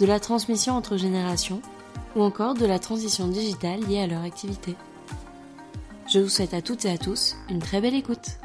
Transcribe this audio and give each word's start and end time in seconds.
de 0.00 0.06
la 0.06 0.20
transmission 0.20 0.74
entre 0.74 0.96
générations 0.96 1.62
ou 2.16 2.22
encore 2.22 2.54
de 2.54 2.66
la 2.66 2.78
transition 2.78 3.28
digitale 3.28 3.80
liée 3.80 4.00
à 4.00 4.06
leur 4.06 4.22
activité. 4.22 4.76
Je 6.12 6.20
vous 6.20 6.28
souhaite 6.28 6.54
à 6.54 6.62
toutes 6.62 6.84
et 6.84 6.90
à 6.90 6.98
tous 6.98 7.36
une 7.48 7.60
très 7.60 7.80
belle 7.80 7.94
écoute. 7.94 8.38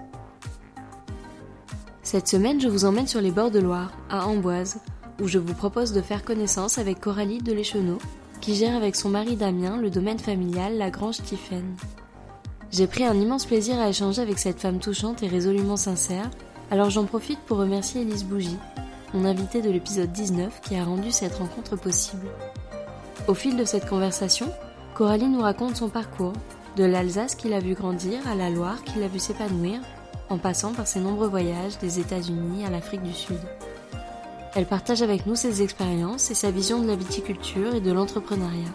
Cette 2.01 2.27
semaine, 2.27 2.59
je 2.59 2.67
vous 2.67 2.85
emmène 2.85 3.07
sur 3.07 3.21
les 3.21 3.31
bords 3.31 3.51
de 3.51 3.59
Loire, 3.59 3.91
à 4.09 4.25
Amboise, 4.25 4.79
où 5.21 5.27
je 5.27 5.37
vous 5.37 5.53
propose 5.53 5.91
de 5.91 6.01
faire 6.01 6.23
connaissance 6.23 6.77
avec 6.77 6.99
Coralie 6.99 7.39
Delécheneau, 7.39 7.99
qui 8.41 8.55
gère 8.55 8.75
avec 8.75 8.95
son 8.95 9.09
mari 9.09 9.35
Damien 9.35 9.77
le 9.77 9.89
domaine 9.89 10.17
familial 10.17 10.77
La 10.77 10.89
Grange. 10.89 11.17
J'ai 12.71 12.87
pris 12.87 13.05
un 13.05 13.19
immense 13.19 13.45
plaisir 13.45 13.77
à 13.79 13.89
échanger 13.89 14.21
avec 14.21 14.39
cette 14.39 14.59
femme 14.59 14.79
touchante 14.79 15.21
et 15.21 15.27
résolument 15.27 15.77
sincère, 15.77 16.29
alors 16.71 16.89
j'en 16.89 17.05
profite 17.05 17.39
pour 17.39 17.57
remercier 17.57 18.01
Elise 18.01 18.23
Bougie, 18.23 18.57
mon 19.13 19.25
invitée 19.25 19.61
de 19.61 19.69
l'épisode 19.69 20.11
19 20.11 20.61
qui 20.61 20.75
a 20.75 20.83
rendu 20.83 21.11
cette 21.11 21.35
rencontre 21.35 21.75
possible. 21.75 22.27
Au 23.27 23.33
fil 23.33 23.57
de 23.57 23.65
cette 23.65 23.87
conversation, 23.87 24.51
Coralie 24.93 25.27
nous 25.27 25.41
raconte 25.41 25.75
son 25.75 25.89
parcours, 25.89 26.33
de 26.75 26.83
l'Alsace 26.83 27.35
qu'il 27.35 27.53
a 27.53 27.59
vu 27.59 27.73
grandir 27.73 28.19
à 28.27 28.35
la 28.35 28.49
Loire 28.49 28.83
qu'il 28.83 29.03
a 29.03 29.07
vu 29.07 29.19
s'épanouir, 29.19 29.79
en 30.29 30.37
passant 30.37 30.73
par 30.73 30.87
ses 30.87 30.99
nombreux 30.99 31.27
voyages 31.27 31.77
des 31.79 31.99
États-Unis 31.99 32.65
à 32.65 32.69
l'Afrique 32.69 33.03
du 33.03 33.13
Sud. 33.13 33.39
Elle 34.55 34.65
partage 34.65 35.01
avec 35.01 35.25
nous 35.25 35.35
ses 35.35 35.61
expériences 35.61 36.31
et 36.31 36.35
sa 36.35 36.51
vision 36.51 36.79
de 36.79 36.87
la 36.87 36.95
viticulture 36.95 37.75
et 37.75 37.81
de 37.81 37.91
l'entrepreneuriat. 37.91 38.73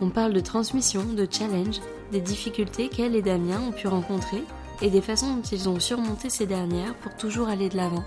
On 0.00 0.10
parle 0.10 0.32
de 0.32 0.40
transmission, 0.40 1.04
de 1.04 1.26
challenge, 1.30 1.80
des 2.12 2.20
difficultés 2.20 2.88
qu'elle 2.88 3.14
et 3.14 3.22
Damien 3.22 3.60
ont 3.68 3.72
pu 3.72 3.88
rencontrer 3.88 4.42
et 4.82 4.90
des 4.90 5.00
façons 5.00 5.36
dont 5.36 5.42
ils 5.42 5.68
ont 5.68 5.80
surmonté 5.80 6.30
ces 6.30 6.46
dernières 6.46 6.94
pour 6.96 7.14
toujours 7.16 7.48
aller 7.48 7.68
de 7.68 7.76
l'avant. 7.76 8.04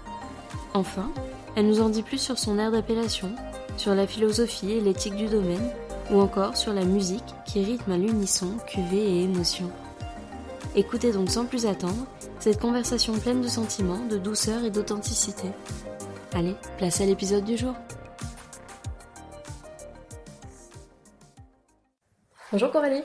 Enfin, 0.74 1.12
elle 1.56 1.68
nous 1.68 1.82
en 1.82 1.90
dit 1.90 2.04
plus 2.04 2.20
sur 2.20 2.38
son 2.38 2.60
aire 2.60 2.72
d'appellation, 2.72 3.32
sur 3.78 3.96
la 3.96 4.08
philosophie 4.08 4.74
et 4.74 4.82
l'éthique 4.82 5.16
du 5.16 5.28
domaine, 5.28 5.72
ou 6.12 6.20
encore 6.20 6.56
sur 6.56 6.74
la 6.74 6.86
musique 6.86 7.24
qui 7.46 7.64
rythme 7.64 7.92
à 7.92 7.98
l'unisson 7.98 8.58
cuvée 8.68 9.04
et 9.04 9.24
émotion. 9.24 9.72
Écoutez 10.76 11.12
donc 11.12 11.30
sans 11.30 11.46
plus 11.46 11.66
attendre 11.66 12.06
cette 12.40 12.60
conversation 12.60 13.18
pleine 13.18 13.42
de 13.42 13.48
sentiments, 13.48 14.06
de 14.06 14.18
douceur 14.18 14.64
et 14.64 14.70
d'authenticité. 14.70 15.48
Allez, 16.34 16.56
place 16.78 17.02
à 17.02 17.06
l'épisode 17.06 17.44
du 17.44 17.58
jour. 17.58 17.74
Bonjour 22.52 22.72
Coralie. 22.72 23.04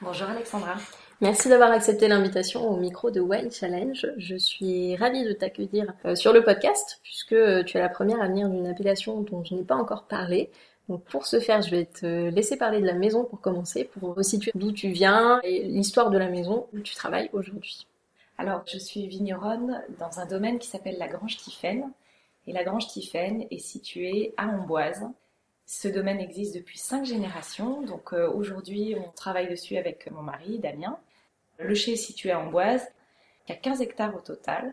Bonjour 0.00 0.28
Alexandra. 0.28 0.74
Merci 1.20 1.50
d'avoir 1.50 1.70
accepté 1.70 2.08
l'invitation 2.08 2.66
au 2.66 2.76
micro 2.76 3.10
de 3.10 3.20
Wine 3.20 3.50
Challenge. 3.50 4.06
Je 4.16 4.36
suis 4.36 4.96
ravie 4.96 5.22
de 5.22 5.32
t'accueillir 5.34 5.92
euh, 6.06 6.14
sur 6.14 6.32
le 6.32 6.42
podcast 6.42 6.98
puisque 7.02 7.34
euh, 7.34 7.62
tu 7.62 7.76
es 7.76 7.80
la 7.80 7.90
première 7.90 8.22
à 8.22 8.26
venir 8.26 8.48
d'une 8.48 8.66
appellation 8.66 9.20
dont 9.20 9.44
je 9.44 9.54
n'ai 9.54 9.62
pas 9.62 9.74
encore 9.74 10.04
parlé. 10.04 10.48
Donc 10.88 11.04
pour 11.04 11.26
ce 11.26 11.38
faire, 11.38 11.60
je 11.60 11.70
vais 11.70 11.84
te 11.84 12.30
laisser 12.30 12.56
parler 12.56 12.80
de 12.80 12.86
la 12.86 12.94
maison 12.94 13.24
pour 13.24 13.42
commencer, 13.42 13.84
pour 13.84 14.14
resituer 14.14 14.50
d'où 14.54 14.72
tu 14.72 14.88
viens 14.88 15.40
et 15.42 15.64
l'histoire 15.64 16.08
de 16.08 16.16
la 16.16 16.30
maison 16.30 16.68
où 16.72 16.80
tu 16.80 16.94
travailles 16.94 17.28
aujourd'hui. 17.34 17.86
Alors, 18.38 18.62
je 18.66 18.78
suis 18.78 19.06
vigneronne 19.06 19.82
dans 19.98 20.20
un 20.20 20.24
domaine 20.24 20.58
qui 20.58 20.68
s'appelle 20.68 20.96
la 20.98 21.08
Grange 21.08 21.36
Tiphaine. 21.36 21.92
Et 22.46 22.54
la 22.54 22.64
Grange 22.64 22.86
Tiphaine 22.86 23.44
est 23.50 23.58
située 23.58 24.32
à 24.38 24.48
Amboise. 24.48 25.06
Ce 25.66 25.86
domaine 25.86 26.18
existe 26.18 26.54
depuis 26.54 26.78
cinq 26.78 27.04
générations. 27.04 27.82
Donc 27.82 28.14
euh, 28.14 28.28
aujourd'hui, 28.32 28.96
on 28.96 29.10
travaille 29.12 29.50
dessus 29.50 29.76
avec 29.76 30.10
mon 30.10 30.22
mari, 30.22 30.58
Damien. 30.58 30.98
Le 31.60 31.74
chai 31.74 31.92
est 31.92 31.96
situé 31.96 32.30
à 32.30 32.40
Amboise. 32.40 32.86
Il 33.46 33.52
y 33.52 33.54
a 33.54 33.58
15 33.58 33.82
hectares 33.82 34.16
au 34.16 34.20
total. 34.20 34.72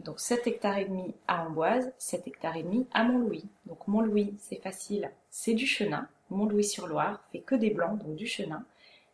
Donc 0.00 0.20
7 0.20 0.46
hectares 0.46 0.78
et 0.78 0.84
demi 0.84 1.14
à 1.26 1.46
Amboise, 1.46 1.92
7 1.98 2.26
hectares 2.26 2.56
et 2.56 2.62
demi 2.62 2.86
à 2.92 3.04
Montlouis. 3.04 3.48
Donc 3.66 3.88
Montlouis, 3.88 4.34
c'est 4.38 4.62
facile, 4.62 5.10
c'est 5.30 5.54
du 5.54 5.66
chenin. 5.66 6.08
Montlouis-sur-Loire 6.30 7.24
fait 7.32 7.40
que 7.40 7.54
des 7.54 7.70
blancs, 7.70 7.98
donc 7.98 8.16
du 8.16 8.26
chenin. 8.26 8.64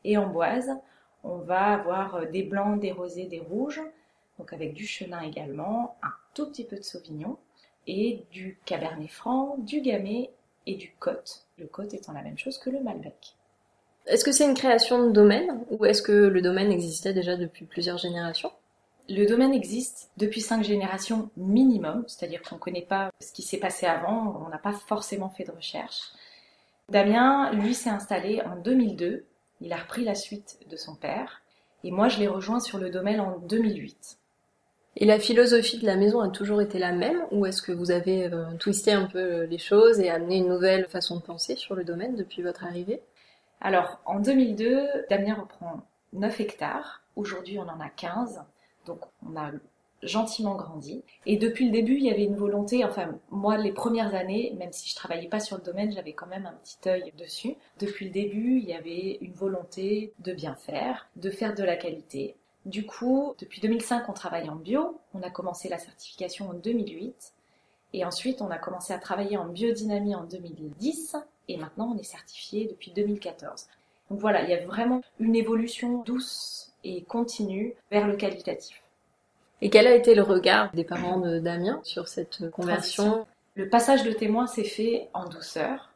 Et 0.05 0.17
Amboise, 0.17 0.71
on 1.23 1.39
va 1.39 1.75
avoir 1.75 2.27
des 2.29 2.43
blancs, 2.43 2.81
des 2.81 2.93
rosés, 2.93 3.27
des 3.27 3.41
rouges, 3.41 3.83
donc 4.39 4.53
avec 4.53 4.75
du 4.75 4.87
chenin 4.87 5.21
également, 5.23 5.97
un 6.03 6.13
tout 6.35 6.47
petit 6.47 6.65
peu 6.65 6.77
de 6.77 6.83
sauvignon, 6.83 7.39
et 7.87 8.25
du 8.33 8.59
cabernet 8.65 9.09
franc, 9.09 9.57
du 9.59 9.81
gamay 9.81 10.31
et 10.67 10.75
du 10.75 10.93
côte. 10.99 11.47
Le 11.59 11.67
côte 11.67 11.95
étant 11.95 12.13
la 12.13 12.23
même 12.23 12.39
chose 12.39 12.59
que 12.59 12.71
le 12.71 12.81
malbec. 12.81 13.36
Est-ce 14.07 14.25
que 14.25 14.31
c'est 14.31 14.45
une 14.45 14.55
création 14.55 15.07
de 15.07 15.13
domaine 15.13 15.65
ou 15.71 15.85
est-ce 15.85 16.01
que 16.01 16.13
le 16.13 16.41
domaine 16.41 16.71
existait 16.71 17.13
déjà 17.13 17.37
depuis 17.37 17.65
plusieurs 17.65 17.99
générations? 17.99 18.53
Le 19.09 19.27
domaine 19.27 19.53
existe 19.53 20.11
depuis 20.17 20.41
cinq 20.41 20.63
générations 20.63 21.31
minimum, 21.37 22.05
c'est-à-dire 22.07 22.43
qu'on 22.43 22.57
ne 22.57 22.61
connaît 22.61 22.87
pas 22.89 23.11
ce 23.21 23.33
qui 23.33 23.43
s'est 23.43 23.59
passé 23.59 23.87
avant, 23.87 24.43
on 24.45 24.49
n'a 24.49 24.59
pas 24.59 24.73
forcément 24.73 25.29
fait 25.29 25.45
de 25.45 25.51
recherche. 25.51 26.13
Damien, 26.89 27.53
lui, 27.53 27.75
s'est 27.75 27.91
installé 27.91 28.41
en 28.43 28.57
2002, 28.57 29.25
il 29.61 29.73
a 29.73 29.77
repris 29.77 30.05
la 30.05 30.15
suite 30.15 30.59
de 30.71 30.77
son 30.77 30.95
père, 30.95 31.43
et 31.83 31.91
moi 31.91 32.09
je 32.09 32.21
l'ai 32.21 32.29
rejoint 32.29 32.61
sur 32.61 32.79
le 32.79 32.91
domaine 32.91 33.21
en 33.21 33.39
2008. 33.39 34.19
Et 34.99 35.05
la 35.05 35.19
philosophie 35.19 35.79
de 35.79 35.87
la 35.87 35.97
maison 35.97 36.21
a 36.21 36.29
toujours 36.29 36.63
été 36.63 36.79
la 36.79 36.93
même 36.93 37.27
ou 37.33 37.45
est-ce 37.45 37.61
que 37.61 37.73
vous 37.73 37.91
avez 37.91 38.33
euh, 38.33 38.45
twisté 38.59 38.93
un 38.93 39.07
peu 39.07 39.43
les 39.43 39.59
choses 39.59 40.01
et 40.01 40.11
amené 40.11 40.37
une 40.37 40.49
nouvelle 40.49 40.87
façon 40.87 41.17
de 41.17 41.23
penser 41.23 41.57
sur 41.57 41.75
le 41.75 41.85
domaine 41.85 42.15
depuis 42.15 42.43
votre 42.43 42.65
arrivée? 42.65 43.03
Alors, 43.61 44.01
en 44.05 44.21
2002, 44.21 45.07
Damien 45.09 45.35
reprend 45.35 45.83
9 46.13 46.41
hectares. 46.41 47.03
Aujourd'hui, 47.17 47.59
on 47.59 47.63
en 47.63 47.81
a 47.81 47.89
15. 47.89 48.43
Donc, 48.85 49.01
on 49.27 49.37
a 49.37 49.51
gentiment 50.03 50.55
grandi. 50.55 51.03
Et 51.25 51.37
depuis 51.37 51.67
le 51.67 51.73
début, 51.73 51.97
il 51.97 52.05
y 52.05 52.11
avait 52.11 52.25
une 52.25 52.37
volonté, 52.37 52.85
enfin, 52.85 53.19
moi, 53.31 53.57
les 53.57 53.73
premières 53.73 54.15
années, 54.15 54.55
même 54.59 54.73
si 54.73 54.89
je 54.89 54.95
travaillais 54.95 55.29
pas 55.29 55.41
sur 55.41 55.57
le 55.57 55.63
domaine, 55.63 55.93
j'avais 55.93 56.13
quand 56.13 56.27
même 56.27 56.47
un 56.47 56.53
petit 56.53 56.89
œil 56.89 57.13
dessus. 57.19 57.57
Depuis 57.79 58.07
le 58.07 58.11
début, 58.13 58.59
il 58.59 58.65
y 58.65 58.75
avait 58.75 59.19
une 59.21 59.33
volonté 59.33 60.13
de 60.19 60.33
bien 60.33 60.55
faire, 60.55 61.09
de 61.17 61.31
faire 61.31 61.55
de 61.55 61.65
la 61.65 61.77
qualité. 61.77 62.37
Du 62.67 62.85
coup, 62.85 63.35
depuis 63.39 63.61
2005, 63.61 64.09
on 64.09 64.13
travaille 64.13 64.51
en 64.51 64.57
bio. 64.57 65.01
On 65.15 65.23
a 65.23 65.31
commencé 65.31 65.69
la 65.69 65.79
certification 65.79 66.51
en 66.51 66.55
2008. 66.55 67.33
Et 67.93 68.05
ensuite, 68.05 68.43
on 68.43 68.51
a 68.51 68.59
commencé 68.59 68.93
à 68.93 68.99
travailler 68.99 69.37
en 69.37 69.47
biodynamie 69.47 70.15
en 70.15 70.25
2010 70.25 71.17
et 71.49 71.57
maintenant 71.57 71.93
on 71.95 71.99
est 71.99 72.05
certifié 72.05 72.67
depuis 72.67 72.91
2014. 72.93 73.67
Donc 74.11 74.21
voilà, 74.21 74.43
il 74.43 74.51
y 74.51 74.55
a 74.55 74.65
vraiment 74.65 75.03
une 75.19 75.35
évolution 75.35 76.03
douce 76.03 76.73
et 76.85 77.03
continue 77.03 77.75
vers 77.91 78.07
le 78.07 78.17
qualitatif. 78.17 78.83
Et 79.63 79.71
quel 79.71 79.87
a 79.87 79.95
été 79.95 80.15
le 80.15 80.23
regard 80.23 80.71
des 80.73 80.85
parents 80.85 81.19
de 81.19 81.39
Damien 81.39 81.81
sur 81.83 82.09
cette 82.09 82.51
conversion? 82.51 83.27
Le 83.55 83.69
passage 83.69 84.05
de 84.05 84.13
témoin 84.13 84.47
s'est 84.47 84.65
fait 84.65 85.09
en 85.15 85.29
douceur, 85.29 85.91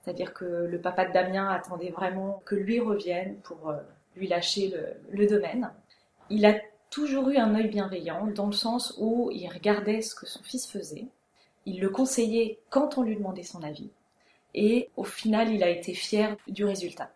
c'est-à-dire 0.00 0.34
que 0.34 0.44
le 0.44 0.80
papa 0.80 1.06
de 1.06 1.12
Damien 1.12 1.48
attendait 1.48 1.90
vraiment 1.90 2.42
que 2.44 2.56
lui 2.56 2.80
revienne 2.80 3.36
pour 3.44 3.70
euh, 3.70 3.76
lui 4.16 4.26
lâcher 4.26 4.68
le, 4.68 5.16
le 5.16 5.26
domaine. 5.26 5.70
Il 6.28 6.44
a 6.44 6.54
toujours 6.90 7.28
eu 7.30 7.36
un 7.36 7.54
œil 7.54 7.68
bienveillant 7.68 8.26
dans 8.26 8.46
le 8.46 8.52
sens 8.52 8.94
où 8.98 9.30
il 9.32 9.48
regardait 9.48 10.02
ce 10.02 10.14
que 10.14 10.26
son 10.26 10.42
fils 10.42 10.66
faisait, 10.66 11.06
il 11.66 11.80
le 11.80 11.88
conseillait 11.88 12.58
quand 12.70 12.98
on 12.98 13.02
lui 13.02 13.16
demandait 13.16 13.42
son 13.42 13.62
avis, 13.62 13.90
et 14.54 14.88
au 14.96 15.04
final, 15.04 15.52
il 15.52 15.62
a 15.62 15.68
été 15.68 15.94
fier 15.94 16.36
du 16.48 16.64
résultat. 16.64 17.10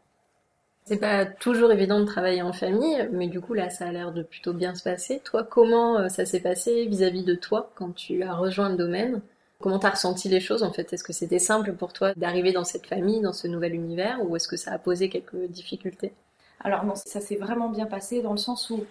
C'est 0.85 0.97
pas 0.97 1.27
toujours 1.27 1.71
évident 1.71 2.01
de 2.01 2.07
travailler 2.07 2.41
en 2.41 2.55
famille, 2.55 3.09
mais 3.13 3.27
du 3.27 3.43
coup 3.43 3.53
là, 3.53 3.69
ça 3.69 3.87
a 3.87 3.93
l'air 3.93 4.11
de 4.11 4.23
plutôt 4.23 4.55
bien 4.55 4.75
se 4.75 4.83
passer. 4.83 5.21
Toi, 5.23 5.43
comment 5.43 5.99
euh, 5.99 6.09
ça 6.09 6.25
s'est 6.25 6.41
passé 6.41 6.87
vis-à-vis 6.87 7.25
de 7.25 7.35
toi 7.35 7.71
quand 7.75 7.95
tu 7.95 8.23
as 8.23 8.33
rejoint 8.33 8.71
le 8.71 8.77
domaine? 8.77 9.21
Comment 9.61 9.79
t'as 9.79 9.91
ressenti 9.91 10.31
les 10.31 10.41
choses 10.41 10.63
en 10.63 10.73
fait? 10.73 10.91
Est-ce 10.93 11.05
que 11.05 11.13
c'était 11.13 11.39
simple 11.39 11.75
pour 11.75 11.93
toi 11.93 12.15
d'arriver 12.15 12.53
dans 12.53 12.65
cette 12.65 12.87
famille, 12.87 13.21
dans 13.21 13.35
ce 13.35 13.49
nouvel 13.49 13.75
univers, 13.75 14.19
ou 14.25 14.35
est-ce 14.37 14.49
que 14.49 14.57
ça 14.57 14.73
a 14.73 14.79
posé 14.79 15.11
quelques 15.11 15.49
difficultés? 15.49 16.13
Alors 16.61 16.85
non, 16.85 16.95
ça 16.95 17.21
s'est 17.21 17.37
vraiment 17.37 17.69
bien 17.69 17.87
passé 17.87 18.23
dans 18.23 18.33
le 18.33 18.39
sens 18.39 18.71
où, 18.71 18.85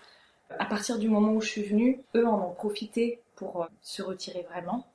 à 0.60 0.66
partir 0.66 1.00
du 1.00 1.10
moment 1.10 1.34
où 1.34 1.42
je 1.42 1.48
suis 1.48 1.64
venue, 1.64 2.02
eux 2.16 2.28
en 2.28 2.50
ont 2.50 2.54
profité 2.54 3.22
pour 3.36 3.64
euh, 3.64 3.66
se 3.82 4.04
retirer 4.04 4.46
vraiment 4.52 4.86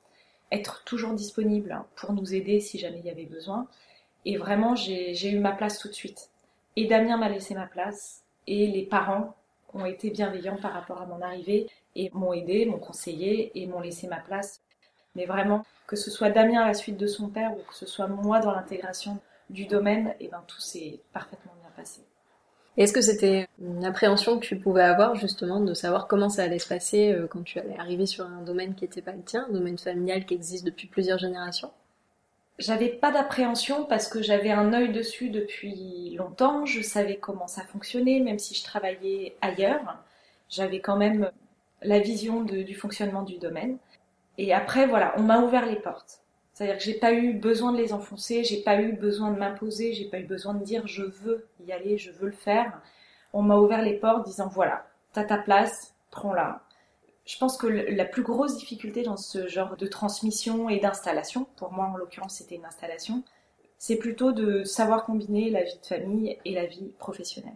être 0.53 0.83
toujours 0.85 1.13
disponible 1.13 1.83
pour 1.95 2.13
nous 2.13 2.33
aider 2.33 2.59
si 2.59 2.77
jamais 2.77 2.99
il 2.99 3.05
y 3.05 3.09
avait 3.09 3.25
besoin. 3.25 3.67
Et 4.25 4.37
vraiment, 4.37 4.75
j'ai 4.75 5.29
eu 5.29 5.39
ma 5.39 5.51
place 5.51 5.79
tout 5.79 5.89
de 5.89 5.93
suite. 5.93 6.29
Et 6.75 6.85
Damien 6.85 7.17
m'a 7.17 7.29
laissé 7.29 7.55
ma 7.55 7.65
place. 7.65 8.23
Et 8.47 8.67
les 8.67 8.83
parents 8.83 9.35
ont 9.73 9.85
été 9.85 10.11
bienveillants 10.11 10.57
par 10.57 10.73
rapport 10.73 11.01
à 11.01 11.05
mon 11.05 11.21
arrivée 11.21 11.67
et 11.95 12.09
m'ont 12.13 12.33
aidé, 12.33 12.65
m'ont 12.65 12.79
conseillé 12.79 13.51
et 13.55 13.65
m'ont 13.67 13.79
laissé 13.79 14.07
ma 14.07 14.19
place. 14.19 14.61
Mais 15.15 15.25
vraiment, 15.25 15.65
que 15.87 15.95
ce 15.95 16.11
soit 16.11 16.29
Damien 16.29 16.61
à 16.61 16.67
la 16.67 16.73
suite 16.73 16.97
de 16.97 17.07
son 17.07 17.29
père 17.29 17.53
ou 17.53 17.61
que 17.67 17.75
ce 17.75 17.85
soit 17.85 18.07
moi 18.07 18.39
dans 18.39 18.51
l'intégration 18.51 19.19
du 19.49 19.65
domaine, 19.65 20.15
et 20.19 20.25
eh 20.25 20.27
ben 20.29 20.43
tout 20.47 20.59
s'est 20.59 21.01
parfaitement 21.11 21.53
bien 21.61 21.69
passé. 21.75 22.01
Est-ce 22.75 22.91
que 22.91 23.01
c'était 23.01 23.47
une 23.61 23.85
appréhension 23.85 24.39
que 24.39 24.45
tu 24.45 24.57
pouvais 24.57 24.81
avoir 24.81 25.15
justement 25.15 25.59
de 25.59 25.75
savoir 25.75 26.07
comment 26.07 26.29
ça 26.29 26.43
allait 26.43 26.57
se 26.57 26.67
passer 26.67 27.11
euh, 27.11 27.27
quand 27.27 27.43
tu 27.43 27.59
allais 27.59 27.77
arriver 27.77 28.07
sur 28.07 28.25
un 28.25 28.41
domaine 28.41 28.73
qui 28.73 28.83
n'était 28.83 29.03
pas 29.03 29.11
le 29.11 29.21
tien, 29.21 29.45
un 29.47 29.53
domaine 29.53 29.77
familial 29.77 30.25
qui 30.25 30.33
existe 30.33 30.65
depuis 30.65 30.87
plusieurs 30.87 31.19
générations? 31.19 31.71
J'avais 32.57 32.89
pas 32.89 33.11
d'appréhension 33.11 33.85
parce 33.85 34.07
que 34.07 34.23
j'avais 34.23 34.51
un 34.51 34.73
œil 34.73 34.91
dessus 34.91 35.29
depuis 35.29 36.15
longtemps, 36.17 36.65
je 36.65 36.81
savais 36.81 37.17
comment 37.17 37.47
ça 37.47 37.63
fonctionnait, 37.63 38.19
même 38.19 38.39
si 38.39 38.55
je 38.55 38.63
travaillais 38.63 39.35
ailleurs, 39.41 39.97
j'avais 40.49 40.79
quand 40.79 40.97
même 40.97 41.31
la 41.83 41.99
vision 41.99 42.41
du 42.41 42.73
fonctionnement 42.75 43.23
du 43.23 43.37
domaine. 43.37 43.77
Et 44.37 44.53
après, 44.53 44.87
voilà, 44.87 45.13
on 45.17 45.23
m'a 45.23 45.41
ouvert 45.41 45.65
les 45.65 45.75
portes. 45.75 46.22
C'est-à-dire 46.53 46.77
que 46.77 46.83
j'ai 46.83 46.93
pas 46.93 47.13
eu 47.13 47.33
besoin 47.33 47.73
de 47.73 47.77
les 47.77 47.93
enfoncer, 47.93 48.43
j'ai 48.43 48.61
pas 48.61 48.79
eu 48.79 48.93
besoin 48.93 49.31
de 49.31 49.39
m'imposer, 49.39 49.93
j'ai 49.93 50.05
pas 50.05 50.19
eu 50.19 50.25
besoin 50.25 50.53
de 50.53 50.63
dire 50.63 50.85
je 50.85 51.03
veux 51.03 51.47
y 51.65 51.71
aller, 51.71 51.97
je 51.97 52.11
veux 52.11 52.27
le 52.27 52.33
faire. 52.33 52.79
On 53.33 53.41
m'a 53.41 53.57
ouvert 53.57 53.81
les 53.81 53.95
portes 53.95 54.25
disant 54.25 54.47
voilà, 54.47 54.85
t'as 55.13 55.23
ta 55.23 55.37
place, 55.37 55.95
prends-la. 56.11 56.61
Je 57.25 57.37
pense 57.37 57.57
que 57.57 57.67
la 57.67 58.05
plus 58.05 58.21
grosse 58.21 58.57
difficulté 58.57 59.01
dans 59.01 59.17
ce 59.17 59.47
genre 59.47 59.77
de 59.77 59.87
transmission 59.87 60.69
et 60.69 60.79
d'installation, 60.79 61.47
pour 61.55 61.71
moi 61.71 61.85
en 61.85 61.97
l'occurrence 61.97 62.35
c'était 62.35 62.55
une 62.55 62.65
installation, 62.65 63.23
c'est 63.79 63.97
plutôt 63.97 64.31
de 64.31 64.63
savoir 64.63 65.05
combiner 65.05 65.49
la 65.49 65.63
vie 65.63 65.79
de 65.81 65.85
famille 65.85 66.37
et 66.45 66.53
la 66.53 66.67
vie 66.67 66.93
professionnelle. 66.99 67.55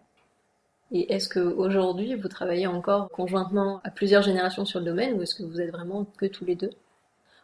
Et 0.91 1.13
est-ce 1.13 1.29
qu'aujourd'hui 1.29 2.15
vous 2.15 2.29
travaillez 2.29 2.65
encore 2.65 3.09
conjointement 3.09 3.81
à 3.83 3.91
plusieurs 3.91 4.23
générations 4.23 4.65
sur 4.65 4.79
le 4.79 4.85
domaine 4.85 5.13
ou 5.13 5.21
est-ce 5.21 5.35
que 5.35 5.43
vous 5.43 5.61
êtes 5.61 5.71
vraiment 5.71 6.05
que 6.17 6.25
tous 6.25 6.45
les 6.45 6.55
deux? 6.55 6.71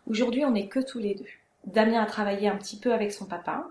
Aujourd'hui, 0.10 0.44
on 0.44 0.52
n'est 0.52 0.68
que 0.68 0.80
tous 0.80 1.00
les 1.00 1.16
deux. 1.16 1.26
Damien 1.66 2.02
a 2.02 2.06
travaillé 2.06 2.48
un 2.48 2.58
petit 2.58 2.78
peu 2.78 2.94
avec 2.94 3.12
son 3.12 3.26
papa, 3.26 3.68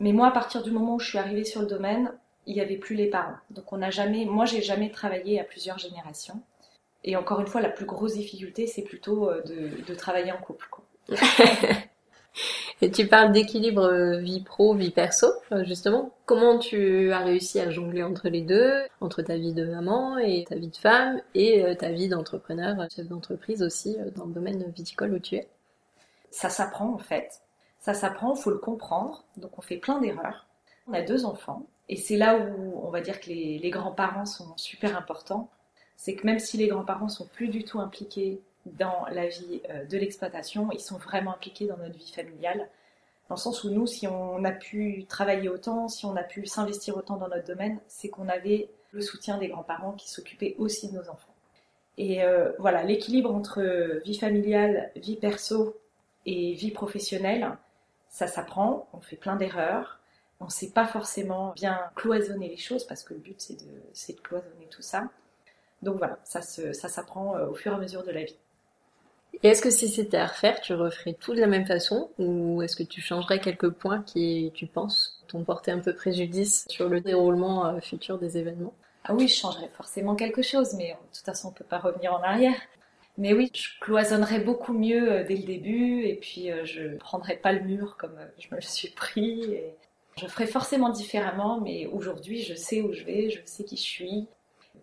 mais 0.00 0.12
moi, 0.12 0.28
à 0.28 0.30
partir 0.32 0.62
du 0.62 0.70
moment 0.70 0.96
où 0.96 1.00
je 1.00 1.08
suis 1.08 1.18
arrivée 1.18 1.44
sur 1.44 1.60
le 1.60 1.66
domaine, 1.66 2.12
il 2.46 2.54
n'y 2.54 2.60
avait 2.60 2.76
plus 2.76 2.96
les 2.96 3.08
parents. 3.08 3.36
Donc 3.50 3.72
on 3.72 3.78
n'a 3.78 3.90
jamais, 3.90 4.24
moi, 4.24 4.44
j'ai 4.44 4.62
jamais 4.62 4.90
travaillé 4.90 5.40
à 5.40 5.44
plusieurs 5.44 5.78
générations. 5.78 6.42
Et 7.04 7.16
encore 7.16 7.40
une 7.40 7.46
fois, 7.46 7.60
la 7.60 7.68
plus 7.68 7.86
grosse 7.86 8.14
difficulté, 8.14 8.66
c'est 8.66 8.82
plutôt 8.82 9.28
euh, 9.28 9.42
de, 9.86 9.94
travailler 9.94 10.32
en 10.32 10.38
couple. 10.38 10.68
Et 12.80 12.90
tu 12.90 13.06
parles 13.06 13.30
d'équilibre 13.32 13.84
euh, 13.84 14.18
vie 14.18 14.40
pro, 14.40 14.74
vie 14.74 14.90
perso, 14.90 15.28
euh, 15.52 15.64
justement. 15.64 16.12
Comment 16.26 16.58
tu 16.58 17.12
as 17.12 17.20
réussi 17.20 17.60
à 17.60 17.70
jongler 17.70 18.02
entre 18.02 18.28
les 18.28 18.40
deux, 18.40 18.72
entre 19.00 19.22
ta 19.22 19.36
vie 19.36 19.52
de 19.52 19.64
maman 19.64 20.18
et 20.18 20.44
ta 20.48 20.56
vie 20.56 20.68
de 20.68 20.76
femme, 20.76 21.20
et 21.34 21.76
ta 21.78 21.90
vie 21.90 22.08
d'entrepreneur, 22.08 22.76
chef 22.94 23.06
d'entreprise 23.06 23.62
aussi, 23.62 23.96
dans 24.16 24.24
le 24.24 24.32
domaine 24.32 24.64
viticole 24.74 25.14
où 25.14 25.18
tu 25.20 25.36
es? 25.36 25.48
Ça 26.32 26.48
s'apprend 26.48 26.92
en 26.92 26.98
fait. 26.98 27.42
Ça 27.78 27.94
s'apprend, 27.94 28.34
faut 28.34 28.50
le 28.50 28.58
comprendre. 28.58 29.24
Donc 29.36 29.58
on 29.58 29.62
fait 29.62 29.76
plein 29.76 30.00
d'erreurs. 30.00 30.46
On 30.88 30.94
a 30.94 31.02
deux 31.02 31.24
enfants. 31.24 31.66
Et 31.88 31.96
c'est 31.96 32.16
là 32.16 32.36
où 32.36 32.80
on 32.84 32.90
va 32.90 33.00
dire 33.00 33.20
que 33.20 33.28
les, 33.28 33.70
grands-parents 33.70 34.24
sont 34.24 34.56
super 34.56 34.96
importants. 34.96 35.50
C'est 35.96 36.14
que 36.14 36.26
même 36.26 36.38
si 36.38 36.56
les 36.56 36.68
grands-parents 36.68 37.08
sont 37.08 37.26
plus 37.26 37.48
du 37.48 37.64
tout 37.64 37.80
impliqués 37.80 38.40
dans 38.66 39.04
la 39.10 39.28
vie 39.28 39.60
euh, 39.70 39.84
de 39.84 39.98
l'exploitation, 39.98 40.70
ils 40.72 40.80
sont 40.80 40.96
vraiment 40.96 41.34
impliqués 41.34 41.66
dans 41.66 41.76
notre 41.76 41.96
vie 41.98 42.12
familiale. 42.12 42.68
Dans 43.28 43.34
le 43.34 43.40
sens 43.40 43.62
où 43.64 43.70
nous, 43.70 43.86
si 43.86 44.06
on 44.06 44.44
a 44.44 44.52
pu 44.52 45.04
travailler 45.08 45.48
autant, 45.48 45.88
si 45.88 46.06
on 46.06 46.16
a 46.16 46.22
pu 46.22 46.46
s'investir 46.46 46.96
autant 46.96 47.16
dans 47.16 47.28
notre 47.28 47.46
domaine, 47.46 47.78
c'est 47.88 48.08
qu'on 48.08 48.28
avait 48.28 48.70
le 48.92 49.00
soutien 49.00 49.38
des 49.38 49.48
grands-parents 49.48 49.92
qui 49.92 50.10
s'occupaient 50.10 50.54
aussi 50.58 50.90
de 50.90 50.96
nos 50.96 51.08
enfants. 51.08 51.34
Et 51.98 52.22
euh, 52.24 52.52
voilà, 52.58 52.84
l'équilibre 52.84 53.34
entre 53.34 53.60
vie 54.04 54.16
familiale, 54.16 54.92
vie 54.96 55.16
perso 55.16 55.76
et 56.26 56.54
vie 56.54 56.70
professionnelle, 56.70 57.56
ça 58.08 58.26
s'apprend, 58.26 58.88
on 58.92 59.00
fait 59.00 59.16
plein 59.16 59.36
d'erreurs, 59.36 60.00
on 60.40 60.46
ne 60.46 60.50
sait 60.50 60.70
pas 60.70 60.86
forcément 60.86 61.52
bien 61.54 61.80
cloisonner 61.94 62.48
les 62.48 62.56
choses 62.56 62.84
parce 62.84 63.02
que 63.02 63.14
le 63.14 63.20
but 63.20 63.40
c'est 63.40 63.54
de, 63.54 64.14
de 64.14 64.20
cloisonner 64.20 64.66
tout 64.70 64.82
ça. 64.82 65.04
Donc 65.82 65.98
voilà, 65.98 66.18
ça, 66.24 66.42
ça 66.42 66.88
s'apprend 66.88 67.36
euh, 67.36 67.48
au 67.48 67.54
fur 67.54 67.72
et 67.72 67.74
à 67.74 67.78
mesure 67.78 68.04
de 68.04 68.10
la 68.10 68.24
vie. 68.24 68.36
Et 69.42 69.48
est-ce 69.48 69.62
que 69.62 69.70
si 69.70 69.88
c'était 69.88 70.18
à 70.18 70.26
refaire, 70.26 70.60
tu 70.60 70.74
referais 70.74 71.14
tout 71.14 71.34
de 71.34 71.40
la 71.40 71.46
même 71.46 71.66
façon 71.66 72.10
ou 72.18 72.62
est-ce 72.62 72.76
que 72.76 72.82
tu 72.82 73.00
changerais 73.00 73.40
quelques 73.40 73.70
points 73.70 74.02
qui, 74.02 74.52
tu 74.54 74.66
penses, 74.66 75.24
t'ont 75.26 75.42
porté 75.42 75.70
un 75.72 75.80
peu 75.80 75.94
préjudice 75.94 76.66
sur 76.68 76.88
le 76.88 77.00
déroulement 77.00 77.66
euh, 77.66 77.80
futur 77.80 78.18
des 78.18 78.38
événements? 78.38 78.74
Ah 79.04 79.14
oui, 79.14 79.26
je 79.26 79.34
changerais 79.34 79.68
forcément 79.68 80.14
quelque 80.14 80.42
chose, 80.42 80.74
mais 80.74 80.90
de 80.90 81.16
toute 81.16 81.24
façon, 81.24 81.48
on 81.48 81.50
ne 81.50 81.56
peut 81.56 81.64
pas 81.64 81.78
revenir 81.78 82.12
en 82.12 82.22
arrière. 82.22 82.54
Mais 83.18 83.34
oui, 83.34 83.50
je 83.52 83.68
cloisonnerais 83.80 84.40
beaucoup 84.40 84.72
mieux 84.72 85.12
euh, 85.12 85.24
dès 85.24 85.36
le 85.36 85.44
début 85.44 86.04
et 86.04 86.14
puis 86.14 86.50
euh, 86.50 86.64
je 86.64 86.96
prendrais 86.96 87.36
pas 87.36 87.52
le 87.52 87.60
mur 87.60 87.96
comme 87.98 88.16
euh, 88.18 88.26
je 88.38 88.48
me 88.50 88.56
le 88.56 88.62
suis 88.62 88.88
pris. 88.88 89.42
Et 89.52 89.74
je 90.16 90.26
ferais 90.26 90.46
forcément 90.46 90.88
différemment, 90.88 91.60
mais 91.60 91.86
aujourd'hui 91.86 92.42
je 92.42 92.54
sais 92.54 92.80
où 92.80 92.92
je 92.92 93.04
vais, 93.04 93.30
je 93.30 93.40
sais 93.44 93.64
qui 93.64 93.76
je 93.76 93.82
suis. 93.82 94.26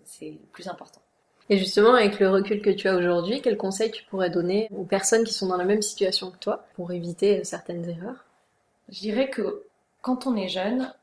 C'est 0.03 0.31
le 0.31 0.37
plus 0.51 0.67
important. 0.67 1.01
Et 1.51 1.57
justement, 1.57 1.95
avec 1.95 2.19
le 2.19 2.29
recul 2.29 2.61
que 2.61 2.69
tu 2.69 2.87
as 2.87 2.95
aujourd'hui, 2.95 3.41
quels 3.41 3.57
conseils 3.57 3.89
tu 3.89 4.03
pourrais 4.03 4.29
donner 4.29 4.69
aux 4.75 4.83
personnes 4.83 5.23
qui 5.23 5.33
sont 5.33 5.47
dans 5.47 5.57
la 5.57 5.65
même 5.65 5.81
situation 5.81 6.29
que 6.29 6.37
toi 6.37 6.65
pour 6.75 6.91
éviter 6.91 7.43
certaines 7.43 7.89
erreurs? 7.89 8.25
Je 8.89 8.99
dirais 8.99 9.29
que 9.29 9.63
quand 10.01 10.27
on 10.27 10.35
est 10.35 10.47
jeune 10.47 10.93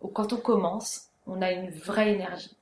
ou 0.00 0.08
quand 0.08 0.32
on 0.32 0.36
commence, 0.36 1.08
on 1.26 1.42
a 1.42 1.50
une 1.50 1.70
vraie 1.70 2.12
énergie. 2.12 2.55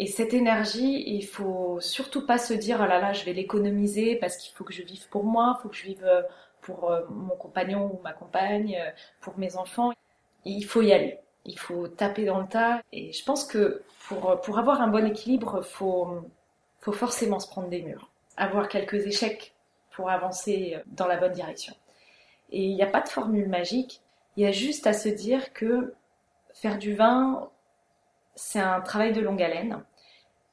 Et 0.00 0.06
cette 0.06 0.32
énergie, 0.32 1.04
il 1.06 1.26
faut 1.26 1.78
surtout 1.80 2.24
pas 2.24 2.38
se 2.38 2.54
dire 2.54 2.78
oh 2.82 2.86
là 2.86 2.98
là, 3.00 3.12
je 3.12 3.22
vais 3.26 3.34
l'économiser 3.34 4.16
parce 4.16 4.38
qu'il 4.38 4.50
faut 4.54 4.64
que 4.64 4.72
je 4.72 4.80
vive 4.80 5.06
pour 5.10 5.24
moi, 5.24 5.58
il 5.58 5.62
faut 5.62 5.68
que 5.68 5.76
je 5.76 5.84
vive 5.84 6.04
euh, 6.06 6.22
pour 6.62 6.90
euh, 6.90 7.02
mon 7.10 7.36
compagnon 7.36 7.92
ou 7.92 8.00
ma 8.02 8.14
compagne, 8.14 8.78
euh, 8.80 8.90
pour 9.20 9.38
mes 9.38 9.56
enfants. 9.56 9.92
Il 10.46 10.64
faut 10.64 10.80
y 10.80 10.94
aller. 10.94 11.18
Il 11.44 11.58
faut 11.58 11.86
taper 11.86 12.24
dans 12.24 12.38
le 12.40 12.48
tas. 12.48 12.80
Et 12.92 13.12
je 13.12 13.22
pense 13.22 13.44
que 13.44 13.82
pour, 14.08 14.40
pour 14.40 14.58
avoir 14.58 14.80
un 14.80 14.88
bon 14.88 15.04
équilibre, 15.04 15.60
faut, 15.60 16.22
faut 16.80 16.92
forcément 16.92 17.38
se 17.38 17.48
prendre 17.48 17.68
des 17.68 17.82
murs. 17.82 18.10
Avoir 18.38 18.68
quelques 18.68 19.06
échecs 19.06 19.54
pour 19.90 20.08
avancer 20.08 20.78
dans 20.86 21.08
la 21.08 21.18
bonne 21.18 21.32
direction. 21.32 21.74
Et 22.52 22.64
il 22.64 22.74
n'y 22.74 22.82
a 22.82 22.86
pas 22.86 23.02
de 23.02 23.08
formule 23.10 23.50
magique. 23.50 24.00
Il 24.38 24.44
y 24.44 24.46
a 24.46 24.50
juste 24.50 24.86
à 24.86 24.94
se 24.94 25.10
dire 25.10 25.52
que 25.52 25.92
faire 26.54 26.78
du 26.78 26.94
vin, 26.94 27.50
c'est 28.34 28.60
un 28.60 28.80
travail 28.80 29.12
de 29.12 29.20
longue 29.20 29.42
haleine 29.42 29.84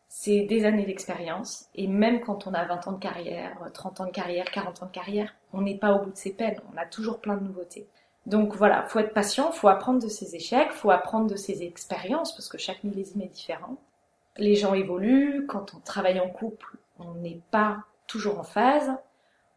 c'est 0.10 0.42
des 0.42 0.66
années 0.66 0.86
d'expérience. 0.86 1.66
Et 1.76 1.88
même 1.88 2.22
quand 2.22 2.48
on 2.48 2.54
a 2.54 2.66
20 2.66 2.88
ans 2.88 2.92
de 2.94 3.00
carrière, 3.00 3.58
30 3.74 4.02
ans 4.02 4.06
de 4.06 4.12
carrière, 4.12 4.46
40 4.52 4.84
ans 4.84 4.86
de 4.86 4.92
carrière, 4.92 5.34
on 5.54 5.62
n'est 5.62 5.78
pas 5.78 5.94
au 5.94 6.04
bout 6.04 6.12
de 6.12 6.18
ses 6.18 6.34
peines. 6.34 6.60
On 6.74 6.78
a 6.78 6.86
toujours 6.86 7.20
plein 7.20 7.36
de 7.36 7.44
nouveautés. 7.44 7.88
Donc 8.26 8.56
voilà, 8.56 8.84
faut 8.84 9.00
être 9.00 9.14
patient, 9.14 9.52
faut 9.52 9.70
apprendre 9.70 10.02
de 10.02 10.10
ses 10.10 10.36
échecs, 10.36 10.72
faut 10.72 10.92
apprendre 10.92 11.30
de 11.30 11.36
ses 11.36 11.64
expériences 11.64 12.34
parce 12.34 12.50
que 12.50 12.58
chaque 12.58 12.84
millésime 12.84 13.22
est 13.22 13.28
différent. 13.28 13.78
Les 14.38 14.56
gens 14.56 14.74
évoluent. 14.74 15.46
Quand 15.48 15.74
on 15.76 15.80
travaille 15.80 16.20
en 16.20 16.30
couple, 16.30 16.78
on 17.00 17.14
n'est 17.16 17.42
pas 17.52 17.84
toujours 18.06 18.40
en 18.40 18.44
phase. 18.44 18.92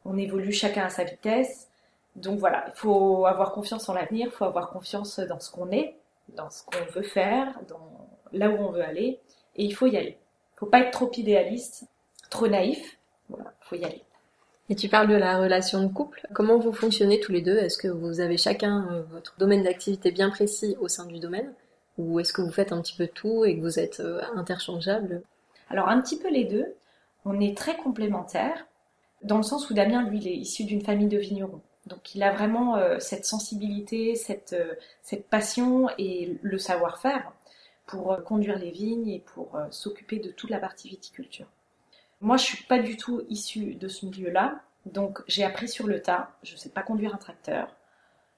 On 0.04 0.16
évolue 0.16 0.52
chacun 0.52 0.84
à 0.84 0.88
sa 0.88 1.04
vitesse. 1.04 1.68
Donc 2.16 2.38
voilà, 2.38 2.64
il 2.68 2.74
faut 2.74 3.26
avoir 3.26 3.52
confiance 3.52 3.88
en 3.88 3.94
l'avenir, 3.94 4.32
faut 4.32 4.44
avoir 4.44 4.70
confiance 4.70 5.20
dans 5.20 5.38
ce 5.38 5.50
qu'on 5.50 5.70
est, 5.70 5.96
dans 6.28 6.50
ce 6.50 6.64
qu'on 6.64 6.84
veut 6.92 7.02
faire, 7.02 7.60
dans 7.68 8.08
là 8.32 8.50
où 8.50 8.56
on 8.56 8.70
veut 8.70 8.84
aller, 8.84 9.20
et 9.56 9.64
il 9.64 9.72
faut 9.72 9.86
y 9.86 9.96
aller 9.96 10.19
faut 10.60 10.66
pas 10.66 10.80
être 10.80 10.90
trop 10.90 11.10
idéaliste, 11.16 11.84
trop 12.28 12.46
naïf. 12.46 12.98
Voilà, 13.30 13.52
faut 13.60 13.76
y 13.76 13.84
aller. 13.84 14.02
Et 14.68 14.76
tu 14.76 14.88
parles 14.88 15.08
de 15.08 15.14
la 15.14 15.38
relation 15.38 15.82
de 15.82 15.92
couple. 15.92 16.26
Comment 16.32 16.58
vous 16.58 16.72
fonctionnez 16.72 17.18
tous 17.18 17.32
les 17.32 17.40
deux? 17.40 17.56
Est-ce 17.56 17.78
que 17.78 17.88
vous 17.88 18.20
avez 18.20 18.36
chacun 18.36 18.86
euh, 18.92 19.02
votre 19.10 19.36
domaine 19.38 19.64
d'activité 19.64 20.12
bien 20.12 20.30
précis 20.30 20.76
au 20.80 20.86
sein 20.86 21.06
du 21.06 21.18
domaine? 21.18 21.52
Ou 21.98 22.20
est-ce 22.20 22.32
que 22.32 22.42
vous 22.42 22.52
faites 22.52 22.72
un 22.72 22.80
petit 22.80 22.96
peu 22.96 23.08
tout 23.08 23.44
et 23.44 23.56
que 23.56 23.62
vous 23.62 23.80
êtes 23.80 24.00
euh, 24.00 24.20
interchangeables? 24.36 25.22
Alors 25.70 25.88
un 25.88 26.00
petit 26.00 26.18
peu 26.18 26.30
les 26.30 26.44
deux. 26.44 26.74
On 27.24 27.40
est 27.40 27.56
très 27.56 27.76
complémentaires 27.76 28.66
dans 29.22 29.38
le 29.38 29.42
sens 29.42 29.70
où 29.70 29.74
Damien, 29.74 30.08
lui, 30.08 30.18
il 30.18 30.28
est 30.28 30.36
issu 30.36 30.64
d'une 30.64 30.82
famille 30.82 31.08
de 31.08 31.18
vignerons. 31.18 31.60
Donc 31.86 32.14
il 32.14 32.22
a 32.22 32.32
vraiment 32.32 32.76
euh, 32.76 32.98
cette 32.98 33.24
sensibilité, 33.24 34.14
cette, 34.14 34.54
cette 35.02 35.26
passion 35.26 35.88
et 35.98 36.38
le 36.42 36.58
savoir-faire 36.58 37.32
pour 37.90 38.12
euh, 38.12 38.20
conduire 38.20 38.58
les 38.58 38.70
vignes 38.70 39.08
et 39.08 39.20
pour 39.20 39.56
euh, 39.56 39.66
s'occuper 39.70 40.18
de 40.18 40.30
toute 40.30 40.50
la 40.50 40.58
partie 40.58 40.88
viticulture. 40.88 41.46
Moi, 42.20 42.36
je 42.36 42.44
suis 42.44 42.64
pas 42.64 42.78
du 42.78 42.96
tout 42.96 43.22
issue 43.28 43.74
de 43.74 43.88
ce 43.88 44.06
milieu-là, 44.06 44.60
donc 44.86 45.20
j'ai 45.26 45.44
appris 45.44 45.68
sur 45.68 45.86
le 45.86 46.00
tas. 46.00 46.32
Je 46.42 46.56
sais 46.56 46.68
pas 46.68 46.82
conduire 46.82 47.14
un 47.14 47.18
tracteur, 47.18 47.74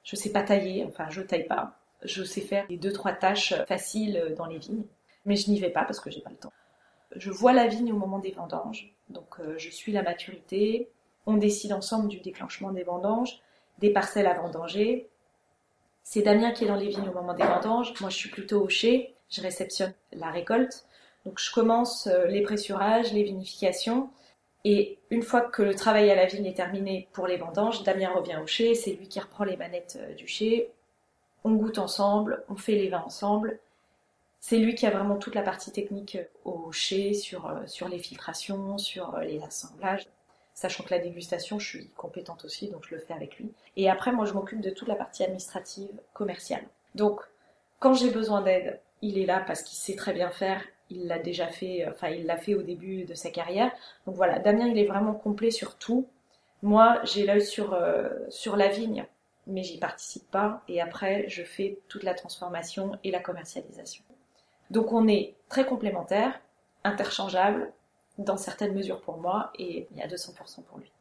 je 0.05 0.17
sais 0.17 0.31
pas 0.31 0.43
tailler, 0.43 0.85
enfin 0.85 1.07
je 1.11 1.21
taille 1.21 1.47
pas. 1.47 1.79
Je 2.05 2.25
sais 2.25 2.41
faire 2.41 2.67
les 2.69 2.77
deux 2.77 2.93
trois 2.93 3.13
tâches 3.13 3.55
faciles 3.67 4.35
dans 4.37 4.47
les 4.47 4.59
vignes, 4.59 4.85
mais 5.25 5.37
je 5.37 5.51
n'y 5.51 5.61
vais 5.61 5.71
pas 5.71 5.85
parce 5.85 6.01
que 6.01 6.11
j'ai 6.11 6.21
pas 6.21 6.31
le 6.31 6.37
temps. 6.37 6.53
Je 7.15 7.31
vois 7.31 7.53
la 7.53 7.67
vigne 7.67 7.93
au 7.93 7.97
moment 7.97 8.19
des 8.19 8.31
vendanges, 8.31 8.93
donc 9.09 9.39
euh, 9.41 9.55
je 9.59 9.71
suis 9.71 9.93
la 9.93 10.03
maturité. 10.03 10.89
On 11.27 11.37
décide 11.37 11.73
ensemble 11.73 12.09
du 12.09 12.21
déclenchement 12.21 12.73
des 12.73 12.83
vendanges, 12.83 13.41
des 13.79 13.91
parcelles 13.91 14.27
à 14.27 14.35
vendanger. 14.35 15.09
C'est 16.03 16.23
Damien 16.23 16.53
qui 16.53 16.65
est 16.65 16.69
dans 16.69 16.77
les 16.77 16.89
vignes 16.89 17.09
au 17.09 17.15
moment 17.15 17.35
des 17.35 17.45
vendanges. 17.45 17.95
Moi, 18.01 18.11
je 18.11 18.17
suis 18.17 18.31
plutôt 18.31 18.63
au 18.63 18.69
je 19.33 19.41
réceptionne 19.41 19.93
la 20.13 20.31
récolte. 20.31 20.85
Donc 21.27 21.39
je 21.41 21.53
commence 21.53 22.07
euh, 22.07 22.27
les 22.27 22.43
pressurages, 22.43 23.13
les 23.13 23.23
vinifications. 23.25 24.11
Et 24.65 24.99
une 25.11 25.23
fois 25.23 25.41
que 25.41 25.63
le 25.63 25.75
travail 25.75 26.11
à 26.11 26.15
la 26.15 26.27
vigne 26.27 26.47
est 26.47 26.57
terminé 26.57 27.09
pour 27.13 27.27
les 27.27 27.37
vendanges, 27.37 27.83
Damien 27.83 28.11
revient 28.11 28.39
au 28.41 28.47
chai, 28.47 28.75
c'est 28.75 28.93
lui 28.93 29.09
qui 29.09 29.19
reprend 29.19 29.45
les 29.45 29.57
manettes 29.57 29.99
euh, 30.01 30.15
du 30.15 30.29
chai. 30.29 30.71
On 31.45 31.53
goûte 31.53 31.79
ensemble, 31.79 32.45
on 32.49 32.55
fait 32.55 32.77
les 32.77 32.89
vins 32.89 33.03
ensemble. 33.05 33.59
C'est 34.39 34.59
lui 34.59 34.75
qui 34.75 34.87
a 34.87 34.91
vraiment 34.91 35.17
toute 35.17 35.35
la 35.35 35.43
partie 35.43 35.73
technique 35.73 36.17
euh, 36.17 36.25
au 36.45 36.71
chai, 36.71 37.15
sur, 37.15 37.51
sur 37.67 37.89
les 37.89 37.99
filtrations, 37.99 38.79
sur 38.79 39.19
les 39.19 39.43
assemblages. 39.43 40.07
Sachant 40.55 40.85
que 40.85 40.91
la 40.91 40.99
dégustation, 40.99 41.59
je 41.59 41.67
suis 41.67 41.89
compétente 41.97 42.45
aussi, 42.45 42.69
donc 42.69 42.85
je 42.87 42.95
le 42.95 43.01
fais 43.01 43.15
avec 43.15 43.39
lui. 43.39 43.53
Et 43.77 43.89
après, 43.89 44.13
moi, 44.13 44.27
je 44.27 44.35
m'occupe 44.35 44.61
de 44.61 44.69
toute 44.69 44.87
la 44.87 44.97
partie 44.97 45.25
administrative, 45.25 45.89
commerciale. 46.13 46.65
Donc, 46.95 47.23
quand 47.79 47.95
j'ai 47.95 48.11
besoin 48.11 48.43
d'aide, 48.43 48.79
il 49.03 49.19
est 49.19 49.27
là 49.27 49.43
parce 49.47 49.63
qu'il 49.63 49.77
sait 49.77 49.97
très 49.97 50.13
bien 50.13 50.31
faire 50.31 50.63
il 50.93 51.07
l'a 51.07 51.19
déjà 51.19 51.49
fait, 51.49 51.87
enfin 51.89 52.09
il 52.09 52.27
l'a 52.27 52.37
fait 52.37 52.55
au 52.55 52.63
début 52.63 53.05
de 53.05 53.15
sa 53.15 53.31
carrière. 53.31 53.73
Donc 54.07 54.15
voilà, 54.15 54.39
Damien 54.39 54.69
il 54.69 54.79
est 54.79 54.87
vraiment 54.87 55.15
complet 55.15 55.51
sur 55.51 55.77
tout. 55.77 56.07
Moi 56.63 57.01
j'ai 57.05 57.25
l'œil 57.27 57.45
sur, 57.45 57.75
euh, 57.75 58.11
sur 58.29 58.57
la 58.57 58.69
vigne, 58.69 59.07
mais 59.47 59.63
j'y 59.63 59.79
participe 59.79 60.31
pas. 60.31 60.63
Et 60.69 60.81
après 60.81 61.29
je 61.29 61.43
fais 61.43 61.79
toute 61.89 62.03
la 62.03 62.15
transformation 62.15 62.93
et 63.05 63.11
la 63.11 63.21
commercialisation. 63.21 64.05
Donc 64.71 64.93
on 64.93 65.09
est 65.09 65.35
très 65.49 65.67
complémentaires, 65.67 66.41
interchangeables 66.85 67.73
dans 68.19 68.37
certaines 68.37 68.75
mesures 68.75 69.01
pour 69.01 69.17
moi 69.19 69.51
et 69.59 69.89
il 69.91 69.97
y 69.97 70.03
a 70.03 70.07
200% 70.07 70.63
pour 70.63 70.79
lui. 70.79 70.93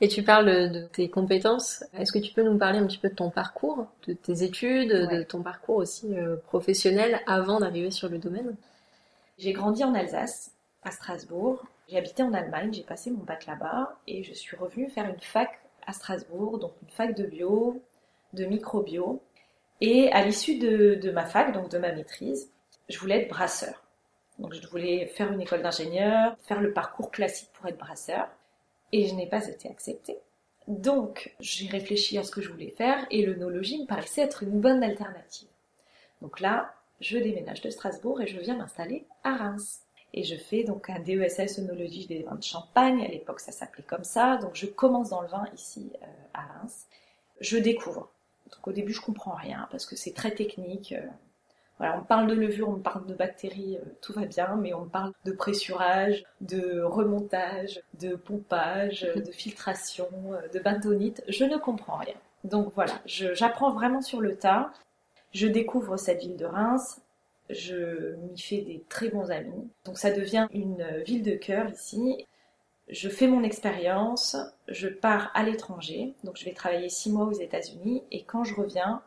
Et 0.00 0.08
tu 0.08 0.22
parles 0.22 0.70
de 0.70 0.86
tes 0.86 1.08
compétences. 1.08 1.84
Est-ce 1.94 2.12
que 2.12 2.18
tu 2.18 2.32
peux 2.32 2.42
nous 2.42 2.58
parler 2.58 2.78
un 2.78 2.86
petit 2.86 2.98
peu 2.98 3.08
de 3.08 3.14
ton 3.14 3.30
parcours, 3.30 3.86
de 4.08 4.12
tes 4.12 4.42
études, 4.42 4.90
de 4.90 5.22
ton 5.22 5.42
parcours 5.42 5.76
aussi 5.76 6.16
euh, 6.16 6.36
professionnel 6.36 7.20
avant 7.26 7.60
d'arriver 7.60 7.90
sur 7.90 8.08
le 8.08 8.18
domaine? 8.18 8.56
J'ai 9.38 9.52
grandi 9.52 9.84
en 9.84 9.94
Alsace, 9.94 10.52
à 10.82 10.90
Strasbourg. 10.90 11.64
J'ai 11.88 11.98
habité 11.98 12.22
en 12.22 12.32
Allemagne, 12.32 12.72
j'ai 12.72 12.82
passé 12.82 13.10
mon 13.10 13.22
bac 13.24 13.46
là-bas 13.46 13.98
et 14.06 14.22
je 14.22 14.32
suis 14.32 14.56
revenue 14.56 14.88
faire 14.88 15.06
une 15.06 15.20
fac 15.20 15.60
à 15.86 15.92
Strasbourg, 15.92 16.58
donc 16.58 16.72
une 16.82 16.88
fac 16.88 17.14
de 17.14 17.24
bio, 17.24 17.82
de 18.32 18.44
microbio. 18.44 19.22
Et 19.80 20.10
à 20.12 20.24
l'issue 20.24 20.58
de, 20.58 21.10
ma 21.10 21.26
fac, 21.26 21.52
donc 21.52 21.70
de 21.70 21.78
ma 21.78 21.92
maîtrise, 21.92 22.50
je 22.88 22.98
voulais 22.98 23.22
être 23.22 23.28
brasseur. 23.28 23.82
Donc 24.38 24.54
je 24.54 24.66
voulais 24.68 25.06
faire 25.06 25.30
une 25.32 25.40
école 25.40 25.62
d'ingénieur, 25.62 26.36
faire 26.42 26.60
le 26.60 26.72
parcours 26.72 27.10
classique 27.10 27.50
pour 27.54 27.66
être 27.66 27.78
brasseur. 27.78 28.28
Et 28.94 29.08
je 29.08 29.14
n'ai 29.16 29.26
pas 29.26 29.48
été 29.48 29.68
acceptée. 29.68 30.18
Donc 30.68 31.34
j'ai 31.40 31.66
réfléchi 31.66 32.16
à 32.16 32.22
ce 32.22 32.30
que 32.30 32.40
je 32.40 32.48
voulais 32.48 32.70
faire 32.70 33.04
et 33.10 33.26
l'œnologie 33.26 33.82
me 33.82 33.86
paraissait 33.86 34.20
être 34.22 34.44
une 34.44 34.60
bonne 34.60 34.84
alternative. 34.84 35.48
Donc 36.22 36.38
là, 36.38 36.72
je 37.00 37.18
déménage 37.18 37.60
de 37.60 37.70
Strasbourg 37.70 38.20
et 38.22 38.28
je 38.28 38.38
viens 38.38 38.56
m'installer 38.56 39.04
à 39.24 39.34
Reims. 39.34 39.80
Et 40.12 40.22
je 40.22 40.36
fais 40.36 40.62
donc 40.62 40.90
un 40.90 41.00
DESS 41.00 41.58
œnologie 41.58 42.06
des 42.06 42.22
vins 42.22 42.36
de 42.36 42.44
Champagne, 42.44 43.04
à 43.04 43.08
l'époque 43.08 43.40
ça 43.40 43.50
s'appelait 43.50 43.82
comme 43.82 44.04
ça, 44.04 44.36
donc 44.36 44.54
je 44.54 44.66
commence 44.66 45.10
dans 45.10 45.22
le 45.22 45.26
vin 45.26 45.44
ici 45.56 45.90
euh, 46.00 46.06
à 46.32 46.42
Reims. 46.42 46.86
Je 47.40 47.58
découvre. 47.58 48.12
Donc 48.52 48.68
au 48.68 48.72
début 48.72 48.92
je 48.92 49.00
comprends 49.00 49.34
rien 49.34 49.66
parce 49.72 49.86
que 49.86 49.96
c'est 49.96 50.14
très 50.14 50.30
technique. 50.36 50.94
Euh. 51.84 51.88
Voilà, 51.88 52.00
on 52.00 52.04
parle 52.04 52.26
de 52.26 52.34
levure, 52.34 52.68
on 52.68 52.78
parle 52.78 53.06
de 53.06 53.14
bactéries, 53.14 53.76
euh, 53.76 53.84
tout 54.00 54.12
va 54.12 54.26
bien, 54.26 54.56
mais 54.56 54.74
on 54.74 54.86
parle 54.86 55.12
de 55.24 55.32
pressurage, 55.32 56.24
de 56.40 56.82
remontage, 56.82 57.80
de 58.00 58.16
pompage, 58.16 59.02
de 59.02 59.30
filtration, 59.30 60.08
de 60.52 60.58
bentonite. 60.58 61.22
Je 61.28 61.44
ne 61.44 61.56
comprends 61.56 61.96
rien. 61.96 62.14
Donc 62.44 62.72
voilà, 62.74 62.94
j'apprends 63.06 63.72
vraiment 63.72 64.02
sur 64.02 64.20
le 64.20 64.36
tas. 64.36 64.72
Je 65.32 65.46
découvre 65.46 65.96
cette 65.96 66.20
ville 66.20 66.36
de 66.36 66.44
Reims, 66.44 67.00
je 67.50 68.14
m'y 68.16 68.38
fais 68.38 68.60
des 68.60 68.84
très 68.88 69.08
bons 69.08 69.30
amis. 69.30 69.68
Donc 69.84 69.98
ça 69.98 70.12
devient 70.12 70.46
une 70.52 70.86
ville 71.04 71.22
de 71.22 71.34
cœur 71.34 71.68
ici. 71.70 72.26
Je 72.88 73.08
fais 73.08 73.26
mon 73.26 73.42
expérience, 73.42 74.36
je 74.68 74.88
pars 74.88 75.30
à 75.34 75.42
l'étranger, 75.42 76.14
donc 76.22 76.36
je 76.36 76.44
vais 76.44 76.52
travailler 76.52 76.90
six 76.90 77.10
mois 77.10 77.24
aux 77.24 77.32
États-Unis 77.32 78.02
et 78.12 78.24
quand 78.24 78.44
je 78.44 78.54
reviens, 78.54 79.02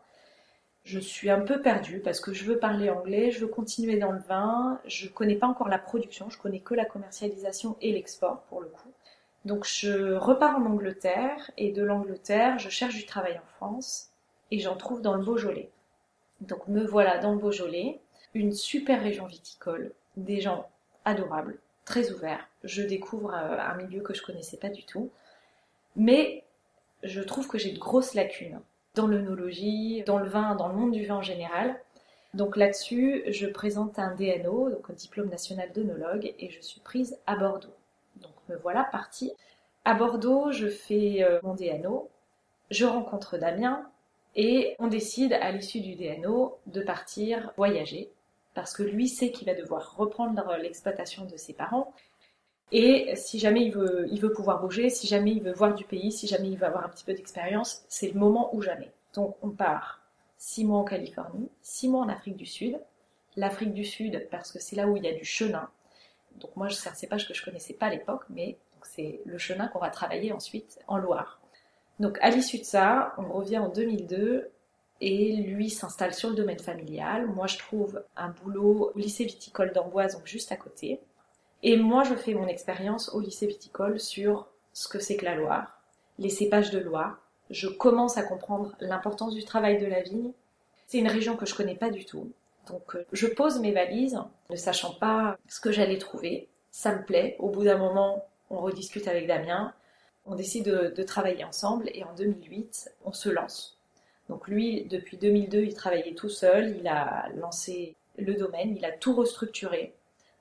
je 0.88 1.00
suis 1.00 1.29
un 1.29 1.41
peu 1.41 1.62
perdue 1.62 2.00
parce 2.00 2.22
que 2.22 2.32
je 2.32 2.46
veux 2.46 2.60
parler 2.60 2.89
anglais, 2.89 3.29
je 3.29 3.39
veux 3.41 3.48
continuer 3.48 3.98
dans 3.98 4.13
le 4.13 4.22
vin, 4.22 4.79
je 4.86 5.10
connais 5.10 5.36
pas 5.36 5.48
encore 5.48 5.67
la 5.67 5.79
production, 5.79 6.29
je 6.29 6.38
connais 6.38 6.62
que 6.62 6.74
la 6.74 6.86
commercialisation 6.86 7.75
et 7.82 7.91
l'export 7.91 8.44
pour 8.44 8.62
le 8.62 8.70
coup. 8.70 8.89
Donc 9.44 9.65
je 9.65 10.13
repars 10.13 10.58
en 10.58 10.65
Angleterre 10.65 11.51
et 11.58 11.74
de 11.74 11.84
l'Angleterre, 11.84 12.58
je 12.58 12.70
cherche 12.70 12.96
du 12.96 13.06
travail 13.06 13.38
en 13.38 13.46
France 13.58 14.12
et 14.50 14.60
j'en 14.60 14.77
trouve 14.77 15.01
dans 15.01 15.15
le 15.15 15.25
Beaujolais. 15.25 15.70
Donc 16.39 16.65
me 16.70 16.86
voilà 16.86 17.17
dans 17.17 17.34
le 17.34 17.39
Beaujolais, 17.39 18.00
une 18.34 18.53
super 18.53 19.03
région 19.03 19.25
viticole, 19.25 19.91
des 20.15 20.39
gens 20.39 20.70
adorables, 21.03 21.60
très 21.84 22.13
ouverts. 22.13 22.48
Je 22.63 22.82
découvre 22.82 23.34
euh, 23.34 23.60
un 23.60 23.75
milieu 23.75 24.00
que 24.00 24.13
je 24.13 24.24
connaissais 24.24 24.58
pas 24.58 24.70
du 24.70 24.86
tout. 24.86 25.12
Mais 25.98 26.46
je 27.03 27.20
trouve 27.20 27.50
que 27.50 27.58
j'ai 27.58 27.74
de 27.74 27.79
grosses 27.79 28.13
lacunes 28.13 28.62
dans 28.98 29.08
l'œnologie, 29.08 30.04
dans 30.06 30.20
le 30.20 30.27
vin, 30.27 30.56
dans 30.56 30.68
le 30.68 30.75
monde 30.75 30.92
du 30.92 31.06
vin 31.06 31.16
en 31.16 31.22
général. 31.22 31.80
Donc 32.34 32.58
là-dessus, 32.58 33.24
je 33.27 33.48
présente 33.48 33.98
un 34.00 34.13
DNO, 34.13 34.70
donc 34.70 34.89
un 34.89 34.94
diplôme 34.94 35.30
national 35.30 35.72
d'œnologue, 35.72 36.34
et 36.38 36.50
je 36.50 36.62
suis 36.62 36.82
prise 36.82 37.18
à 37.25 37.36
Bordeaux. 37.36 37.74
Donc 38.18 38.34
me 38.50 38.58
voilà 38.58 38.84
partie. 38.84 39.32
À 39.86 39.94
Bordeaux, 39.94 40.51
je 40.51 40.68
fais 40.68 41.24
euh, 41.24 41.39
mon 41.44 41.56
DNO, 41.56 42.10
je 42.70 42.86
rencontre 42.86 43.38
Damien, 43.38 43.88
et 44.36 44.75
on 44.80 44.88
décide 44.88 45.34
à 45.34 45.51
l'issue 45.51 45.80
du 45.80 45.96
DNO 45.96 46.58
de 46.68 46.82
partir 46.82 47.54
voyager 47.56 48.12
parce 48.58 48.74
que 48.74 48.82
lui 48.82 49.08
sait 49.08 49.32
qu'il 49.32 49.46
va 49.46 49.54
devoir 49.54 49.96
reprendre 49.98 50.58
l'exploitation 50.60 51.25
de 51.25 51.38
ses 51.38 51.54
parents. 51.54 51.94
Et 52.71 53.15
si 53.15 53.39
jamais 53.39 53.63
il 53.63 53.71
veut, 53.71 54.33
pouvoir 54.33 54.59
bouger, 54.62 54.89
si 54.89 55.07
jamais 55.07 55.31
il 55.31 55.41
veut 55.41 55.53
voir 55.53 55.74
du 55.74 55.86
pays, 55.86 56.12
si 56.12 56.27
jamais 56.27 56.50
il 56.50 56.57
veut 56.57 56.65
avoir 56.65 56.86
un 56.86 56.89
petit 56.89 57.05
peu 57.05 57.13
d'expérience, 57.13 57.83
c'est 57.88 58.12
le 58.12 58.19
moment 58.19 58.53
ou 58.53 58.62
jamais. 58.62 58.91
Donc 59.13 59.38
on 59.41 59.50
part 59.50 60.01
six 60.38 60.65
mois 60.65 60.79
en 60.79 60.83
Californie, 60.83 61.50
six 61.62 61.88
mois 61.88 62.01
en 62.01 62.09
Afrique 62.09 62.36
du 62.36 62.45
Sud. 62.45 62.79
L'Afrique 63.38 63.74
du 63.74 63.86
Sud 63.86 64.27
parce 64.31 64.51
que 64.51 64.59
c'est 64.59 64.75
là 64.75 64.88
où 64.88 64.97
il 64.97 65.03
y 65.03 65.07
a 65.07 65.13
du 65.13 65.24
chenin. 65.24 65.69
Donc 66.36 66.55
moi 66.55 66.69
c'est 66.69 66.89
un 66.89 66.93
cépage 66.93 67.27
que 67.27 67.33
je 67.33 67.43
connaissais 67.43 67.74
pas 67.74 67.86
à 67.88 67.89
l'époque, 67.89 68.24
mais 68.29 68.57
c'est 68.81 69.21
le 69.25 69.38
chenin 69.38 69.67
qu'on 69.67 69.79
va 69.79 69.89
travailler 69.89 70.33
ensuite 70.33 70.79
en 70.88 70.97
Loire. 70.97 71.39
Donc 72.00 72.17
à 72.21 72.29
l'issue 72.29 72.59
de 72.59 72.63
ça, 72.63 73.13
on 73.17 73.31
revient 73.31 73.59
en 73.59 73.69
2002 73.69 74.50
et 75.01 75.36
lui 75.38 75.69
s'installe 75.69 76.13
sur 76.13 76.29
le 76.29 76.36
domaine 76.36 76.59
familial. 76.59 77.27
Moi, 77.27 77.47
je 77.47 77.57
trouve 77.57 78.03
un 78.15 78.29
boulot 78.29 78.91
au 78.93 78.97
lycée 78.97 79.25
viticole 79.25 79.71
d'Amboise, 79.71 80.15
donc 80.15 80.25
juste 80.25 80.51
à 80.51 80.57
côté. 80.57 81.00
Et 81.63 81.77
moi, 81.77 82.03
je 82.03 82.15
fais 82.15 82.33
mon 82.33 82.47
expérience 82.47 83.09
au 83.13 83.19
lycée 83.19 83.47
viticole 83.47 83.99
sur 83.99 84.47
ce 84.73 84.87
que 84.87 84.99
c'est 84.99 85.17
que 85.17 85.25
la 85.25 85.35
Loire, 85.35 85.81
les 86.19 86.29
cépages 86.29 86.71
de 86.71 86.79
Loire. 86.79 87.19
Je 87.49 87.67
commence 87.67 88.17
à 88.17 88.23
comprendre 88.23 88.75
l'importance 88.79 89.33
du 89.33 89.43
travail 89.43 89.79
de 89.79 89.85
la 89.85 90.01
vigne. 90.01 90.31
C'est 90.85 90.99
une 90.99 91.07
région 91.07 91.35
que 91.35 91.45
je 91.45 91.55
connais 91.55 91.75
pas 91.75 91.89
du 91.89 92.05
tout. 92.05 92.31
Donc, 92.67 92.95
euh, 92.95 93.05
je 93.13 93.27
pose 93.27 93.59
mes 93.59 93.71
valises, 93.71 94.19
ne 94.49 94.55
sachant 94.55 94.93
pas 94.93 95.37
ce 95.47 95.61
que 95.61 95.71
j'allais 95.71 95.97
trouver. 95.97 96.49
Ça 96.71 96.93
me 96.93 97.03
plaît. 97.03 97.35
Au 97.39 97.49
bout 97.49 97.63
d'un 97.63 97.77
moment, 97.77 98.25
on 98.49 98.59
rediscute 98.59 99.07
avec 99.07 99.27
Damien 99.27 99.73
on 100.27 100.35
décide 100.35 100.65
de, 100.65 101.03
travailler 101.03 101.43
ensemble 101.43 101.89
et 101.93 102.03
en 102.03 102.13
2008, 102.13 102.91
on 103.05 103.13
se 103.13 103.29
lance. 103.29 103.77
Donc 104.29 104.47
lui, 104.47 104.83
depuis 104.85 105.17
2002, 105.17 105.59
il 105.59 105.73
travaillait 105.73 106.13
tout 106.13 106.29
seul, 106.29 106.75
il 106.77 106.87
a 106.87 107.29
lancé 107.35 107.95
le 108.17 108.33
domaine, 108.33 108.75
il 108.75 108.83
a 108.83 108.91
tout 108.91 109.15
restructuré 109.15 109.93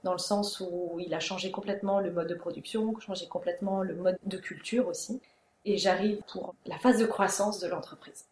dans 0.05 0.13
le 0.13 0.19
sens 0.19 0.61
où 0.61 0.99
il 1.01 1.15
a 1.15 1.21
changé 1.21 1.51
complètement 1.51 2.01
le 2.01 2.13
mode 2.13 2.29
de 2.29 2.35
production, 2.35 2.99
changé 3.01 3.27
complètement 3.27 3.83
le 3.83 3.95
mode 3.95 4.19
de 4.25 4.37
culture 4.37 4.89
aussi. 4.89 5.21
Et 5.65 5.79
j'arrive 5.79 6.23
pour 6.31 6.55
la 6.67 6.79
phase 6.79 6.99
de 6.99 7.07
croissance 7.07 7.61
de 7.61 7.67
l'entreprise. 7.67 8.27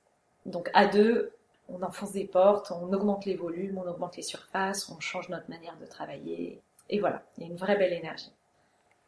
Donc 0.47 0.71
à 0.73 0.87
deux, 0.87 1.33
on 1.68 1.83
enfonce 1.83 2.12
des 2.12 2.26
portes, 2.26 2.71
on 2.71 2.92
augmente 2.92 3.25
les 3.25 3.35
volumes, 3.35 3.80
on 3.85 3.88
augmente 3.88 4.16
les 4.16 4.23
surfaces, 4.23 4.88
on 4.90 5.00
change 5.00 5.28
notre 5.30 5.49
manière 5.49 5.76
de 5.78 5.87
travailler. 5.87 6.61
Et 6.90 7.00
voilà, 7.00 7.23
il 7.37 7.44
y 7.44 7.47
a 7.47 7.50
une 7.50 7.56
vraie 7.56 7.76
belle 7.76 7.92
énergie. 7.92 8.30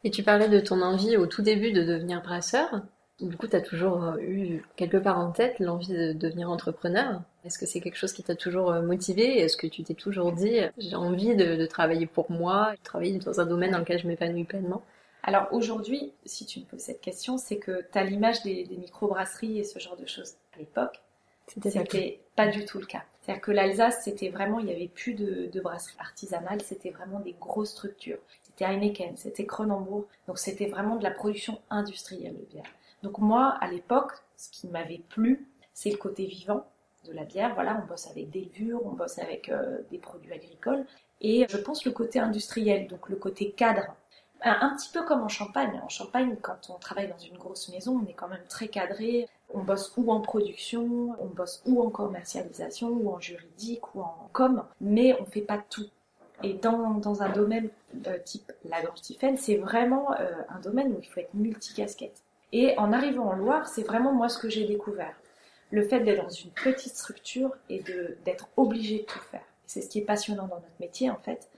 Et 0.03 0.11
tu 0.11 0.23
parlais 0.23 0.49
de 0.49 0.59
ton 0.59 0.81
envie 0.81 1.17
au 1.17 1.27
tout 1.27 1.41
début 1.41 1.71
de 1.71 1.83
devenir 1.83 2.21
brasseur. 2.21 2.81
Du 3.19 3.35
coup, 3.35 3.47
tu 3.47 3.55
as 3.55 3.61
toujours 3.61 4.03
euh, 4.03 4.17
eu 4.19 4.63
quelque 4.75 4.97
part 4.97 5.17
en 5.17 5.31
tête 5.31 5.59
l'envie 5.59 5.87
de 5.87 6.13
devenir 6.13 6.51
entrepreneur. 6.51 7.21
Est-ce 7.45 7.57
que 7.57 7.65
c'est 7.65 7.81
quelque 7.81 7.97
chose 7.97 8.13
qui 8.13 8.21
t'a 8.21 8.35
toujours 8.35 8.71
euh, 8.71 8.81
motivé? 8.81 9.39
Est-ce 9.39 9.57
que 9.57 9.65
tu 9.65 9.83
t'es 9.83 9.95
toujours 9.95 10.31
dit 10.33 10.59
j'ai 10.77 10.95
envie 10.95 11.35
de, 11.35 11.65
travailler 11.65 12.05
pour 12.05 12.31
moi, 12.31 12.73
de 12.77 12.83
travailler 12.83 13.17
dans 13.17 13.39
un 13.39 13.45
domaine 13.45 13.71
dans 13.71 13.79
lequel 13.79 13.99
je 13.99 14.07
m'épanouis 14.07 14.43
pleinement? 14.43 14.83
Alors 15.23 15.47
aujourd'hui, 15.51 16.13
si 16.25 16.45
tu 16.45 16.59
me 16.59 16.65
poses 16.65 16.81
cette 16.81 17.01
question, 17.01 17.37
c'est 17.37 17.57
que 17.57 17.83
tu 17.91 17.97
as 17.97 18.03
l'image 18.03 18.43
des, 18.43 18.65
des 18.65 18.77
micro-brasseries 18.77 19.59
et 19.59 19.63
ce 19.63 19.79
genre 19.79 19.97
de 19.97 20.05
choses. 20.05 20.35
À 20.55 20.59
l'époque, 20.59 21.01
c'était 21.47 22.19
pas 22.35 22.47
du 22.47 22.65
tout 22.65 22.77
le 22.77 22.85
cas. 22.85 23.03
C'est-à-dire 23.21 23.41
que 23.41 23.51
l'Alsace, 23.51 24.03
c'était 24.03 24.29
vraiment, 24.29 24.59
il 24.59 24.67
n'y 24.67 24.73
avait 24.73 24.87
plus 24.87 25.15
de, 25.15 25.49
de 25.51 25.59
brasseries 25.59 25.97
artisanales, 25.99 26.61
c'était 26.61 26.91
vraiment 26.91 27.19
des 27.19 27.35
grosses 27.39 27.71
structures 27.71 28.19
c'était 28.57 28.71
Heineken, 28.71 29.15
c'était 29.17 29.45
Cronenbourg. 29.45 30.05
Donc 30.27 30.39
c'était 30.39 30.65
vraiment 30.65 30.95
de 30.95 31.03
la 31.03 31.11
production 31.11 31.59
industrielle 31.69 32.35
de 32.35 32.45
bière. 32.45 32.65
Donc 33.03 33.19
moi, 33.19 33.57
à 33.61 33.67
l'époque, 33.67 34.13
ce 34.35 34.49
qui 34.49 34.67
m'avait 34.67 35.01
plu, 35.09 35.47
c'est 35.73 35.91
le 35.91 35.97
côté 35.97 36.25
vivant 36.25 36.65
de 37.05 37.13
la 37.13 37.23
bière. 37.23 37.53
Voilà, 37.53 37.81
on 37.83 37.87
bosse 37.87 38.07
avec 38.07 38.29
des 38.29 38.45
levures, 38.45 38.81
on 38.85 38.91
bosse 38.91 39.19
avec 39.19 39.49
euh, 39.49 39.79
des 39.91 39.97
produits 39.97 40.33
agricoles. 40.33 40.85
Et 41.21 41.45
je 41.49 41.57
pense 41.57 41.85
le 41.85 41.91
côté 41.91 42.19
industriel, 42.19 42.87
donc 42.87 43.09
le 43.09 43.15
côté 43.15 43.51
cadre, 43.51 43.95
Un, 44.41 44.75
petit 44.75 44.89
peu 44.91 45.03
comme 45.03 45.21
en 45.21 45.29
Champagne. 45.29 45.81
En 45.83 45.89
Champagne, 45.89 46.35
quand 46.41 46.69
on 46.69 46.77
travaille 46.79 47.07
dans 47.07 47.17
une 47.17 47.37
grosse 47.37 47.69
maison, 47.69 47.99
on 48.03 48.07
est 48.07 48.13
quand 48.13 48.27
même 48.27 48.45
très 48.49 48.67
cadré. 48.67 49.27
On 49.53 49.63
bosse 49.63 49.93
ou 49.97 50.11
en 50.11 50.21
production, 50.21 51.15
on 51.19 51.27
bosse 51.27 51.63
ou 51.65 51.81
en 51.81 51.89
commercialisation, 51.89 52.89
ou 52.89 53.09
en 53.11 53.19
juridique, 53.19 53.95
ou 53.95 54.01
en 54.01 54.29
com, 54.33 54.63
mais 54.81 55.19
on 55.19 55.25
fait 55.25 55.41
pas 55.41 55.57
tout. 55.57 55.89
Et 56.43 56.53
dans, 56.53 56.95
dans 56.95 57.23
un 57.23 57.29
domaine 57.29 57.69
euh, 58.05 58.19
type 58.23 58.51
la 58.65 58.77
c'est 59.37 59.57
vraiment 59.57 60.11
euh, 60.19 60.43
un 60.49 60.59
domaine 60.59 60.93
où 60.93 60.99
il 61.01 61.07
faut 61.07 61.19
être 61.19 61.33
multicasquette. 61.33 62.21
Et 62.53 62.77
en 62.77 62.93
arrivant 62.93 63.25
en 63.25 63.35
Loire, 63.35 63.67
c'est 63.67 63.83
vraiment 63.83 64.13
moi 64.13 64.29
ce 64.29 64.39
que 64.39 64.49
j'ai 64.49 64.65
découvert. 64.65 65.13
Le 65.71 65.83
fait 65.83 65.99
d'être 65.99 66.23
dans 66.23 66.29
une 66.29 66.51
petite 66.51 66.95
structure 66.95 67.51
et 67.69 67.83
d'être 68.23 68.47
obligé 68.55 68.99
de 68.99 69.03
tout 69.03 69.19
faire. 69.19 69.43
C'est 69.65 69.81
ce 69.81 69.89
qui 69.89 69.99
est 69.99 70.05
passionnant 70.05 70.47
dans 70.47 70.55
notre 70.55 70.79
métier 70.79 71.09
en 71.09 71.17
fait. 71.17 71.49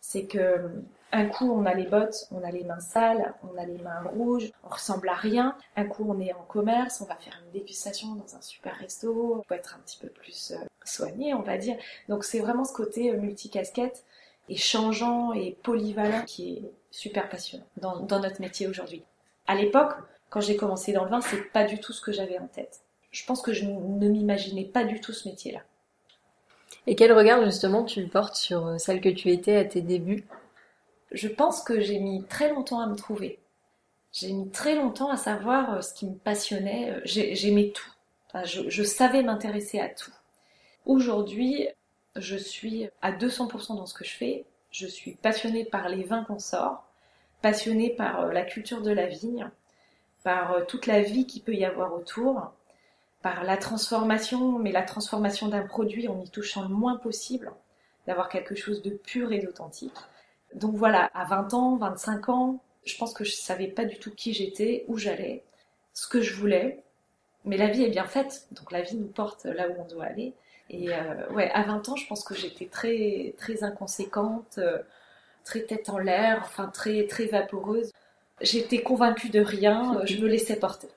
C'est 0.00 0.26
que 0.26 0.70
un 1.12 1.26
coup 1.26 1.50
on 1.50 1.64
a 1.64 1.72
les 1.72 1.86
bottes, 1.86 2.28
on 2.30 2.44
a 2.44 2.50
les 2.50 2.64
mains 2.64 2.80
sales, 2.80 3.34
on 3.42 3.56
a 3.58 3.64
les 3.64 3.78
mains 3.78 4.02
rouges, 4.02 4.52
on 4.64 4.68
ressemble 4.68 5.08
à 5.08 5.14
rien. 5.14 5.56
Un 5.76 5.86
coup 5.86 6.04
on 6.06 6.20
est 6.20 6.34
en 6.34 6.42
commerce, 6.42 7.00
on 7.00 7.06
va 7.06 7.16
faire 7.16 7.40
une 7.46 7.58
dégustation 7.58 8.14
dans 8.14 8.36
un 8.36 8.42
super 8.42 8.76
resto, 8.76 9.36
on 9.38 9.42
peut 9.42 9.54
être 9.54 9.76
un 9.76 9.78
petit 9.80 9.98
peu 9.98 10.08
plus 10.08 10.50
euh, 10.50 10.56
soigné, 10.84 11.32
on 11.32 11.42
va 11.42 11.56
dire. 11.56 11.76
Donc 12.10 12.24
c'est 12.24 12.40
vraiment 12.40 12.64
ce 12.64 12.74
côté 12.74 13.10
multicasquette 13.12 14.04
et 14.50 14.56
changeant 14.56 15.32
et 15.32 15.56
polyvalent 15.62 16.22
qui 16.26 16.56
est 16.56 16.62
super 16.90 17.30
passionnant 17.30 17.66
dans, 17.78 18.00
dans 18.00 18.20
notre 18.20 18.42
métier 18.42 18.66
aujourd'hui. 18.66 19.02
À 19.46 19.54
l'époque, 19.54 19.94
quand 20.30 20.40
j'ai 20.40 20.56
commencé 20.56 20.92
dans 20.92 21.04
le 21.04 21.10
vin, 21.10 21.20
c'est 21.20 21.50
pas 21.52 21.64
du 21.64 21.80
tout 21.80 21.92
ce 21.92 22.00
que 22.00 22.12
j'avais 22.12 22.38
en 22.38 22.46
tête. 22.46 22.80
Je 23.10 23.24
pense 23.24 23.40
que 23.40 23.52
je 23.52 23.64
ne 23.64 24.08
m'imaginais 24.08 24.64
pas 24.64 24.84
du 24.84 25.00
tout 25.00 25.12
ce 25.12 25.28
métier-là. 25.28 25.60
Et 26.86 26.94
quel 26.94 27.12
regard 27.12 27.44
justement 27.44 27.84
tu 27.84 28.06
portes 28.06 28.36
sur 28.36 28.66
euh, 28.66 28.78
celle 28.78 29.00
que 29.00 29.08
tu 29.08 29.30
étais 29.30 29.56
à 29.56 29.64
tes 29.64 29.80
débuts? 29.80 30.26
Je 31.12 31.28
pense 31.28 31.62
que 31.62 31.80
j'ai 31.80 31.98
mis 31.98 32.24
très 32.24 32.50
longtemps 32.50 32.80
à 32.80 32.86
me 32.86 32.94
trouver. 32.94 33.38
J'ai 34.12 34.32
mis 34.32 34.50
très 34.50 34.74
longtemps 34.74 35.10
à 35.10 35.16
savoir 35.16 35.74
euh, 35.74 35.80
ce 35.80 35.94
qui 35.94 36.06
me 36.06 36.14
passionnait. 36.14 36.90
Euh, 36.90 37.00
j'aimais 37.04 37.72
tout. 37.74 37.90
je, 38.44 38.68
je 38.68 38.82
savais 38.82 39.22
m'intéresser 39.22 39.80
à 39.80 39.88
tout. 39.88 40.12
Aujourd'hui, 40.84 41.68
je 42.16 42.36
suis 42.36 42.88
à 43.02 43.12
200% 43.12 43.76
dans 43.76 43.86
ce 43.86 43.94
que 43.94 44.04
je 44.04 44.14
fais. 44.14 44.44
Je 44.70 44.86
suis 44.86 45.12
passionnée 45.12 45.64
par 45.64 45.88
les 45.88 46.04
vins 46.04 46.24
qu'on 46.24 46.38
sort, 46.38 46.86
passionnée 47.42 47.90
par 47.90 48.26
la 48.32 48.42
culture 48.42 48.82
de 48.82 48.90
la 48.90 49.06
vigne, 49.06 49.50
par 50.28 50.52
euh, 50.52 50.60
toute 50.62 50.84
la 50.84 51.00
vie 51.00 51.26
qu'il 51.26 51.42
peut 51.42 51.54
y 51.54 51.64
avoir 51.64 51.94
autour, 51.94 52.52
par 53.22 53.44
la 53.44 53.56
transformation, 53.56 54.58
mais 54.58 54.72
la 54.72 54.82
transformation 54.82 55.48
d'un 55.48 55.66
produit 55.66 56.06
en 56.06 56.20
y 56.20 56.28
touchant 56.28 56.68
le 56.68 56.68
moins 56.68 56.96
possible, 56.96 57.50
d'avoir 58.06 58.28
quelque 58.28 58.54
chose 58.54 58.82
de 58.82 58.90
pur 58.90 59.32
et 59.32 59.38
d'authentique. 59.38 59.96
Donc 60.52 60.74
voilà, 60.74 61.10
à 61.14 61.24
20 61.24 61.54
ans, 61.54 61.76
25 61.76 62.28
ans, 62.28 62.62
je 62.84 62.94
pense 62.98 63.14
que 63.14 63.24
je 63.24 63.32
savais 63.32 63.68
pas 63.68 63.86
du 63.86 63.98
tout 63.98 64.10
qui 64.14 64.34
j'étais, 64.34 64.84
où 64.86 64.98
j'allais, 64.98 65.44
ce 65.94 66.06
que 66.06 66.20
je 66.20 66.34
voulais. 66.34 66.82
Mais 67.46 67.56
la 67.56 67.68
vie 67.68 67.84
est 67.84 67.90
bien 67.90 68.04
faite, 68.04 68.48
donc 68.52 68.70
la 68.70 68.82
vie 68.82 68.96
nous 68.96 69.08
porte 69.08 69.46
là 69.46 69.66
où 69.70 69.80
on 69.80 69.86
doit 69.86 70.04
aller. 70.04 70.34
Et 70.68 70.92
euh, 70.92 71.26
ouais, 71.30 71.50
à 71.52 71.62
20 71.62 71.88
ans, 71.88 71.96
je 71.96 72.06
pense 72.06 72.22
que 72.22 72.34
j'étais 72.34 72.66
très, 72.66 73.34
très 73.38 73.64
inconséquente, 73.64 74.58
euh, 74.58 74.76
très 75.44 75.62
tête 75.62 75.88
en 75.88 75.96
l'air, 75.96 76.42
enfin 76.44 76.66
très, 76.66 77.06
très 77.06 77.24
vaporeuse. 77.24 77.92
J'étais 78.40 78.82
convaincue 78.82 79.30
de 79.30 79.40
rien, 79.40 79.96
euh, 79.96 80.06
je 80.06 80.16
me 80.18 80.28
laissais 80.28 80.56
porter. 80.56 80.88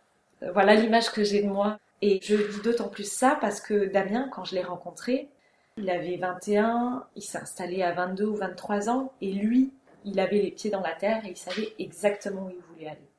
Voilà 0.53 0.75
l'image 0.75 1.11
que 1.11 1.23
j'ai 1.23 1.41
de 1.41 1.47
moi. 1.47 1.77
Et 2.01 2.19
je 2.23 2.35
dis 2.35 2.61
d'autant 2.63 2.87
plus 2.87 3.09
ça 3.09 3.37
parce 3.39 3.61
que 3.61 3.85
Damien, 3.85 4.27
quand 4.31 4.43
je 4.43 4.55
l'ai 4.55 4.63
rencontré, 4.63 5.29
il 5.77 5.89
avait 5.89 6.17
21, 6.17 7.05
il 7.15 7.21
s'est 7.21 7.37
installé 7.37 7.83
à 7.83 7.91
22 7.91 8.25
ou 8.25 8.35
23 8.35 8.89
ans, 8.89 9.13
et 9.21 9.31
lui, 9.31 9.71
il 10.03 10.19
avait 10.19 10.41
les 10.41 10.51
pieds 10.51 10.71
dans 10.71 10.81
la 10.81 10.93
terre 10.93 11.23
et 11.25 11.29
il 11.29 11.37
savait 11.37 11.73
exactement 11.77 12.47
où 12.47 12.49
il 12.49 12.61
voulait 12.73 12.87
aller. 12.89 13.09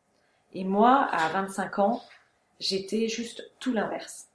Et 0.52 0.64
moi, 0.64 1.08
à 1.12 1.28
25 1.28 1.78
ans, 1.78 2.02
j'étais 2.58 3.08
juste 3.08 3.50
tout 3.60 3.72
l'inverse. 3.72 4.26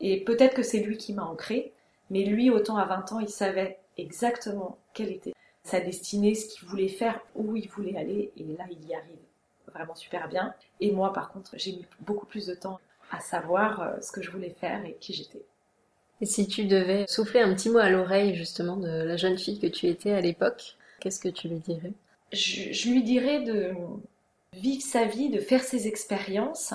Et 0.00 0.22
peut-être 0.24 0.54
que 0.54 0.64
c'est 0.64 0.80
lui 0.80 0.96
qui 0.96 1.12
m'a 1.12 1.24
ancré, 1.24 1.72
mais 2.10 2.24
lui, 2.24 2.50
autant 2.50 2.76
à 2.76 2.84
20 2.84 3.12
ans, 3.12 3.20
il 3.20 3.28
savait 3.28 3.78
exactement 3.96 4.78
quelle 4.94 5.12
était 5.12 5.34
sa 5.62 5.80
destinée, 5.80 6.34
ce 6.34 6.46
qu'il 6.46 6.68
voulait 6.68 6.88
faire, 6.88 7.20
où 7.36 7.54
il 7.54 7.68
voulait 7.68 7.96
aller, 7.96 8.32
et 8.36 8.44
là, 8.58 8.64
il 8.68 8.84
y 8.84 8.94
arrive 8.94 9.31
vraiment 9.72 9.94
super 9.94 10.28
bien. 10.28 10.54
Et 10.80 10.90
moi, 10.92 11.12
par 11.12 11.32
contre, 11.32 11.52
j'ai 11.56 11.72
mis 11.72 11.86
beaucoup 12.00 12.26
plus 12.26 12.46
de 12.46 12.54
temps 12.54 12.80
à 13.10 13.20
savoir 13.20 13.80
euh, 13.80 14.00
ce 14.00 14.12
que 14.12 14.22
je 14.22 14.30
voulais 14.30 14.54
faire 14.60 14.84
et 14.84 14.96
qui 15.00 15.12
j'étais. 15.12 15.42
Et 16.20 16.26
si 16.26 16.46
tu 16.46 16.64
devais 16.66 17.04
souffler 17.08 17.40
un 17.40 17.52
petit 17.54 17.68
mot 17.68 17.78
à 17.78 17.90
l'oreille 17.90 18.34
justement 18.36 18.76
de 18.76 18.88
la 18.88 19.16
jeune 19.16 19.38
fille 19.38 19.58
que 19.58 19.66
tu 19.66 19.86
étais 19.86 20.12
à 20.12 20.20
l'époque, 20.20 20.76
qu'est-ce 21.00 21.20
que 21.20 21.28
tu 21.28 21.48
lui 21.48 21.58
dirais? 21.58 21.92
Je, 22.32 22.72
je, 22.72 22.88
lui 22.90 23.02
dirais 23.02 23.40
de 23.40 23.72
vivre 24.54 24.82
sa 24.82 25.04
vie, 25.04 25.30
de 25.30 25.40
faire 25.40 25.62
ses 25.62 25.88
expériences, 25.88 26.74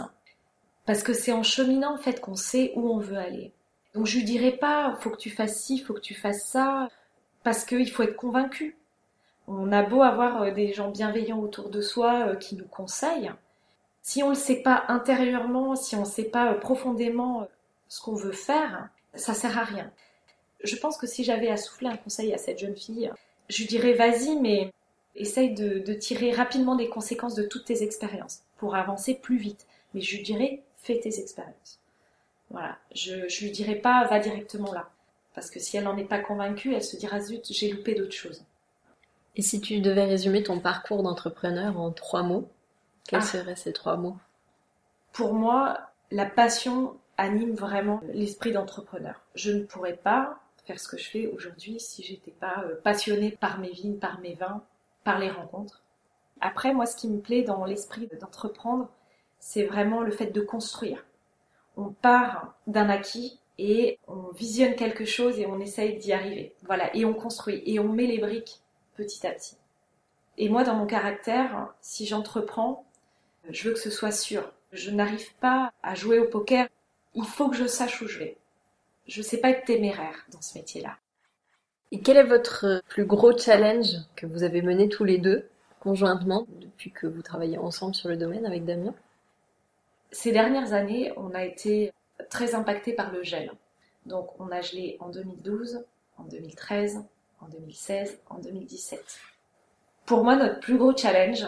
parce 0.86 1.02
que 1.02 1.14
c'est 1.14 1.32
en 1.32 1.44
cheminant 1.44 1.96
en 1.96 1.98
fait 1.98 2.20
qu'on 2.20 2.36
sait 2.36 2.74
où 2.76 2.90
on 2.90 2.98
veut 2.98 3.18
aller. 3.18 3.52
Donc 3.94 4.06
je 4.06 4.18
lui 4.18 4.26
dirais 4.26 4.52
pas 4.52 4.96
faut 5.00 5.10
que 5.10 5.18
tu 5.18 5.30
fasses 5.30 5.62
ci, 5.62 5.80
faut 5.80 5.94
que 5.94 6.02
tu 6.02 6.14
fasses 6.14 6.46
ça, 6.46 6.90
parce 7.44 7.64
qu'il 7.64 7.90
faut 7.90 8.04
être 8.04 8.16
convaincu. 8.16 8.76
On 9.48 9.72
a 9.72 9.82
beau 9.82 10.02
avoir 10.02 10.42
euh, 10.42 10.52
des 10.52 10.74
gens 10.74 10.92
bienveillants 10.92 11.40
autour 11.40 11.70
de 11.70 11.82
soi 11.82 12.28
euh, 12.28 12.36
qui 12.36 12.56
nous 12.56 12.68
conseillent, 12.68 13.32
si 14.02 14.24
on 14.24 14.28
ne 14.28 14.36
le 14.36 14.40
sait 14.40 14.62
pas 14.62 14.86
intérieurement, 14.88 15.76
si 15.76 15.96
on 15.96 16.02
ne 16.02 16.06
sait 16.06 16.26
pas 16.26 16.54
euh, 16.54 16.58
profondément 16.58 17.48
ce 17.90 18.02
qu'on 18.02 18.16
veut 18.16 18.32
faire, 18.32 18.90
ça 19.16 19.34
sert 19.34 19.58
à 19.58 19.64
rien. 19.64 19.92
Je 20.64 20.76
pense 20.76 20.98
que 20.98 21.08
si 21.08 21.24
j'avais 21.24 21.50
à 21.50 21.58
souffler 21.58 21.90
un 21.90 21.98
conseil 21.98 22.34
à 22.34 22.38
cette 22.38 22.60
jeune 22.60 22.76
fille, 22.76 23.12
je 23.50 23.58
lui 23.60 23.66
dirais 23.68 23.94
vas-y, 23.94 24.38
mais 24.40 24.72
essaye 25.16 25.54
de, 25.54 25.94
tirer 25.94 26.32
rapidement 26.32 26.76
des 26.76 26.90
conséquences 26.90 27.36
de 27.36 27.44
toutes 27.44 27.66
tes 27.66 27.84
expériences 27.84 28.44
pour 28.58 28.76
avancer 28.76 29.16
plus 29.16 29.38
vite. 29.38 29.66
Mais 29.94 30.02
je 30.02 30.16
lui 30.16 30.24
dirais 30.24 30.62
fais 30.78 31.00
tes 31.00 31.20
expériences. 31.20 31.80
Voilà, 32.50 32.78
je, 32.96 33.28
je 33.28 33.44
lui 33.44 33.52
dirai 33.52 33.76
pas 33.76 34.06
va 34.06 34.20
directement 34.20 34.72
là. 34.74 34.90
Parce 35.36 35.52
que 35.52 35.60
si 35.60 35.78
elle 35.78 35.84
n'en 35.84 35.98
est 35.98 36.06
pas 36.06 36.20
convaincue, 36.20 36.74
elle 36.74 36.84
se 36.84 36.98
dira 36.98 37.20
zut, 37.20 37.46
j'ai 37.50 37.72
loupé 37.72 37.94
d'autres 37.94 38.14
choses. 38.14 38.44
Et 39.38 39.44
si 39.44 39.62
tu 39.62 39.80
devais 39.80 40.06
résumer 40.06 40.42
ton 40.42 40.60
parcours 40.60 41.04
d'entrepreneur 41.04 41.80
en 41.80 41.92
trois 41.92 42.24
mots, 42.24 42.50
quels 43.08 43.20
ah. 43.20 43.26
seraient 43.26 43.56
ces 43.56 43.72
trois 43.72 43.96
mots? 43.96 44.18
Pour 45.14 45.36
moi, 45.36 45.80
la 46.12 46.26
passion 46.26 46.98
anime 47.18 47.54
vraiment 47.54 48.02
l'esprit 48.14 48.52
d'entrepreneur. 48.52 49.22
Je 49.36 49.52
ne 49.52 49.64
pourrais 49.64 49.96
pas 49.96 50.40
faire 50.66 50.80
ce 50.80 50.88
que 50.88 50.98
je 50.98 51.08
fais 51.08 51.28
aujourd'hui 51.28 51.80
si 51.80 52.04
j'étais 52.04 52.32
pas 52.32 52.64
euh, 52.66 52.76
passionnée 52.84 53.32
par 53.32 53.60
mes 53.60 53.70
vignes, 53.70 53.98
par 53.98 54.20
mes 54.20 54.34
vins, 54.34 54.64
par 55.04 55.20
les 55.20 55.30
rencontres. 55.30 55.84
Après, 56.42 56.74
moi, 56.74 56.88
ce 56.88 56.96
qui 56.96 57.08
me 57.08 57.20
plaît 57.20 57.44
dans 57.44 57.64
l'esprit 57.64 58.10
d'entreprendre, 58.20 58.90
c'est 59.40 59.66
vraiment 59.66 60.02
le 60.02 60.12
fait 60.12 60.28
de 60.28 60.42
construire. 60.42 61.06
On 61.78 61.90
part 61.90 62.56
d'un 62.66 62.90
acquis 62.90 63.40
et 63.60 64.00
on 64.08 64.32
visionne 64.32 64.76
quelque 64.76 65.06
chose 65.06 65.40
et 65.40 65.46
on 65.46 65.60
essaye 65.60 65.98
d'y 65.98 66.12
arriver. 66.12 66.56
Voilà, 66.64 66.96
et 66.96 67.06
on 67.06 67.14
construit 67.14 67.62
et 67.66 67.80
on 67.80 67.90
met 67.90 68.08
les 68.08 68.20
briques 68.20 68.62
petit 68.98 69.26
à 69.26 69.32
petit. 69.32 69.56
Et 70.38 70.50
moi, 70.50 70.64
dans 70.64 70.76
mon 70.76 70.86
caractère, 70.86 71.74
si 71.82 72.06
j'entreprends, 72.06 72.86
je 73.50 73.68
veux 73.68 73.74
que 73.74 73.80
ce 73.80 73.90
soit 73.90 74.12
sûr. 74.12 74.52
Je 74.72 74.92
n'arrive 74.92 75.34
pas 75.36 75.72
à 75.82 75.96
jouer 75.96 76.20
au 76.20 76.28
poker. 76.28 76.68
Il 77.16 77.26
faut 77.26 77.50
que 77.50 77.56
je 77.56 77.68
sache 77.68 78.02
où 78.02 78.08
je 78.08 78.20
vais. 78.20 78.38
Je 79.08 79.22
ne 79.22 79.26
sais 79.26 79.38
pas 79.38 79.52
être 79.52 79.66
téméraire 79.66 80.26
dans 80.32 80.42
ce 80.42 80.58
métier-là. 80.58 80.98
Et 81.92 82.02
quel 82.02 82.18
est 82.18 82.24
votre 82.24 82.84
plus 82.90 83.06
gros 83.06 83.38
challenge 83.38 83.96
que 84.16 84.26
vous 84.26 84.44
avez 84.44 84.62
mené 84.62 84.90
tous 84.90 85.06
les 85.06 85.18
deux, 85.18 85.48
conjointement, 85.80 86.46
depuis 86.60 86.92
que 86.92 87.08
vous 87.08 87.22
travaillez 87.22 87.58
ensemble 87.58 87.96
sur 87.96 88.10
le 88.10 88.18
domaine 88.18 88.46
avec 88.46 88.66
Damien? 88.66 88.94
Ces 90.12 90.34
dernières 90.34 90.74
années, 90.74 91.14
on 91.16 91.34
a 91.34 91.46
été 91.46 91.94
très 92.30 92.56
impacté 92.56 92.94
par 92.94 93.12
le 93.12 93.24
gel. 93.24 93.52
Donc 94.06 94.38
on 94.40 94.52
a 94.52 94.62
gelé 94.62 94.98
en 95.00 95.10
2012, 95.10 95.84
en 96.18 96.24
2013, 96.24 97.04
en 97.42 97.48
2016, 97.48 98.20
en 98.30 98.40
2017. 98.40 99.20
Pour 100.06 100.24
moi, 100.24 100.36
notre 100.36 100.60
plus 100.60 100.78
gros 100.78 100.96
challenge, 100.96 101.46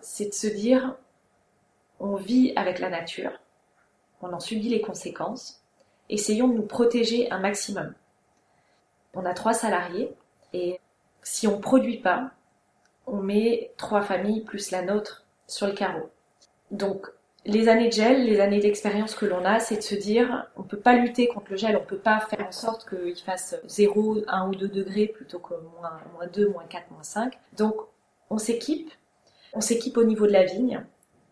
c'est 0.00 0.26
de 0.26 0.34
se 0.34 0.46
dire, 0.46 0.96
on 2.00 2.16
vit 2.16 2.52
avec 2.56 2.78
la 2.78 2.90
nature, 2.90 3.32
on 4.20 4.32
en 4.32 4.40
subit 4.40 4.68
les 4.68 4.80
conséquences, 4.80 5.62
essayons 6.08 6.48
de 6.48 6.54
nous 6.54 6.66
protéger 6.66 7.30
un 7.30 7.38
maximum. 7.38 7.94
On 9.14 9.24
a 9.24 9.34
trois 9.34 9.54
salariés 9.54 10.12
et 10.52 10.80
si 11.22 11.46
on 11.46 11.56
ne 11.56 11.62
produit 11.62 11.98
pas, 11.98 12.30
on 13.06 13.18
met 13.18 13.72
trois 13.76 14.02
familles 14.02 14.44
plus 14.44 14.70
la 14.70 14.82
nôtre 14.82 15.24
sur 15.46 15.66
le 15.66 15.72
carreau. 15.74 16.10
Donc 16.70 17.08
les 17.46 17.68
années 17.68 17.88
de 17.88 17.92
gel, 17.92 18.24
les 18.24 18.40
années 18.40 18.60
d'expérience 18.60 19.14
que 19.14 19.26
l'on 19.26 19.44
a, 19.44 19.60
c'est 19.60 19.76
de 19.76 19.82
se 19.82 19.94
dire, 19.94 20.46
on 20.56 20.62
peut 20.62 20.78
pas 20.78 20.94
lutter 20.94 21.28
contre 21.28 21.50
le 21.50 21.56
gel, 21.56 21.76
on 21.76 21.84
peut 21.84 21.98
pas 21.98 22.20
faire 22.20 22.46
en 22.46 22.52
sorte 22.52 22.88
qu'il 22.88 23.16
fasse 23.16 23.56
0, 23.66 24.22
1 24.26 24.48
ou 24.48 24.54
2 24.54 24.68
degrés 24.68 25.06
plutôt 25.06 25.38
que 25.38 25.54
moins, 25.78 26.00
moins 26.14 26.26
2, 26.26 26.48
moins 26.48 26.64
4, 26.64 26.90
moins 26.90 27.02
5. 27.02 27.38
Donc, 27.56 27.76
on 28.30 28.38
s'équipe, 28.38 28.90
on 29.52 29.60
s'équipe 29.60 29.96
au 29.98 30.04
niveau 30.04 30.26
de 30.26 30.32
la 30.32 30.44
vigne, 30.44 30.84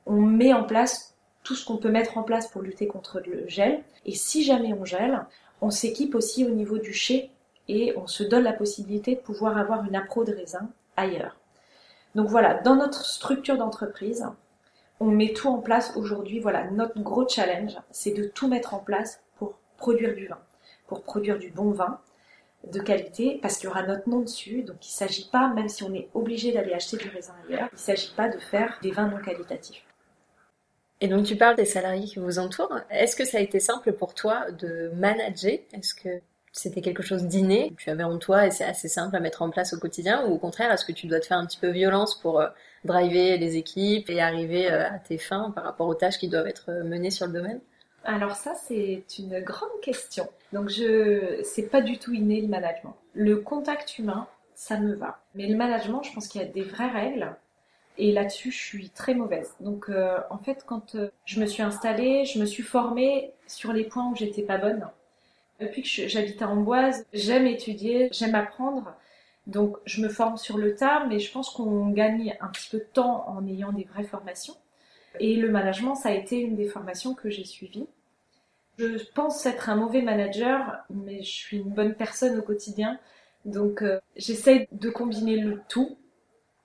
on 0.06 0.20
met 0.20 0.52
en 0.52 0.64
place 0.64 1.16
tout 1.42 1.54
ce 1.54 1.64
qu'on 1.64 1.76
peut 1.76 1.90
mettre 1.90 2.18
en 2.18 2.22
place 2.22 2.46
pour 2.46 2.62
lutter 2.62 2.86
contre 2.86 3.20
le 3.20 3.48
gel. 3.48 3.82
Et 4.04 4.14
si 4.14 4.44
jamais 4.44 4.72
on 4.74 4.84
gèle, 4.84 5.24
on 5.60 5.70
s'équipe 5.70 6.14
aussi 6.14 6.44
au 6.44 6.50
niveau 6.50 6.78
du 6.78 6.92
chai 6.92 7.30
et 7.68 7.94
on 7.96 8.06
se 8.06 8.22
donne 8.22 8.44
la 8.44 8.52
possibilité 8.52 9.14
de 9.14 9.20
pouvoir 9.20 9.56
avoir 9.56 9.84
une 9.84 9.96
appro 9.96 10.24
de 10.24 10.32
raisin 10.32 10.68
ailleurs. 10.96 11.36
Donc 12.14 12.28
voilà, 12.28 12.54
dans 12.54 12.76
notre 12.76 13.04
structure 13.04 13.56
d'entreprise, 13.56 14.26
on 15.02 15.10
met 15.10 15.32
tout 15.32 15.48
en 15.48 15.58
place 15.58 15.92
aujourd'hui. 15.96 16.38
Voilà, 16.38 16.70
notre 16.70 17.00
gros 17.00 17.28
challenge, 17.28 17.76
c'est 17.90 18.12
de 18.12 18.24
tout 18.24 18.48
mettre 18.48 18.74
en 18.74 18.78
place 18.78 19.20
pour 19.36 19.54
produire 19.76 20.14
du 20.14 20.28
vin, 20.28 20.38
pour 20.86 21.02
produire 21.02 21.38
du 21.38 21.50
bon 21.50 21.72
vin 21.72 22.00
de 22.70 22.78
qualité, 22.78 23.40
parce 23.42 23.56
qu'il 23.56 23.68
y 23.68 23.70
aura 23.70 23.82
notre 23.82 24.08
nom 24.08 24.20
dessus. 24.20 24.62
Donc 24.62 24.76
il 24.86 24.90
ne 24.90 25.08
s'agit 25.08 25.28
pas, 25.30 25.52
même 25.52 25.68
si 25.68 25.82
on 25.82 25.92
est 25.92 26.08
obligé 26.14 26.52
d'aller 26.52 26.72
acheter 26.72 26.96
du 26.96 27.08
raisin 27.08 27.34
ailleurs, 27.48 27.68
il 27.72 27.74
ne 27.74 27.80
s'agit 27.80 28.12
pas 28.16 28.28
de 28.28 28.38
faire 28.38 28.78
des 28.82 28.92
vins 28.92 29.08
non 29.08 29.18
qualitatifs. 29.18 29.84
Et 31.00 31.08
donc 31.08 31.26
tu 31.26 31.34
parles 31.34 31.56
des 31.56 31.64
salariés 31.64 32.06
qui 32.06 32.20
vous 32.20 32.38
entourent. 32.38 32.78
Est-ce 32.88 33.16
que 33.16 33.24
ça 33.24 33.38
a 33.38 33.40
été 33.40 33.58
simple 33.58 33.92
pour 33.92 34.14
toi 34.14 34.52
de 34.52 34.92
manager? 34.94 35.58
Est-ce 35.72 35.94
que 35.94 36.20
c'était 36.52 36.80
quelque 36.80 37.02
chose 37.02 37.24
d'inné? 37.24 37.72
Tu 37.76 37.90
avais 37.90 38.04
en 38.04 38.18
toi 38.18 38.46
et 38.46 38.52
c'est 38.52 38.64
assez 38.64 38.86
simple 38.86 39.16
à 39.16 39.18
mettre 39.18 39.42
en 39.42 39.50
place 39.50 39.72
au 39.72 39.80
quotidien 39.80 40.24
ou 40.26 40.34
au 40.34 40.38
contraire 40.38 40.70
est-ce 40.70 40.84
que 40.84 40.92
tu 40.92 41.08
dois 41.08 41.18
te 41.18 41.26
faire 41.26 41.38
un 41.38 41.46
petit 41.46 41.58
peu 41.58 41.70
violence 41.70 42.14
pour 42.20 42.38
euh, 42.38 42.46
driver 42.84 43.38
les 43.38 43.56
équipes 43.56 44.10
et 44.10 44.20
arriver 44.20 44.70
euh, 44.70 44.88
à 44.88 44.98
tes 44.98 45.18
fins 45.18 45.50
par 45.50 45.64
rapport 45.64 45.86
aux 45.86 45.94
tâches 45.94 46.18
qui 46.18 46.28
doivent 46.28 46.46
être 46.46 46.70
euh, 46.70 46.84
menées 46.84 47.10
sur 47.10 47.26
le 47.26 47.32
domaine? 47.32 47.60
Alors 48.04 48.34
ça 48.34 48.54
c'est 48.54 49.04
une 49.18 49.40
grande 49.40 49.80
question. 49.80 50.28
Donc 50.52 50.68
je 50.68 51.40
c'est 51.44 51.68
pas 51.68 51.80
du 51.80 51.98
tout 51.98 52.12
inné 52.12 52.40
le 52.40 52.48
management. 52.48 52.96
Le 53.14 53.36
contact 53.36 53.98
humain, 53.98 54.26
ça 54.54 54.78
me 54.78 54.94
va. 54.94 55.20
Mais 55.34 55.46
le 55.46 55.56
management, 55.56 56.02
je 56.02 56.12
pense 56.12 56.28
qu'il 56.28 56.40
y 56.40 56.44
a 56.44 56.48
des 56.48 56.62
vraies 56.62 56.90
règles 56.90 57.34
et 57.98 58.10
là-dessus, 58.10 58.50
je 58.50 58.58
suis 58.58 58.88
très 58.88 59.14
mauvaise. 59.14 59.54
Donc, 59.60 59.90
en 60.30 60.38
fait, 60.38 60.64
quand 60.66 60.96
je 61.26 61.40
me 61.40 61.44
suis 61.44 61.62
installée, 61.62 62.24
je 62.24 62.38
me 62.38 62.46
suis 62.46 62.62
formée 62.62 63.32
sur 63.46 63.74
les 63.74 63.84
points 63.84 64.10
où 64.10 64.16
j'étais 64.16 64.40
pas 64.40 64.56
bonne. 64.56 64.88
Depuis 65.60 65.82
que 65.82 66.08
j'habite 66.08 66.42
à 66.42 66.48
Amboise, 66.48 67.06
j'aime 67.12 67.46
étudier, 67.46 68.08
j'aime 68.12 68.34
apprendre. 68.34 68.92
Donc 69.46 69.76
je 69.84 70.00
me 70.00 70.08
forme 70.08 70.36
sur 70.36 70.56
le 70.58 70.74
tas, 70.74 71.04
mais 71.06 71.18
je 71.18 71.32
pense 71.32 71.50
qu'on 71.50 71.88
gagne 71.88 72.36
un 72.40 72.48
petit 72.48 72.70
peu 72.70 72.78
de 72.78 72.88
temps 72.92 73.28
en 73.28 73.46
ayant 73.46 73.72
des 73.72 73.84
vraies 73.84 74.04
formations. 74.04 74.54
Et 75.20 75.36
le 75.36 75.50
management, 75.50 75.94
ça 75.94 76.10
a 76.10 76.12
été 76.12 76.38
une 76.38 76.56
des 76.56 76.66
formations 76.66 77.14
que 77.14 77.28
j'ai 77.28 77.44
suivies. 77.44 77.86
Je 78.78 79.04
pense 79.14 79.44
être 79.44 79.68
un 79.68 79.76
mauvais 79.76 80.00
manager, 80.02 80.78
mais 80.90 81.22
je 81.22 81.30
suis 81.30 81.58
une 81.58 81.70
bonne 81.70 81.94
personne 81.94 82.38
au 82.38 82.42
quotidien. 82.42 82.98
Donc 83.44 83.82
euh, 83.82 84.00
j'essaie 84.16 84.68
de 84.72 84.88
combiner 84.88 85.36
le 85.36 85.60
tout. 85.68 85.98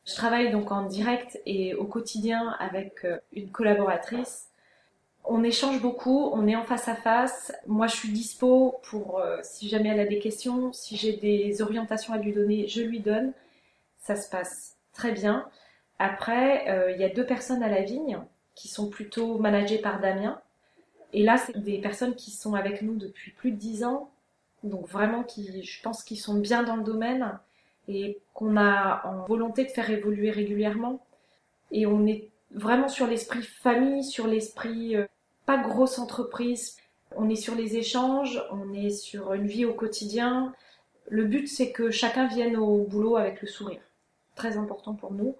Je 0.05 0.15
travaille 0.15 0.51
donc 0.51 0.71
en 0.71 0.85
direct 0.85 1.39
et 1.45 1.73
au 1.73 1.85
quotidien 1.85 2.55
avec 2.59 3.03
euh, 3.03 3.17
une 3.33 3.51
collaboratrice 3.51 4.46
on 5.29 5.43
échange 5.43 5.81
beaucoup, 5.81 6.29
on 6.33 6.47
est 6.47 6.55
en 6.55 6.63
face 6.63 6.87
à 6.87 6.95
face. 6.95 7.53
Moi, 7.67 7.87
je 7.87 7.95
suis 7.95 8.09
dispo 8.09 8.79
pour 8.83 9.19
euh, 9.19 9.39
si 9.43 9.67
jamais 9.67 9.89
elle 9.89 9.99
a 9.99 10.05
des 10.05 10.19
questions, 10.19 10.71
si 10.73 10.95
j'ai 10.95 11.13
des 11.13 11.61
orientations 11.61 12.13
à 12.13 12.17
lui 12.17 12.33
donner, 12.33 12.67
je 12.67 12.81
lui 12.81 13.01
donne. 13.01 13.33
Ça 13.99 14.15
se 14.15 14.29
passe 14.29 14.77
très 14.93 15.11
bien. 15.11 15.47
Après, 15.99 16.69
euh, 16.69 16.91
il 16.91 17.01
y 17.01 17.03
a 17.03 17.09
deux 17.09 17.25
personnes 17.25 17.61
à 17.61 17.69
la 17.69 17.81
vigne 17.81 18.19
qui 18.55 18.67
sont 18.67 18.89
plutôt 18.89 19.37
managées 19.37 19.79
par 19.79 19.99
Damien. 19.99 20.41
Et 21.13 21.23
là, 21.23 21.37
c'est 21.37 21.57
des 21.57 21.79
personnes 21.79 22.15
qui 22.15 22.31
sont 22.31 22.53
avec 22.53 22.81
nous 22.81 22.95
depuis 22.95 23.31
plus 23.31 23.51
de 23.51 23.57
dix 23.57 23.83
ans. 23.83 24.09
Donc 24.63 24.87
vraiment, 24.87 25.23
qui, 25.23 25.63
je 25.63 25.81
pense 25.81 26.03
qu'ils 26.03 26.19
sont 26.19 26.35
bien 26.35 26.63
dans 26.63 26.77
le 26.77 26.83
domaine 26.83 27.37
et 27.87 28.19
qu'on 28.33 28.57
a 28.57 29.05
en 29.05 29.25
volonté 29.25 29.65
de 29.65 29.69
faire 29.69 29.89
évoluer 29.89 30.31
régulièrement. 30.31 31.05
Et 31.71 31.85
on 31.85 32.07
est 32.07 32.29
vraiment 32.51 32.87
sur 32.87 33.07
l'esprit 33.07 33.43
famille, 33.43 34.03
sur 34.03 34.27
l'esprit 34.27 34.95
euh, 34.95 35.05
pas 35.47 35.57
grosse 35.57 35.97
entreprise. 35.97 36.77
On 37.15 37.29
est 37.29 37.35
sur 37.35 37.55
les 37.55 37.77
échanges, 37.77 38.43
on 38.51 38.73
est 38.73 38.91
sur 38.91 39.33
une 39.33 39.47
vie 39.47 39.65
au 39.65 39.73
quotidien. 39.73 40.53
Le 41.09 41.23
but, 41.23 41.47
c'est 41.47 41.71
que 41.71 41.89
chacun 41.89 42.27
vienne 42.27 42.57
au 42.57 42.83
boulot 42.83 43.15
avec 43.15 43.41
le 43.41 43.47
sourire. 43.47 43.79
Très 44.35 44.57
important 44.57 44.93
pour 44.93 45.13
nous. 45.13 45.35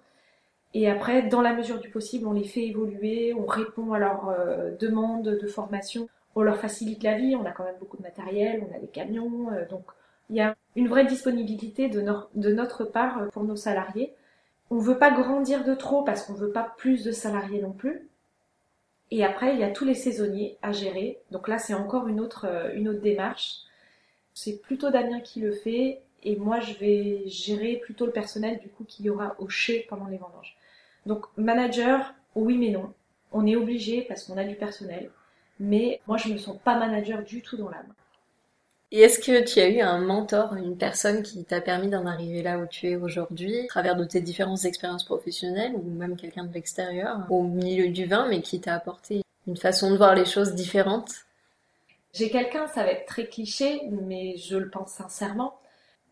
Et 0.74 0.90
après, 0.90 1.22
dans 1.22 1.42
la 1.42 1.52
mesure 1.52 1.78
du 1.78 1.90
possible, 1.90 2.26
on 2.26 2.32
les 2.32 2.44
fait 2.44 2.66
évoluer, 2.66 3.34
on 3.34 3.46
répond 3.46 3.92
à 3.92 3.98
leurs 3.98 4.28
euh, 4.28 4.74
demandes 4.76 5.22
de 5.22 5.46
formation, 5.46 6.08
on 6.34 6.42
leur 6.42 6.58
facilite 6.58 7.02
la 7.02 7.16
vie, 7.16 7.36
on 7.36 7.44
a 7.44 7.52
quand 7.52 7.64
même 7.64 7.78
beaucoup 7.78 7.96
de 7.96 8.02
matériel, 8.02 8.66
on 8.68 8.74
a 8.74 8.78
des 8.78 8.86
camions, 8.86 9.50
euh, 9.52 9.66
donc 9.68 9.84
il 10.30 10.36
y 10.36 10.40
a 10.40 10.56
une 10.76 10.88
vraie 10.88 11.06
disponibilité 11.06 11.88
de, 11.88 12.04
de 12.34 12.52
notre 12.52 12.84
part 12.84 13.28
pour 13.30 13.44
nos 13.44 13.56
salariés. 13.56 14.14
On 14.70 14.76
ne 14.76 14.82
veut 14.82 14.98
pas 14.98 15.10
grandir 15.10 15.64
de 15.64 15.74
trop 15.74 16.02
parce 16.02 16.22
qu'on 16.22 16.34
ne 16.34 16.38
veut 16.38 16.52
pas 16.52 16.74
plus 16.76 17.02
de 17.02 17.12
salariés 17.12 17.62
non 17.62 17.72
plus. 17.72 18.08
Et 19.10 19.24
après, 19.24 19.54
il 19.54 19.60
y 19.60 19.64
a 19.64 19.70
tous 19.70 19.84
les 19.84 19.94
saisonniers 19.94 20.58
à 20.62 20.72
gérer. 20.72 21.18
Donc 21.30 21.48
là, 21.48 21.58
c'est 21.58 21.74
encore 21.74 22.08
une 22.08 22.20
autre, 22.20 22.46
euh, 22.46 22.72
une 22.74 22.88
autre 22.88 23.00
démarche. 23.00 23.60
C'est 24.34 24.60
plutôt 24.60 24.90
Damien 24.90 25.20
qui 25.20 25.40
le 25.40 25.52
fait. 25.52 26.02
Et 26.22 26.36
moi, 26.36 26.60
je 26.60 26.74
vais 26.74 27.22
gérer 27.26 27.76
plutôt 27.76 28.06
le 28.06 28.12
personnel 28.12 28.58
du 28.58 28.68
coup 28.68 28.84
qu'il 28.84 29.06
y 29.06 29.10
aura 29.10 29.36
au 29.38 29.48
chez 29.48 29.86
pendant 29.88 30.06
les 30.06 30.18
vendanges. 30.18 30.56
Donc 31.06 31.26
manager, 31.36 32.14
oui 32.34 32.58
mais 32.58 32.70
non. 32.70 32.92
On 33.32 33.46
est 33.46 33.56
obligé 33.56 34.02
parce 34.02 34.24
qu'on 34.24 34.36
a 34.36 34.44
du 34.44 34.56
personnel. 34.56 35.10
Mais 35.60 36.00
moi, 36.06 36.16
je 36.16 36.28
ne 36.28 36.34
me 36.34 36.38
sens 36.38 36.58
pas 36.62 36.78
manager 36.78 37.22
du 37.22 37.42
tout 37.42 37.56
dans 37.56 37.68
l'âme. 37.68 37.92
Et 38.90 39.00
est-ce 39.00 39.18
que 39.18 39.44
tu 39.44 39.60
as 39.60 39.68
eu 39.68 39.80
un 39.80 39.98
mentor, 39.98 40.54
une 40.54 40.78
personne 40.78 41.22
qui 41.22 41.44
t'a 41.44 41.60
permis 41.60 41.88
d'en 41.88 42.06
arriver 42.06 42.42
là 42.42 42.58
où 42.58 42.66
tu 42.66 42.88
es 42.88 42.96
aujourd'hui, 42.96 43.60
à 43.60 43.66
travers 43.66 43.96
de 43.96 44.04
tes 44.04 44.22
différentes 44.22 44.64
expériences 44.64 45.04
professionnelles, 45.04 45.72
ou 45.74 45.82
même 45.82 46.16
quelqu'un 46.16 46.44
de 46.44 46.54
l'extérieur, 46.54 47.26
au 47.28 47.42
milieu 47.42 47.88
du 47.88 48.06
vin, 48.06 48.26
mais 48.28 48.40
qui 48.40 48.60
t'a 48.60 48.74
apporté 48.74 49.22
une 49.46 49.58
façon 49.58 49.90
de 49.90 49.96
voir 49.96 50.14
les 50.14 50.24
choses 50.24 50.54
différentes? 50.54 51.12
J'ai 52.14 52.30
quelqu'un, 52.30 52.66
ça 52.66 52.82
va 52.82 52.92
être 52.92 53.04
très 53.04 53.26
cliché, 53.26 53.82
mais 53.90 54.36
je 54.38 54.56
le 54.56 54.70
pense 54.70 54.92
sincèrement. 54.92 55.58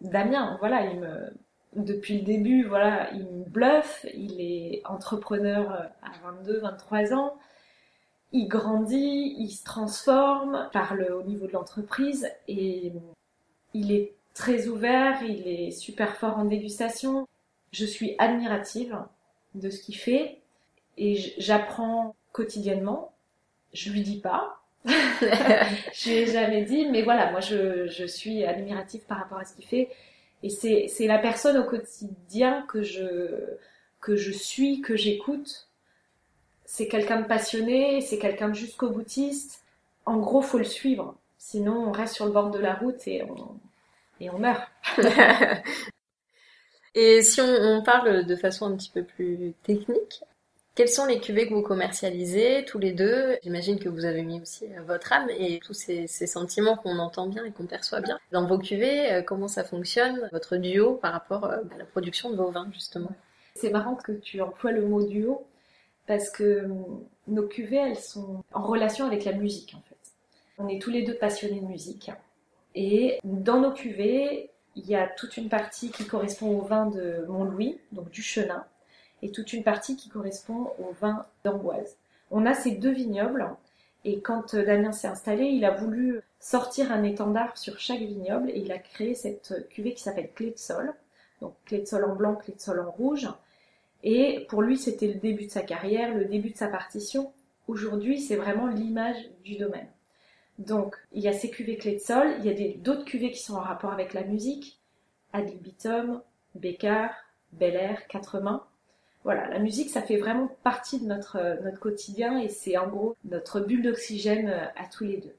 Damien, 0.02 0.58
voilà, 0.60 0.84
il 0.84 1.00
me, 1.00 1.32
depuis 1.76 2.18
le 2.18 2.24
début, 2.24 2.64
voilà, 2.64 3.10
il 3.14 3.24
me 3.24 3.44
bluffe, 3.44 4.04
il 4.12 4.38
est 4.38 4.82
entrepreneur 4.84 5.90
à 6.02 6.30
22, 6.30 6.60
23 6.60 7.14
ans 7.14 7.38
il 8.32 8.48
grandit, 8.48 9.34
il 9.38 9.50
se 9.50 9.64
transforme, 9.64 10.68
parle 10.72 11.12
au 11.12 11.22
niveau 11.22 11.46
de 11.46 11.52
l'entreprise 11.52 12.28
et 12.48 12.92
il 13.74 13.92
est 13.92 14.12
très 14.34 14.68
ouvert, 14.68 15.22
il 15.22 15.46
est 15.46 15.70
super 15.70 16.16
fort 16.16 16.38
en 16.38 16.44
dégustation. 16.44 17.26
Je 17.72 17.84
suis 17.84 18.14
admirative 18.18 18.98
de 19.54 19.70
ce 19.70 19.80
qu'il 19.82 19.96
fait 19.96 20.38
et 20.98 21.16
j'apprends 21.38 22.14
quotidiennement. 22.32 23.12
Je 23.72 23.90
lui 23.90 24.02
dis 24.02 24.20
pas, 24.20 24.60
je 24.84 26.08
lui 26.08 26.16
ai 26.16 26.26
jamais 26.26 26.64
dit, 26.64 26.86
mais 26.86 27.02
voilà, 27.02 27.30
moi 27.30 27.40
je, 27.40 27.86
je 27.88 28.04
suis 28.04 28.44
admirative 28.44 29.02
par 29.06 29.18
rapport 29.18 29.38
à 29.38 29.44
ce 29.44 29.54
qu'il 29.54 29.66
fait 29.66 29.88
et 30.42 30.50
c'est 30.50 31.06
la 31.06 31.18
personne 31.18 31.56
au 31.56 31.64
quotidien 31.64 32.62
que 32.68 32.82
je 32.82 33.56
que 34.00 34.14
je 34.14 34.30
suis, 34.30 34.80
que 34.82 34.96
j'écoute 34.96 35.68
c'est 36.66 36.88
quelqu'un 36.88 37.20
de 37.20 37.26
passionné, 37.26 38.00
c'est 38.00 38.18
quelqu'un 38.18 38.48
de 38.48 38.54
jusqu'au 38.54 38.90
boutiste. 38.90 39.62
En 40.04 40.18
gros, 40.18 40.42
faut 40.42 40.58
le 40.58 40.64
suivre. 40.64 41.16
Sinon, 41.38 41.88
on 41.88 41.92
reste 41.92 42.14
sur 42.14 42.26
le 42.26 42.32
bord 42.32 42.50
de 42.50 42.58
la 42.58 42.74
route 42.74 43.06
et 43.06 43.22
on, 43.22 43.58
et 44.20 44.30
on 44.30 44.38
meurt. 44.38 44.68
et 46.94 47.22
si 47.22 47.40
on, 47.40 47.82
parle 47.82 48.26
de 48.26 48.36
façon 48.36 48.66
un 48.66 48.76
petit 48.76 48.90
peu 48.90 49.04
plus 49.04 49.54
technique, 49.62 50.22
quelles 50.74 50.88
sont 50.88 51.06
les 51.06 51.20
cuvées 51.20 51.48
que 51.48 51.54
vous 51.54 51.62
commercialisez 51.62 52.64
tous 52.66 52.78
les 52.78 52.92
deux? 52.92 53.36
J'imagine 53.44 53.78
que 53.78 53.88
vous 53.88 54.04
avez 54.04 54.22
mis 54.22 54.40
aussi 54.40 54.66
euh, 54.66 54.82
votre 54.86 55.12
âme 55.12 55.28
et 55.30 55.60
tous 55.60 55.72
ces, 55.72 56.06
sentiments 56.06 56.76
qu'on 56.76 56.98
entend 56.98 57.28
bien 57.28 57.44
et 57.44 57.52
qu'on 57.52 57.66
perçoit 57.66 58.00
bien. 58.00 58.18
Dans 58.32 58.44
vos 58.44 58.58
cuvées, 58.58 59.12
euh, 59.12 59.22
comment 59.22 59.48
ça 59.48 59.64
fonctionne, 59.64 60.28
votre 60.32 60.56
duo 60.56 60.94
par 60.94 61.12
rapport 61.12 61.44
euh, 61.44 61.62
à 61.74 61.78
la 61.78 61.84
production 61.84 62.30
de 62.30 62.36
vos 62.36 62.50
vins 62.50 62.68
justement? 62.72 63.12
C'est 63.54 63.70
marrant 63.70 63.94
que 63.94 64.12
tu 64.12 64.42
emploies 64.42 64.72
le 64.72 64.84
mot 64.84 65.02
duo 65.02 65.46
parce 66.06 66.30
que 66.30 66.64
hum, 66.64 67.04
nos 67.28 67.46
cuvées, 67.46 67.76
elles 67.76 67.98
sont 67.98 68.42
en 68.52 68.62
relation 68.62 69.06
avec 69.06 69.24
la 69.24 69.32
musique 69.32 69.74
en 69.76 69.82
fait. 69.88 69.96
On 70.58 70.68
est 70.68 70.80
tous 70.80 70.90
les 70.90 71.02
deux 71.02 71.16
passionnés 71.16 71.60
de 71.60 71.66
musique 71.66 72.10
et 72.74 73.18
dans 73.24 73.60
nos 73.60 73.72
cuvées, 73.72 74.50
il 74.76 74.86
y 74.86 74.94
a 74.94 75.08
toute 75.08 75.38
une 75.38 75.48
partie 75.48 75.90
qui 75.90 76.06
correspond 76.06 76.58
au 76.58 76.60
vin 76.60 76.86
de 76.86 77.24
Montlouis, 77.26 77.78
donc 77.92 78.10
du 78.10 78.22
Chenin, 78.22 78.64
et 79.22 79.30
toute 79.30 79.54
une 79.54 79.64
partie 79.64 79.96
qui 79.96 80.10
correspond 80.10 80.72
au 80.78 80.92
vin 81.00 81.24
d'Amboise. 81.42 81.96
On 82.30 82.44
a 82.44 82.52
ces 82.52 82.72
deux 82.72 82.92
vignobles 82.92 83.48
et 84.04 84.20
quand 84.20 84.54
Damien 84.54 84.92
s'est 84.92 85.08
installé, 85.08 85.46
il 85.46 85.64
a 85.64 85.70
voulu 85.70 86.20
sortir 86.38 86.92
un 86.92 87.02
étendard 87.02 87.56
sur 87.56 87.80
chaque 87.80 88.00
vignoble 88.00 88.50
et 88.50 88.58
il 88.58 88.70
a 88.70 88.78
créé 88.78 89.14
cette 89.14 89.66
cuvée 89.70 89.94
qui 89.94 90.02
s'appelle 90.02 90.30
Clé 90.34 90.50
de 90.50 90.58
Sol. 90.58 90.94
Donc 91.40 91.54
clé 91.64 91.80
de 91.80 91.86
sol 91.86 92.04
en 92.04 92.14
blanc, 92.14 92.34
clé 92.34 92.54
de 92.54 92.60
sol 92.60 92.80
en 92.80 92.90
rouge. 92.90 93.28
Et 94.08 94.46
pour 94.48 94.62
lui, 94.62 94.78
c'était 94.78 95.08
le 95.08 95.18
début 95.18 95.46
de 95.46 95.50
sa 95.50 95.62
carrière, 95.62 96.14
le 96.14 96.26
début 96.26 96.50
de 96.50 96.56
sa 96.56 96.68
partition. 96.68 97.32
Aujourd'hui, 97.66 98.20
c'est 98.20 98.36
vraiment 98.36 98.68
l'image 98.68 99.16
du 99.42 99.56
domaine. 99.56 99.88
Donc, 100.60 100.94
il 101.10 101.20
y 101.20 101.26
a 101.26 101.32
ces 101.32 101.50
cuvées 101.50 101.76
clés 101.76 101.96
de 101.96 102.00
sol, 102.00 102.36
il 102.38 102.46
y 102.46 102.50
a 102.50 102.76
d'autres 102.78 103.04
cuvées 103.04 103.32
qui 103.32 103.42
sont 103.42 103.56
en 103.56 103.62
rapport 103.62 103.92
avec 103.92 104.14
la 104.14 104.22
musique, 104.22 104.78
Ad 105.32 105.48
libitum, 105.48 106.22
Bécard, 106.54 107.10
Bel 107.52 107.74
Air, 107.74 108.06
Quatre 108.06 108.38
Mains. 108.38 108.64
Voilà, 109.24 109.48
la 109.48 109.58
musique, 109.58 109.90
ça 109.90 110.02
fait 110.02 110.18
vraiment 110.18 110.56
partie 110.62 111.00
de 111.00 111.06
notre, 111.06 111.60
notre 111.64 111.80
quotidien 111.80 112.38
et 112.38 112.48
c'est 112.48 112.78
en 112.78 112.86
gros 112.86 113.16
notre 113.24 113.58
bulle 113.58 113.82
d'oxygène 113.82 114.50
euh, 114.50 114.66
à 114.76 114.86
tous 114.86 115.02
les 115.02 115.16
deux. 115.16 115.34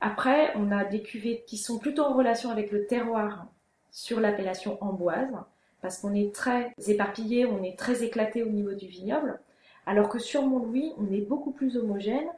Après, 0.00 0.56
on 0.56 0.72
a 0.72 0.86
des 0.86 1.02
cuvées 1.02 1.44
qui 1.46 1.58
sont 1.58 1.78
plutôt 1.78 2.04
en 2.04 2.14
relation 2.14 2.48
avec 2.48 2.72
le 2.72 2.86
terroir 2.86 3.48
sur 3.90 4.18
l'appellation 4.18 4.82
amboise, 4.82 5.28
parce 5.82 5.98
qu'on 5.98 6.14
est 6.14 6.34
très 6.34 6.72
éparpillé, 6.86 7.44
on 7.44 7.62
est 7.62 7.78
très 7.78 8.02
éclaté 8.02 8.42
au 8.42 8.48
niveau 8.48 8.72
du 8.72 8.86
vignoble, 8.86 9.38
alors 9.84 10.08
que 10.08 10.18
sur 10.18 10.42
Mont-Louis, 10.42 10.92
on 10.96 11.12
est 11.12 11.20
beaucoup 11.20 11.50
plus 11.50 11.76
homogène 11.76 12.28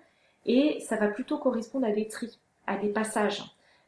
et 0.47 0.81
ça 0.81 0.97
va 0.97 1.09
plutôt 1.09 1.39
correspondre 1.39 1.87
à 1.87 1.93
des 1.93 2.09
tris, 2.09 2.41
à 2.67 2.77
des 2.79 2.89
passages. 2.89 3.45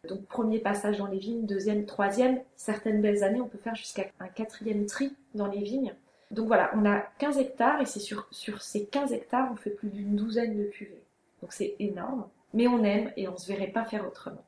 Donc 0.06 0.26
premier 0.26 0.58
passage 0.58 0.98
dans 0.98 1.06
les 1.06 1.18
vignes, 1.18 1.46
deuxième, 1.46 1.86
troisième, 1.86 2.40
certaines 2.54 3.00
belles 3.00 3.24
années, 3.24 3.40
on 3.40 3.48
peut 3.48 3.58
faire 3.58 3.74
jusqu'à 3.74 4.06
un 4.20 4.28
quatrième 4.28 4.86
tri 4.86 5.16
dans 5.34 5.48
les 5.48 5.62
vignes. 5.62 5.94
Donc 6.30 6.48
voilà, 6.48 6.70
on 6.74 6.84
a 6.84 7.00
15 7.18 7.38
hectares 7.38 7.80
et 7.80 7.86
c'est 7.86 8.00
sur, 8.00 8.28
ces 8.60 8.86
15 8.86 9.12
hectares, 9.12 9.48
on 9.52 9.56
fait 9.56 9.70
plus 9.70 9.88
d'une 9.88 10.16
douzaine 10.16 10.56
de 10.56 10.64
cuvées. 10.64 11.02
Donc 11.40 11.52
c'est 11.52 11.76
énorme, 11.78 12.28
mais 12.52 12.66
on 12.66 12.84
aime 12.84 13.12
et 13.16 13.26
on 13.28 13.32
ne 13.32 13.38
se 13.38 13.48
verrait 13.48 13.68
pas 13.68 13.84
faire 13.84 14.06
autrement. 14.06 14.44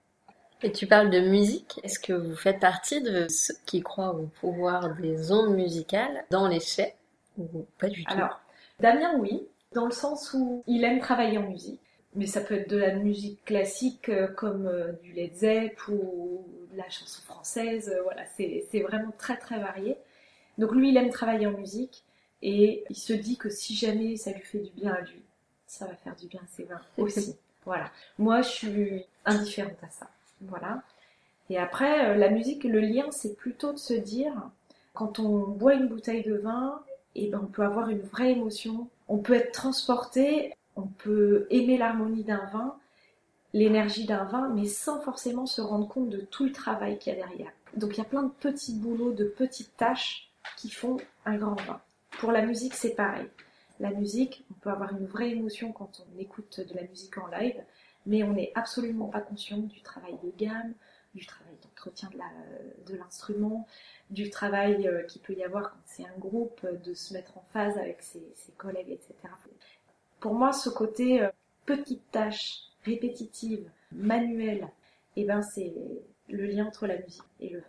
Et 0.62 0.72
tu 0.72 0.86
parles 0.86 1.10
de 1.10 1.20
musique. 1.20 1.80
Est-ce 1.84 2.00
que 2.00 2.12
vous 2.12 2.34
faites 2.34 2.58
partie 2.58 3.00
de 3.00 3.28
ceux 3.28 3.54
qui 3.64 3.80
croient 3.80 4.14
au 4.14 4.26
pouvoir 4.40 4.94
des 4.96 5.30
ondes 5.30 5.54
musicales 5.54 6.24
dans 6.30 6.48
les 6.48 6.60
chais 6.60 6.96
ou 7.38 7.66
pas 7.78 7.88
du 7.88 8.04
tout? 8.04 8.12
Alors, 8.12 8.40
Damien, 8.80 9.16
oui, 9.18 9.46
dans 9.72 9.86
le 9.86 9.92
sens 9.92 10.34
où 10.34 10.64
il 10.66 10.84
aime 10.84 10.98
travailler 10.98 11.38
en 11.38 11.48
musique. 11.48 11.80
Mais 12.14 12.26
ça 12.26 12.40
peut 12.40 12.54
être 12.54 12.70
de 12.70 12.76
la 12.76 12.94
musique 12.94 13.44
classique 13.44 14.08
euh, 14.08 14.26
comme 14.28 14.66
euh, 14.66 14.92
du 15.02 15.12
Led 15.12 15.34
Zepp 15.34 15.78
ou 15.88 16.44
de 16.72 16.76
la 16.76 16.88
chanson 16.88 17.22
française. 17.22 17.92
Euh, 17.94 18.02
voilà, 18.02 18.24
c'est 18.36 18.80
vraiment 18.80 19.12
très 19.18 19.36
très 19.36 19.60
varié. 19.60 19.96
Donc 20.56 20.72
lui, 20.72 20.88
il 20.88 20.96
aime 20.96 21.10
travailler 21.10 21.46
en 21.46 21.52
musique 21.52 22.02
et 22.42 22.84
il 22.88 22.96
se 22.96 23.12
dit 23.12 23.36
que 23.36 23.50
si 23.50 23.76
jamais 23.76 24.16
ça 24.16 24.32
lui 24.32 24.40
fait 24.40 24.58
du 24.58 24.70
bien 24.72 24.94
à 24.94 25.00
lui, 25.02 25.22
ça 25.66 25.86
va 25.86 25.94
faire 25.94 26.16
du 26.16 26.26
bien 26.26 26.40
à 26.42 26.46
ses 26.48 26.64
vins 26.64 26.80
aussi. 26.98 27.36
voilà. 27.64 27.90
Moi, 28.18 28.42
je 28.42 28.48
suis 28.48 29.04
indifférente 29.24 29.78
à 29.82 29.90
ça. 29.90 30.08
Voilà. 30.42 30.82
Et 31.50 31.58
après, 31.58 32.10
euh, 32.10 32.14
la 32.14 32.28
musique, 32.28 32.64
le 32.64 32.80
lien, 32.80 33.06
c'est 33.10 33.34
plutôt 33.36 33.72
de 33.72 33.78
se 33.78 33.94
dire, 33.94 34.32
quand 34.94 35.18
on 35.18 35.46
boit 35.46 35.74
une 35.74 35.88
bouteille 35.88 36.22
de 36.22 36.34
vin, 36.34 36.80
et 37.14 37.24
eh 37.24 37.30
ben, 37.30 37.40
on 37.42 37.46
peut 37.46 37.64
avoir 37.64 37.88
une 37.88 38.02
vraie 38.02 38.32
émotion, 38.32 38.88
on 39.08 39.18
peut 39.18 39.34
être 39.34 39.52
transporté, 39.52 40.54
on 40.76 40.86
peut 40.86 41.46
aimer 41.50 41.78
l'harmonie 41.78 42.22
d'un 42.22 42.44
vin, 42.52 42.76
l'énergie 43.52 44.04
d'un 44.04 44.24
vin, 44.24 44.48
mais 44.54 44.66
sans 44.66 45.00
forcément 45.00 45.46
se 45.46 45.60
rendre 45.60 45.88
compte 45.88 46.10
de 46.10 46.20
tout 46.20 46.44
le 46.44 46.52
travail 46.52 46.98
qu'il 46.98 47.12
y 47.12 47.16
a 47.16 47.18
derrière. 47.18 47.50
Donc 47.76 47.94
il 47.94 47.98
y 47.98 48.02
a 48.02 48.04
plein 48.04 48.22
de 48.22 48.30
petits 48.30 48.74
boulots, 48.74 49.12
de 49.12 49.24
petites 49.24 49.76
tâches 49.76 50.30
qui 50.56 50.70
font 50.70 50.98
un 51.24 51.36
grand 51.36 51.60
vin. 51.62 51.80
Pour 52.18 52.30
la 52.30 52.42
musique, 52.42 52.74
c'est 52.74 52.94
pareil. 52.94 53.26
La 53.80 53.90
musique, 53.90 54.44
on 54.50 54.54
peut 54.54 54.70
avoir 54.70 54.92
une 54.92 55.06
vraie 55.06 55.30
émotion 55.30 55.72
quand 55.72 56.00
on 56.00 56.20
écoute 56.20 56.60
de 56.60 56.74
la 56.74 56.82
musique 56.82 57.16
en 57.18 57.26
live, 57.28 57.60
mais 58.08 58.22
on 58.22 58.32
n'est 58.32 58.52
absolument 58.54 59.06
pas 59.06 59.20
conscient 59.20 59.58
du 59.58 59.82
travail 59.82 60.14
de 60.24 60.32
gamme, 60.36 60.72
du 61.14 61.26
travail 61.26 61.54
d'entretien 61.62 62.08
de 62.86 62.96
l'instrument, 62.96 63.66
du 64.10 64.30
travail 64.30 64.88
euh, 64.88 65.02
qu'il 65.02 65.20
peut 65.20 65.34
y 65.34 65.44
avoir 65.44 65.70
quand 65.70 65.78
c'est 65.84 66.04
un 66.04 66.18
groupe, 66.18 66.60
euh, 66.64 66.76
de 66.76 66.94
se 66.94 67.12
mettre 67.12 67.36
en 67.36 67.44
phase 67.52 67.76
avec 67.76 68.02
ses, 68.02 68.22
collègues, 68.56 68.90
etc. 68.90 69.14
Pour 70.20 70.34
moi, 70.34 70.52
ce 70.52 70.70
côté 70.70 71.22
euh, 71.22 71.28
petite 71.66 72.10
tâche 72.10 72.62
répétitive, 72.84 73.68
manuelle, 73.92 74.68
eh 75.16 75.24
ben, 75.24 75.42
c'est 75.42 75.74
le 76.28 76.46
lien 76.46 76.66
entre 76.66 76.86
la 76.86 76.96
musique 76.96 77.22
et 77.40 77.50
le 77.50 77.58
vin. 77.58 77.66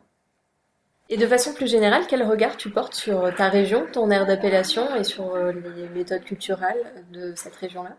Et 1.10 1.18
de 1.18 1.28
façon 1.28 1.54
plus 1.54 1.68
générale, 1.68 2.06
quel 2.08 2.24
regard 2.24 2.56
tu 2.56 2.70
portes 2.70 2.94
sur 2.94 3.34
ta 3.36 3.50
région, 3.50 3.88
ton 3.92 4.10
aire 4.12 4.26
d'appellation 4.26 4.96
et 4.96 5.04
sur 5.04 5.36
les 5.36 5.90
méthodes 5.90 6.24
culturelles 6.24 7.04
de 7.12 7.34
cette 7.36 7.56
région-là? 7.56 7.98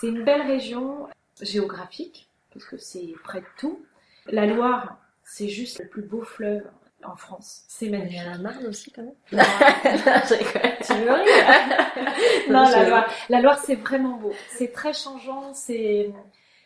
C'est 0.00 0.08
une 0.08 0.22
belle 0.22 0.42
région 0.42 1.08
géographique, 1.40 2.28
parce 2.52 2.64
que 2.64 2.76
c'est 2.76 3.14
près 3.22 3.40
de 3.40 3.46
tout. 3.58 3.84
La 4.26 4.46
Loire, 4.46 4.98
c'est 5.24 5.48
juste 5.48 5.80
le 5.80 5.88
plus 5.88 6.02
beau 6.02 6.22
fleuve 6.22 6.62
en 7.04 7.16
France. 7.16 7.64
C'est 7.68 7.88
magnifique. 7.88 8.12
Il 8.12 8.24
y 8.24 8.26
a 8.26 8.30
la 8.32 8.38
Marne 8.38 8.66
aussi, 8.66 8.90
quand 8.90 9.02
même. 9.02 9.14
Non, 9.32 9.42
tu 10.86 10.94
veux 10.94 11.12
rire 11.12 12.48
Non, 12.50 12.68
la 12.68 12.88
Loire, 12.88 13.10
la 13.28 13.40
Loire, 13.40 13.58
c'est 13.58 13.76
vraiment 13.76 14.16
beau. 14.16 14.32
C'est 14.50 14.72
très 14.72 14.92
changeant. 14.92 15.52
C'est, 15.54 16.10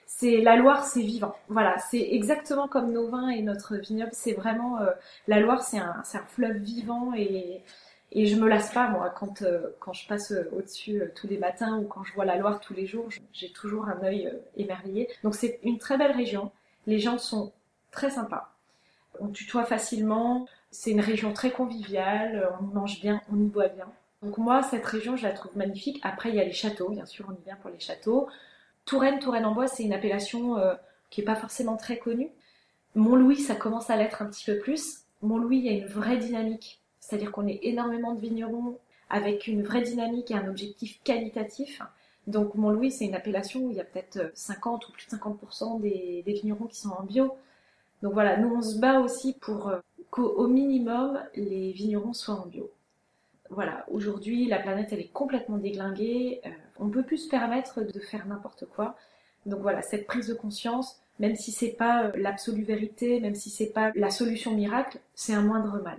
c'est 0.06 0.38
la 0.38 0.56
Loire, 0.56 0.84
c'est 0.84 1.02
vivant. 1.02 1.34
Voilà, 1.48 1.76
c'est 1.90 2.08
exactement 2.12 2.68
comme 2.68 2.92
nos 2.92 3.08
vins 3.08 3.28
et 3.28 3.42
notre 3.42 3.76
vignoble. 3.76 4.12
C'est 4.12 4.34
vraiment 4.34 4.80
euh, 4.80 4.90
la 5.26 5.40
Loire, 5.40 5.62
c'est 5.62 5.78
un, 5.78 6.02
c'est 6.04 6.18
un 6.18 6.26
fleuve 6.26 6.56
vivant 6.58 7.12
et 7.14 7.62
et 8.12 8.26
je 8.26 8.36
me 8.36 8.48
lasse 8.48 8.72
pas, 8.72 8.88
moi, 8.88 9.10
quand, 9.10 9.42
euh, 9.42 9.68
quand 9.78 9.92
je 9.92 10.06
passe 10.08 10.32
euh, 10.32 10.50
au-dessus 10.52 11.00
euh, 11.00 11.12
tous 11.14 11.28
les 11.28 11.38
matins 11.38 11.78
ou 11.78 11.84
quand 11.84 12.02
je 12.02 12.12
vois 12.14 12.24
la 12.24 12.36
Loire 12.36 12.58
tous 12.58 12.74
les 12.74 12.86
jours, 12.86 13.08
j'ai 13.32 13.52
toujours 13.52 13.86
un 13.86 14.02
œil 14.02 14.32
émerveillé. 14.56 15.08
Donc 15.22 15.36
c'est 15.36 15.60
une 15.62 15.78
très 15.78 15.96
belle 15.96 16.12
région. 16.12 16.50
Les 16.86 16.98
gens 16.98 17.18
sont 17.18 17.52
très 17.92 18.10
sympas. 18.10 18.52
On 19.20 19.28
tutoie 19.28 19.64
facilement. 19.64 20.46
C'est 20.72 20.90
une 20.90 21.00
région 21.00 21.32
très 21.32 21.52
conviviale. 21.52 22.50
On 22.60 22.68
y 22.68 22.74
mange 22.74 23.00
bien, 23.00 23.20
on 23.32 23.36
y 23.36 23.46
boit 23.46 23.68
bien. 23.68 23.86
Donc 24.22 24.38
moi, 24.38 24.62
cette 24.64 24.84
région, 24.84 25.16
je 25.16 25.22
la 25.22 25.32
trouve 25.32 25.56
magnifique. 25.56 26.00
Après, 26.02 26.30
il 26.30 26.34
y 26.34 26.40
a 26.40 26.44
les 26.44 26.52
châteaux. 26.52 26.88
Bien 26.88 27.06
sûr, 27.06 27.26
on 27.28 27.32
y 27.32 27.44
vient 27.44 27.56
pour 27.56 27.70
les 27.70 27.80
châteaux. 27.80 28.28
Touraine, 28.86 29.20
Touraine-en-Bois, 29.20 29.68
c'est 29.68 29.84
une 29.84 29.92
appellation 29.92 30.56
qui 31.10 31.20
est 31.20 31.24
pas 31.24 31.36
forcément 31.36 31.76
très 31.76 31.98
connue. 31.98 32.30
Mont-Louis, 32.96 33.36
ça 33.36 33.54
commence 33.54 33.88
à 33.88 33.96
l'être 33.96 34.22
un 34.22 34.26
petit 34.26 34.44
peu 34.44 34.58
plus. 34.58 35.04
Mont-Louis, 35.22 35.58
il 35.58 35.64
y 35.64 35.68
a 35.68 35.72
une 35.72 35.86
vraie 35.86 36.16
dynamique 36.16 36.79
c'est-à-dire 37.10 37.32
qu'on 37.32 37.48
est 37.48 37.58
énormément 37.62 38.14
de 38.14 38.20
vignerons 38.20 38.78
avec 39.08 39.48
une 39.48 39.64
vraie 39.64 39.82
dynamique 39.82 40.30
et 40.30 40.34
un 40.34 40.48
objectif 40.48 41.02
qualitatif. 41.02 41.82
Donc 42.28 42.54
Mont-Louis, 42.54 42.92
c'est 42.92 43.04
une 43.04 43.16
appellation 43.16 43.60
où 43.64 43.70
il 43.72 43.76
y 43.76 43.80
a 43.80 43.84
peut-être 43.84 44.30
50 44.34 44.88
ou 44.88 44.92
plus 44.92 45.06
de 45.06 45.16
50% 45.16 45.80
des, 45.80 46.22
vignerons 46.24 46.66
qui 46.66 46.78
sont 46.78 46.90
en 46.90 47.02
bio. 47.02 47.34
Donc 48.02 48.12
voilà, 48.12 48.36
nous 48.36 48.54
on 48.54 48.62
se 48.62 48.78
bat 48.78 49.00
aussi 49.00 49.32
pour 49.32 49.68
euh, 49.68 49.80
qu'au 50.10 50.46
minimum 50.46 51.20
les 51.34 51.72
vignerons 51.72 52.12
soient 52.12 52.36
en 52.36 52.46
bio. 52.46 52.70
Voilà, 53.50 53.84
aujourd'hui 53.90 54.46
la 54.46 54.60
planète 54.60 54.90
elle 54.92 55.00
est 55.00 55.12
complètement 55.12 55.58
déglinguée, 55.58 56.40
euh, 56.46 56.50
on 56.78 56.84
ne 56.84 56.92
peut 56.92 57.02
plus 57.02 57.18
se 57.18 57.28
permettre 57.28 57.82
de 57.82 57.98
faire 57.98 58.24
n'importe 58.28 58.66
quoi. 58.66 58.96
Donc 59.46 59.60
voilà, 59.60 59.82
cette 59.82 60.06
prise 60.06 60.28
de 60.28 60.34
conscience, 60.34 61.00
même 61.18 61.34
si 61.34 61.50
c'est 61.50 61.72
pas 61.72 62.04
euh, 62.04 62.12
l'absolue 62.14 62.62
vérité, 62.62 63.18
même 63.18 63.34
si 63.34 63.50
c'est 63.50 63.72
pas 63.72 63.90
la 63.96 64.10
solution 64.10 64.54
miracle, 64.54 65.00
c'est 65.14 65.34
un 65.34 65.42
moindre 65.42 65.82
mal. 65.82 65.98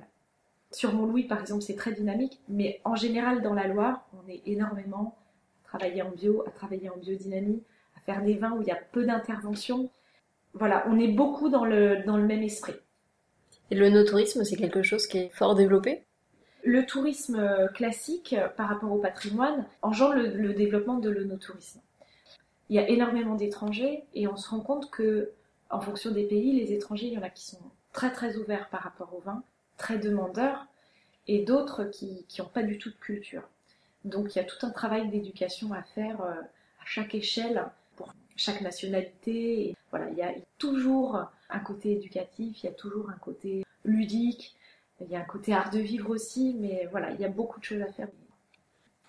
Sur 0.71 0.93
Mont-Louis, 0.93 1.23
par 1.23 1.41
exemple, 1.41 1.61
c'est 1.61 1.75
très 1.75 1.91
dynamique, 1.91 2.39
mais 2.47 2.79
en 2.85 2.95
général, 2.95 3.41
dans 3.41 3.53
la 3.53 3.67
Loire, 3.67 4.07
on 4.13 4.29
est 4.29 4.41
énormément 4.45 5.17
à 5.65 5.67
travailler 5.67 6.01
en 6.01 6.11
bio, 6.11 6.43
à 6.47 6.51
travailler 6.51 6.89
en 6.89 6.97
biodynamie, 6.97 7.61
à 7.97 7.99
faire 8.01 8.23
des 8.23 8.35
vins 8.35 8.53
où 8.53 8.61
il 8.61 8.67
y 8.67 8.71
a 8.71 8.79
peu 8.91 9.05
d'intervention. 9.05 9.89
Voilà, 10.53 10.85
on 10.87 10.97
est 10.97 11.09
beaucoup 11.09 11.49
dans 11.49 11.65
le, 11.65 12.03
dans 12.05 12.17
le 12.17 12.23
même 12.23 12.41
esprit. 12.41 12.75
Et 13.69 13.75
le 13.75 13.89
no-tourisme, 13.89 14.43
c'est 14.43 14.55
quelque 14.55 14.81
chose 14.81 15.07
qui 15.07 15.17
est 15.17 15.29
fort 15.29 15.55
développé? 15.55 16.03
Le 16.63 16.85
tourisme 16.85 17.39
euh, 17.39 17.67
classique, 17.67 18.33
euh, 18.33 18.47
par 18.47 18.69
rapport 18.69 18.91
au 18.91 18.99
patrimoine, 18.99 19.65
engendre 19.81 20.15
le, 20.15 20.27
le 20.35 20.53
développement 20.53 20.99
de 20.99 21.09
l'onotourisme. 21.09 21.81
Il 22.69 22.75
y 22.75 22.79
a 22.79 22.87
énormément 22.87 23.35
d'étrangers 23.35 24.05
et 24.13 24.27
on 24.27 24.37
se 24.37 24.49
rend 24.49 24.61
compte 24.61 24.89
que, 24.89 25.31
en 25.69 25.81
fonction 25.81 26.11
des 26.11 26.25
pays, 26.25 26.53
les 26.53 26.71
étrangers, 26.71 27.07
il 27.07 27.13
y 27.13 27.17
en 27.17 27.23
a 27.23 27.29
qui 27.29 27.45
sont 27.45 27.59
très 27.91 28.11
très 28.11 28.37
ouverts 28.37 28.69
par 28.69 28.81
rapport 28.81 29.13
au 29.13 29.19
vin, 29.19 29.43
très 29.81 29.97
demandeurs 29.97 30.67
et 31.27 31.43
d'autres 31.43 31.85
qui 31.85 32.25
n'ont 32.37 32.45
pas 32.45 32.61
du 32.61 32.77
tout 32.77 32.91
de 32.91 32.95
culture. 32.95 33.41
Donc 34.05 34.35
il 34.35 34.37
y 34.37 34.41
a 34.41 34.45
tout 34.45 34.63
un 34.63 34.69
travail 34.69 35.09
d'éducation 35.09 35.73
à 35.73 35.81
faire 35.81 36.21
euh, 36.21 36.33
à 36.33 36.85
chaque 36.85 37.15
échelle 37.15 37.65
pour 37.95 38.13
chaque 38.35 38.61
nationalité. 38.61 39.75
Voilà, 39.89 40.09
il 40.11 40.17
y 40.17 40.21
a 40.21 40.33
toujours 40.59 41.25
un 41.49 41.59
côté 41.59 41.93
éducatif, 41.93 42.63
il 42.63 42.67
y 42.67 42.69
a 42.69 42.73
toujours 42.73 43.09
un 43.09 43.17
côté 43.17 43.65
ludique, 43.83 44.55
il 45.01 45.09
y 45.09 45.15
a 45.15 45.19
un 45.19 45.25
côté 45.25 45.51
art 45.53 45.71
de 45.71 45.79
vivre 45.79 46.11
aussi, 46.11 46.55
mais 46.59 46.87
voilà, 46.91 47.11
il 47.11 47.19
y 47.19 47.25
a 47.25 47.29
beaucoup 47.29 47.59
de 47.59 47.65
choses 47.65 47.81
à 47.81 47.91
faire. 47.91 48.07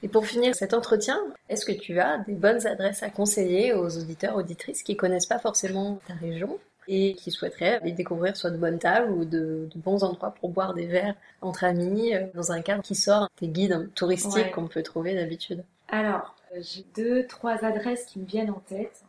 Et 0.03 0.09
pour 0.09 0.27
finir 0.27 0.55
cet 0.55 0.73
entretien, 0.75 1.19
est-ce 1.49 1.67
que 1.67 1.73
tu 1.73 2.01
as 2.01 2.19
des 2.27 2.35
bonnes 2.35 2.67
adresses 2.67 3.03
à 3.03 3.11
conseiller 3.11 3.75
aux 3.75 3.99
auditeurs, 3.99 4.37
auditrices 4.37 4.83
qui 4.83 4.97
connaissent 4.97 5.27
pas 5.27 5.39
forcément 5.39 6.01
ta 6.09 6.15
région? 6.15 6.59
Et 6.89 7.15
qui 7.15 7.31
souhaiteraient 7.31 7.81
les 7.83 7.93
découvrir 7.93 8.37
soit 8.37 8.51
de 8.51 8.57
bonnes 8.57 8.79
tables 8.79 9.11
ou 9.13 9.25
de, 9.25 9.69
bons 9.77 10.03
endroits 10.05 10.35
pour 10.41 10.51
boire 10.51 10.75
des 10.75 10.87
verres 10.87 11.15
entre 11.41 11.65
amis 11.65 12.15
euh, 12.15 12.27
dans 12.35 12.53
un 12.53 12.63
cadre 12.63 12.83
qui 12.83 12.95
sort 12.95 13.29
des 13.41 13.49
guides 13.49 13.91
touristiques 13.95 14.53
qu'on 14.53 14.69
peut 14.69 14.83
trouver 14.83 15.15
d'habitude. 15.15 15.65
Alors, 15.89 16.35
euh, 16.55 16.61
j'ai 16.61 16.85
deux, 16.95 17.27
trois 17.27 17.65
adresses 17.65 18.05
qui 18.07 18.19
me 18.19 18.25
viennent 18.25 18.51
en 18.51 18.63
tête. 18.67 19.03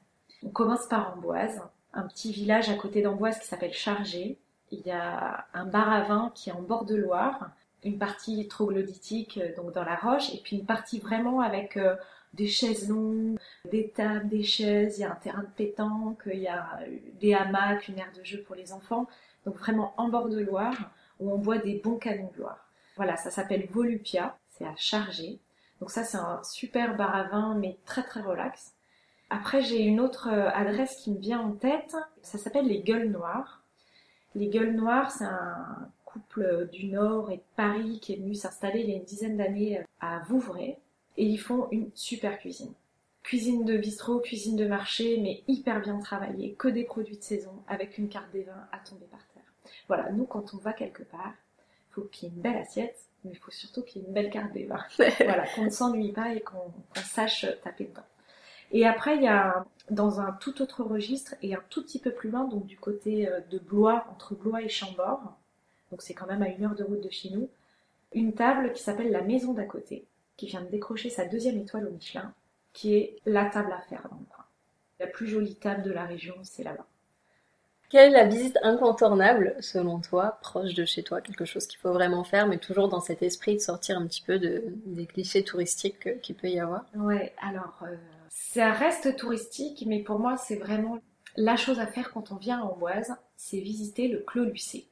On 0.45 0.49
commence 0.49 0.87
par 0.87 1.15
Amboise, 1.17 1.61
un 1.93 2.03
petit 2.03 2.31
village 2.31 2.69
à 2.69 2.75
côté 2.75 3.01
d'Amboise 3.01 3.39
qui 3.39 3.47
s'appelle 3.47 3.73
Chargé. 3.73 4.37
Il 4.71 4.81
y 4.81 4.91
a 4.91 5.45
un 5.53 5.65
bar 5.65 5.91
à 5.91 6.01
vin 6.01 6.31
qui 6.35 6.49
est 6.49 6.53
en 6.53 6.61
bord 6.61 6.85
de 6.85 6.95
Loire, 6.95 7.51
une 7.83 7.97
partie 7.97 8.47
troglodytique 8.47 9.37
euh, 9.41 9.55
donc 9.55 9.73
dans 9.73 9.83
la 9.83 9.95
roche 9.95 10.33
et 10.33 10.37
puis 10.37 10.57
une 10.57 10.65
partie 10.65 10.99
vraiment 10.99 11.41
avec 11.41 11.77
des 12.33 12.47
chaises 12.47 12.89
longues, 12.89 13.37
des 13.69 13.89
tables, 13.89 14.27
des 14.27 14.43
chaises, 14.43 14.97
il 14.97 15.01
y 15.01 15.03
a 15.03 15.11
un 15.11 15.15
terrain 15.15 15.43
de 15.43 15.47
pétanque, 15.55 16.23
il 16.25 16.39
y 16.39 16.47
a 16.47 16.79
des 17.19 17.33
hamacs, 17.33 17.87
une 17.87 17.99
aire 17.99 18.11
de 18.17 18.23
jeu 18.23 18.41
pour 18.41 18.55
les 18.55 18.73
enfants. 18.73 19.07
Donc 19.45 19.55
vraiment 19.57 19.93
en 19.97 20.09
bord 20.09 20.29
de 20.29 20.39
Loire, 20.39 20.91
où 21.19 21.31
on 21.31 21.37
boit 21.37 21.59
des 21.59 21.75
bons 21.75 21.97
canons 21.97 22.31
de 22.35 22.41
Loire. 22.41 22.67
Voilà, 22.95 23.17
ça 23.17 23.31
s'appelle 23.31 23.67
Volupia, 23.69 24.37
c'est 24.49 24.65
à 24.65 24.75
charger. 24.75 25.39
Donc 25.79 25.91
ça 25.91 26.03
c'est 26.03 26.17
un 26.17 26.41
super 26.43 26.95
bar 26.95 27.15
à 27.15 27.23
vin, 27.23 27.55
mais 27.55 27.77
très 27.85 28.03
très 28.03 28.21
relax. 28.21 28.73
Après 29.29 29.61
j'ai 29.61 29.81
une 29.81 29.99
autre 29.99 30.29
euh, 30.31 30.49
adresse 30.53 30.95
qui 30.97 31.11
me 31.11 31.19
vient 31.19 31.39
en 31.39 31.51
tête, 31.51 31.95
ça 32.21 32.37
s'appelle 32.37 32.67
les 32.67 32.81
Gueules 32.81 33.09
Noires. 33.09 33.61
Les 34.35 34.47
Gueules 34.47 34.73
Noires, 34.73 35.11
c'est 35.11 35.25
un 35.25 35.89
couple 36.13 36.69
du 36.71 36.87
Nord 36.87 37.31
et 37.31 37.37
de 37.37 37.43
Paris 37.55 37.99
qui 38.01 38.13
est 38.13 38.17
venu 38.17 38.35
s'installer 38.35 38.81
il 38.81 38.89
y 38.89 38.93
a 38.93 38.97
une 38.97 39.03
dizaine 39.03 39.37
d'années 39.37 39.81
à 39.99 40.19
Vouvray. 40.27 40.77
Et 41.17 41.25
ils 41.25 41.37
font 41.37 41.67
une 41.71 41.91
super 41.93 42.39
cuisine. 42.39 42.73
Cuisine 43.23 43.65
de 43.65 43.77
bistrot, 43.77 44.19
cuisine 44.19 44.55
de 44.55 44.65
marché, 44.65 45.19
mais 45.21 45.43
hyper 45.47 45.81
bien 45.81 45.99
travaillée, 45.99 46.53
que 46.53 46.67
des 46.67 46.83
produits 46.83 47.17
de 47.17 47.23
saison, 47.23 47.53
avec 47.67 47.97
une 47.97 48.09
carte 48.09 48.31
des 48.31 48.43
vins 48.43 48.67
à 48.71 48.79
tomber 48.79 49.05
par 49.05 49.25
terre. 49.27 49.43
Voilà, 49.87 50.11
nous 50.11 50.25
quand 50.25 50.53
on 50.53 50.57
va 50.57 50.73
quelque 50.73 51.03
part, 51.03 51.33
il 51.89 51.93
faut 51.93 52.01
qu'il 52.01 52.29
y 52.29 52.31
ait 52.31 52.35
une 52.35 52.41
belle 52.41 52.57
assiette, 52.57 52.97
mais 53.23 53.31
il 53.31 53.37
faut 53.37 53.51
surtout 53.51 53.83
qu'il 53.83 54.01
y 54.01 54.05
ait 54.05 54.07
une 54.07 54.13
belle 54.13 54.29
carte 54.29 54.51
des 54.53 54.65
vins. 54.65 54.83
voilà, 55.19 55.45
qu'on 55.55 55.65
ne 55.65 55.69
s'ennuie 55.69 56.11
pas 56.11 56.33
et 56.33 56.41
qu'on 56.41 56.73
sache 56.95 57.45
taper 57.63 57.85
dedans. 57.85 58.01
Et 58.71 58.87
après, 58.87 59.15
il 59.15 59.23
y 59.23 59.27
a 59.27 59.65
dans 59.91 60.19
un 60.19 60.31
tout 60.33 60.61
autre 60.61 60.83
registre 60.83 61.35
et 61.41 61.55
un 61.55 61.63
tout 61.69 61.83
petit 61.83 61.99
peu 61.99 62.11
plus 62.11 62.29
loin, 62.29 62.45
donc 62.45 62.65
du 62.65 62.77
côté 62.77 63.29
euh, 63.29 63.39
de 63.51 63.59
Blois, 63.59 64.05
entre 64.11 64.33
Blois 64.33 64.63
et 64.63 64.69
Chambord, 64.69 65.37
donc 65.93 66.01
c'est 66.01 66.15
quand 66.15 66.25
même 66.25 66.41
à 66.41 66.49
une 66.49 66.65
heure 66.65 66.73
de 66.73 66.83
route 66.83 67.03
de 67.03 67.11
chez 67.11 67.29
nous, 67.29 67.47
une 68.13 68.33
table 68.33 68.73
qui 68.73 68.81
s'appelle 68.81 69.11
la 69.11 69.21
Maison 69.21 69.53
d'à 69.53 69.65
côté, 69.65 70.07
qui 70.37 70.47
vient 70.47 70.63
de 70.63 70.67
décrocher 70.67 71.11
sa 71.11 71.25
deuxième 71.25 71.59
étoile 71.59 71.87
au 71.87 71.91
Michelin, 71.91 72.33
qui 72.73 72.95
est 72.95 73.17
la 73.27 73.45
table 73.45 73.71
à 73.71 73.79
faire 73.81 74.01
dans 74.09 74.17
le 74.17 74.25
coin. 74.25 74.43
La 74.99 75.05
plus 75.05 75.27
jolie 75.27 75.53
table 75.53 75.83
de 75.83 75.91
la 75.91 76.05
région, 76.05 76.33
c'est 76.41 76.63
là-bas. 76.63 76.87
Quelle 77.89 78.11
est 78.11 78.17
la 78.17 78.25
visite 78.25 78.57
incontournable, 78.63 79.55
selon 79.59 79.99
toi, 79.99 80.39
proche 80.41 80.73
de 80.73 80.83
chez 80.83 81.03
toi? 81.03 81.21
Quelque 81.21 81.45
chose 81.45 81.67
qu'il 81.67 81.77
faut 81.77 81.93
vraiment 81.93 82.23
faire, 82.23 82.47
mais 82.47 82.57
toujours 82.57 82.89
dans 82.89 83.01
cet 83.01 83.21
esprit 83.21 83.53
de 83.53 83.59
sortir 83.59 83.99
un 83.99 84.07
petit 84.07 84.23
peu 84.23 84.39
de, 84.39 84.63
des 84.87 85.05
clichés 85.05 85.43
touristiques 85.43 86.19
qu'il 86.21 86.33
peut 86.33 86.49
y 86.49 86.59
avoir? 86.59 86.85
Ouais, 86.95 87.35
alors, 87.39 87.83
euh, 87.83 87.95
ça 88.29 88.71
reste 88.71 89.15
touristique, 89.15 89.83
mais 89.85 89.99
pour 89.99 90.17
moi, 90.17 90.37
c'est 90.37 90.55
vraiment 90.55 90.97
la 91.35 91.55
chose 91.55 91.79
à 91.79 91.85
faire 91.85 92.11
quand 92.11 92.31
on 92.31 92.37
vient 92.37 92.61
à 92.61 92.63
Amboise, 92.63 93.13
c'est 93.35 93.59
visiter 93.59 94.07
le 94.07 94.21
Clos 94.21 94.45
Lucé. 94.45 94.87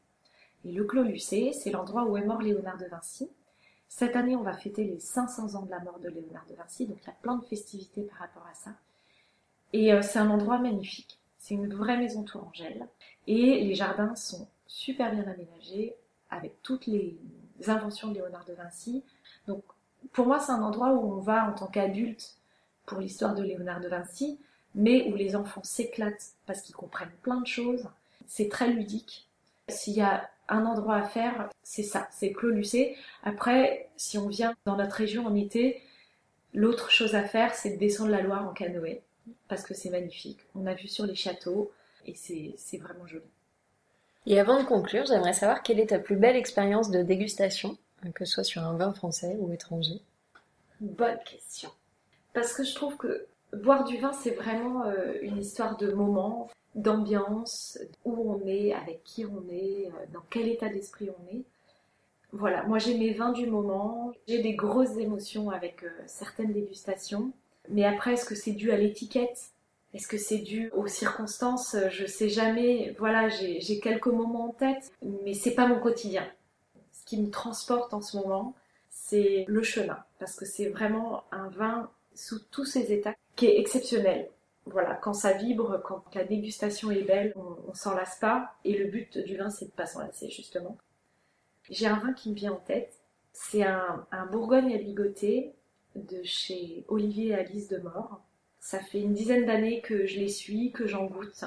Et 0.66 0.72
le 0.72 0.84
Clos 0.84 1.04
Lucé, 1.04 1.54
c'est 1.54 1.72
l'endroit 1.72 2.06
où 2.06 2.18
est 2.18 2.26
mort 2.26 2.42
Léonard 2.42 2.78
de 2.78 2.86
Vinci. 2.86 3.30
Cette 3.88 4.16
année, 4.16 4.36
on 4.36 4.44
va 4.44 4.54
fêter 4.54 4.86
les 4.86 5.00
500 5.00 5.56
ans 5.56 5.64
de 5.64 5.72
la 5.72 5.80
mort 5.80 6.00
de 6.00 6.10
Léonard 6.10 6.46
de 6.50 6.56
Vinci, 6.56 6.86
donc 6.86 7.00
il 7.02 7.08
y 7.08 7.10
a 7.10 7.16
plein 7.22 7.36
de 7.36 7.46
festivités 7.46 8.04
par 8.04 8.20
rapport 8.20 8.46
à 8.50 8.54
ça. 8.54 8.72
Et 9.74 9.94
euh, 9.94 10.02
c'est 10.02 10.20
un 10.20 10.30
endroit 10.30 10.60
magnifique. 10.60 11.20
C'est 11.38 11.56
une 11.56 11.74
vraie 11.74 11.98
maison 11.98 12.24
tourangelle. 12.24 12.88
Et 13.28 13.64
les 13.64 13.76
jardins 13.76 14.16
sont 14.16 14.48
super 14.68 15.12
bien 15.12 15.24
aménagés, 15.24 15.96
avec 16.30 16.62
toutes 16.64 16.88
les 16.88 17.18
inventions 17.68 18.08
de 18.10 18.16
Léonard 18.16 18.46
de 18.46 18.54
Vinci. 18.54 19.04
Donc, 19.48 19.64
pour 20.14 20.26
moi, 20.26 20.40
c'est 20.40 20.52
un 20.52 20.62
endroit 20.62 20.94
où 20.94 21.14
on 21.14 21.20
va 21.20 21.50
en 21.50 21.54
tant 21.54 21.68
qu'adulte 21.68 22.38
pour 22.86 23.00
l'histoire 23.00 23.36
de 23.36 23.44
Léonard 23.44 23.82
de 23.82 23.88
Vinci, 23.88 24.40
mais 24.74 25.12
où 25.12 25.16
les 25.16 25.36
enfants 25.36 25.64
s'éclatent 25.64 26.34
parce 26.46 26.62
qu'ils 26.62 26.76
comprennent 26.76 27.12
plein 27.22 27.42
de 27.42 27.48
choses. 27.48 27.90
C'est 28.28 28.50
très 28.50 28.70
ludique. 28.70 29.28
S'il 29.68 29.94
y 29.94 30.02
a 30.02 30.30
un 30.52 30.66
endroit 30.66 30.98
à 30.98 31.04
faire, 31.04 31.50
c'est 31.64 31.82
ça, 31.84 32.08
c'est 32.12 32.32
Clos 32.32 32.52
Lucé. 32.52 32.96
Après, 33.24 33.90
si 33.98 34.18
on 34.18 34.28
vient 34.28 34.54
dans 34.66 34.76
notre 34.76 34.96
région 34.96 35.26
en 35.26 35.36
été, 35.36 35.82
l'autre 36.54 36.92
chose 36.92 37.16
à 37.16 37.24
faire, 37.24 37.56
c'est 37.56 37.72
de 37.72 37.78
descendre 37.78 38.12
la 38.12 38.22
Loire 38.22 38.48
en 38.48 38.54
canoë, 38.54 39.02
parce 39.48 39.64
que 39.64 39.74
c'est 39.74 39.90
magnifique. 39.90 40.40
On 40.54 40.68
a 40.68 40.74
vu 40.74 40.88
sur 40.88 41.06
les 41.06 41.16
châteaux, 41.16 41.72
et 42.06 42.16
c'est 42.16 42.78
vraiment 42.78 43.08
joli. 43.08 43.24
Et 44.28 44.40
avant 44.40 44.62
de 44.62 44.68
conclure, 44.68 45.06
j'aimerais 45.06 45.34
savoir 45.34 45.64
quelle 45.64 45.80
est 45.80 45.88
ta 45.88 46.00
plus 46.00 46.16
belle 46.16 46.36
expérience 46.36 46.92
de 46.92 47.02
dégustation, 47.02 47.78
que 48.14 48.26
ce 48.26 48.34
soit 48.34 48.44
sur 48.44 48.62
un 48.64 48.76
vin 48.76 48.94
français 48.94 49.36
ou 49.40 49.52
étranger? 49.52 50.02
Bonne 50.80 51.20
question. 51.26 51.70
Parce 52.34 52.54
que 52.54 52.64
je 52.64 52.76
trouve 52.76 52.98
que 52.98 53.26
boire 53.54 53.84
du 53.84 53.98
vin, 53.98 54.14
c'est 54.14 54.32
vraiment 54.32 54.84
euh, 54.86 55.14
une 55.22 55.38
histoire 55.38 55.78
de 55.78 55.92
moment 55.92 56.50
d'ambiance, 56.76 57.80
où 58.06 58.32
on 58.32 58.48
est, 58.48 58.74
avec 58.74 59.04
qui 59.04 59.26
on 59.26 59.44
est, 59.50 59.88
euh, 59.88 60.06
dans 60.14 60.24
quel 60.30 60.48
état 60.48 60.70
d'esprit 60.70 61.10
on 61.10 61.36
est. 61.36 61.44
Voilà, 62.32 62.64
moi 62.64 62.78
j'ai 62.78 62.98
mes 62.98 63.12
vins 63.12 63.34
du 63.34 63.46
moment, 63.46 64.14
j'ai 64.28 64.42
des 64.42 64.54
grosses 64.54 64.98
émotions 64.98 65.50
avec 65.50 65.84
euh, 65.84 65.90
certaines 66.06 66.54
dégustations, 66.54 67.34
mais 67.70 67.84
après 67.84 68.14
est-ce 68.14 68.26
que 68.26 68.36
c'est 68.36 68.54
dû 68.54 68.72
à 68.72 68.78
l'étiquette? 68.78 69.52
Est-ce 69.94 70.08
que 70.08 70.18
c'est 70.18 70.38
dû 70.38 70.72
aux 70.72 70.88
circonstances? 70.88 71.76
Je 71.90 72.06
sais 72.06 72.30
jamais, 72.30 72.96
voilà, 72.98 73.28
j'ai 73.28 73.80
quelques 73.82 74.08
moments 74.08 74.46
en 74.46 74.54
tête, 74.54 74.90
mais 75.26 75.34
c'est 75.34 75.54
pas 75.54 75.68
mon 75.68 75.82
quotidien. 75.82 76.26
Ce 76.94 77.04
qui 77.04 77.22
me 77.22 77.30
transporte 77.30 77.94
en 77.94 78.00
ce 78.00 78.16
moment, 78.16 78.56
c'est 78.90 79.44
le 79.50 79.62
chemin, 79.64 79.98
parce 80.18 80.38
que 80.38 80.46
c'est 80.46 80.70
vraiment 80.70 81.26
un 81.32 81.50
vin 81.50 81.90
sous 82.16 82.40
tous 82.40 82.64
ses 82.64 82.94
états 82.94 83.16
qui 83.42 83.48
est 83.48 83.60
exceptionnel 83.60 84.30
voilà, 84.66 84.94
quand 84.94 85.14
ça 85.14 85.34
vibre, 85.34 85.82
quand 85.84 86.04
la 86.14 86.24
dégustation 86.24 86.92
est 86.92 87.02
belle, 87.02 87.34
on, 87.36 87.74
s'en 87.74 87.96
lasse 87.96 88.20
pas. 88.20 88.54
Et 88.64 88.78
le 88.78 88.86
but 88.86 89.18
du 89.18 89.36
vin, 89.36 89.50
c'est 89.50 89.66
de 89.66 89.72
pas 89.72 89.88
s'en 89.88 90.02
lasser, 90.02 90.30
justement. 90.30 90.78
J'ai 91.70 91.88
un 91.88 91.98
vin 91.98 92.14
qui 92.14 92.30
me 92.30 92.36
vient 92.36 92.54
en 92.54 92.60
tête. 92.60 93.00
C'est 93.34 93.64
un, 93.64 94.06
Bourgogne 94.32 94.74
à 94.74 94.78
ligoter 94.78 95.54
de 95.96 96.22
chez 96.24 96.86
Olivier 96.90 97.30
et 97.30 97.36
Alice 97.36 97.70
de 97.70 97.78
Mort. 97.78 98.22
Ça 98.60 98.80
fait 98.80 99.02
une 99.02 99.14
dizaine 99.14 99.46
d'années 99.46 99.82
que 99.82 100.06
je 100.06 100.20
les 100.20 100.30
suis, 100.30 100.72
que 100.72 100.86
j'en 100.86 101.06
goûte. 101.06 101.44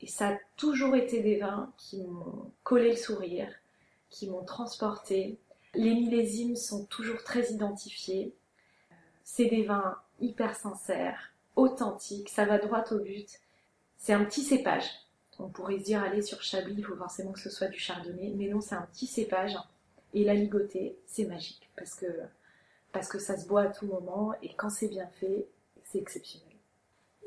Et 0.00 0.06
ça 0.06 0.28
a 0.28 0.38
toujours 0.56 0.94
été 0.94 1.22
des 1.22 1.38
vins 1.38 1.72
qui 1.76 2.02
m'ont 2.02 2.52
collé 2.62 2.90
le 2.90 2.96
sourire, 2.96 3.48
qui 4.10 4.30
m'ont 4.30 4.44
transporté. 4.44 5.38
Les 5.74 5.94
millésimes 5.94 6.54
sont 6.54 6.84
toujours 6.86 7.24
très 7.24 7.50
identifiés. 7.50 8.32
C'est 9.24 9.46
des 9.46 9.64
vins 9.64 9.96
hyper 10.20 10.54
sincères, 10.54 11.32
authentique, 11.56 12.28
ça 12.28 12.44
va 12.44 12.58
droit 12.58 12.84
au 12.92 12.98
but. 12.98 13.40
C'est 13.96 14.12
un 14.12 14.24
petit 14.24 14.42
cépage. 14.42 14.84
On 15.38 15.48
pourrait 15.48 15.78
se 15.78 15.84
dire, 15.84 16.02
aller 16.02 16.22
sur 16.22 16.42
Chablis, 16.42 16.76
il 16.78 16.84
faut 16.84 16.94
forcément 16.94 17.32
que 17.32 17.40
ce 17.40 17.50
soit 17.50 17.66
du 17.66 17.78
chardonnay, 17.78 18.32
mais 18.36 18.48
non, 18.48 18.60
c'est 18.60 18.76
un 18.76 18.86
petit 18.92 19.06
cépage. 19.06 19.56
Et 20.12 20.22
la 20.22 20.34
ligotée, 20.34 20.96
c'est 21.06 21.24
magique, 21.24 21.68
parce 21.76 21.94
que, 21.96 22.06
parce 22.92 23.08
que 23.08 23.18
ça 23.18 23.36
se 23.36 23.48
boit 23.48 23.62
à 23.62 23.66
tout 23.66 23.86
moment, 23.86 24.32
et 24.42 24.54
quand 24.54 24.70
c'est 24.70 24.86
bien 24.86 25.08
fait, 25.18 25.48
c'est 25.82 25.98
exceptionnel. 25.98 26.46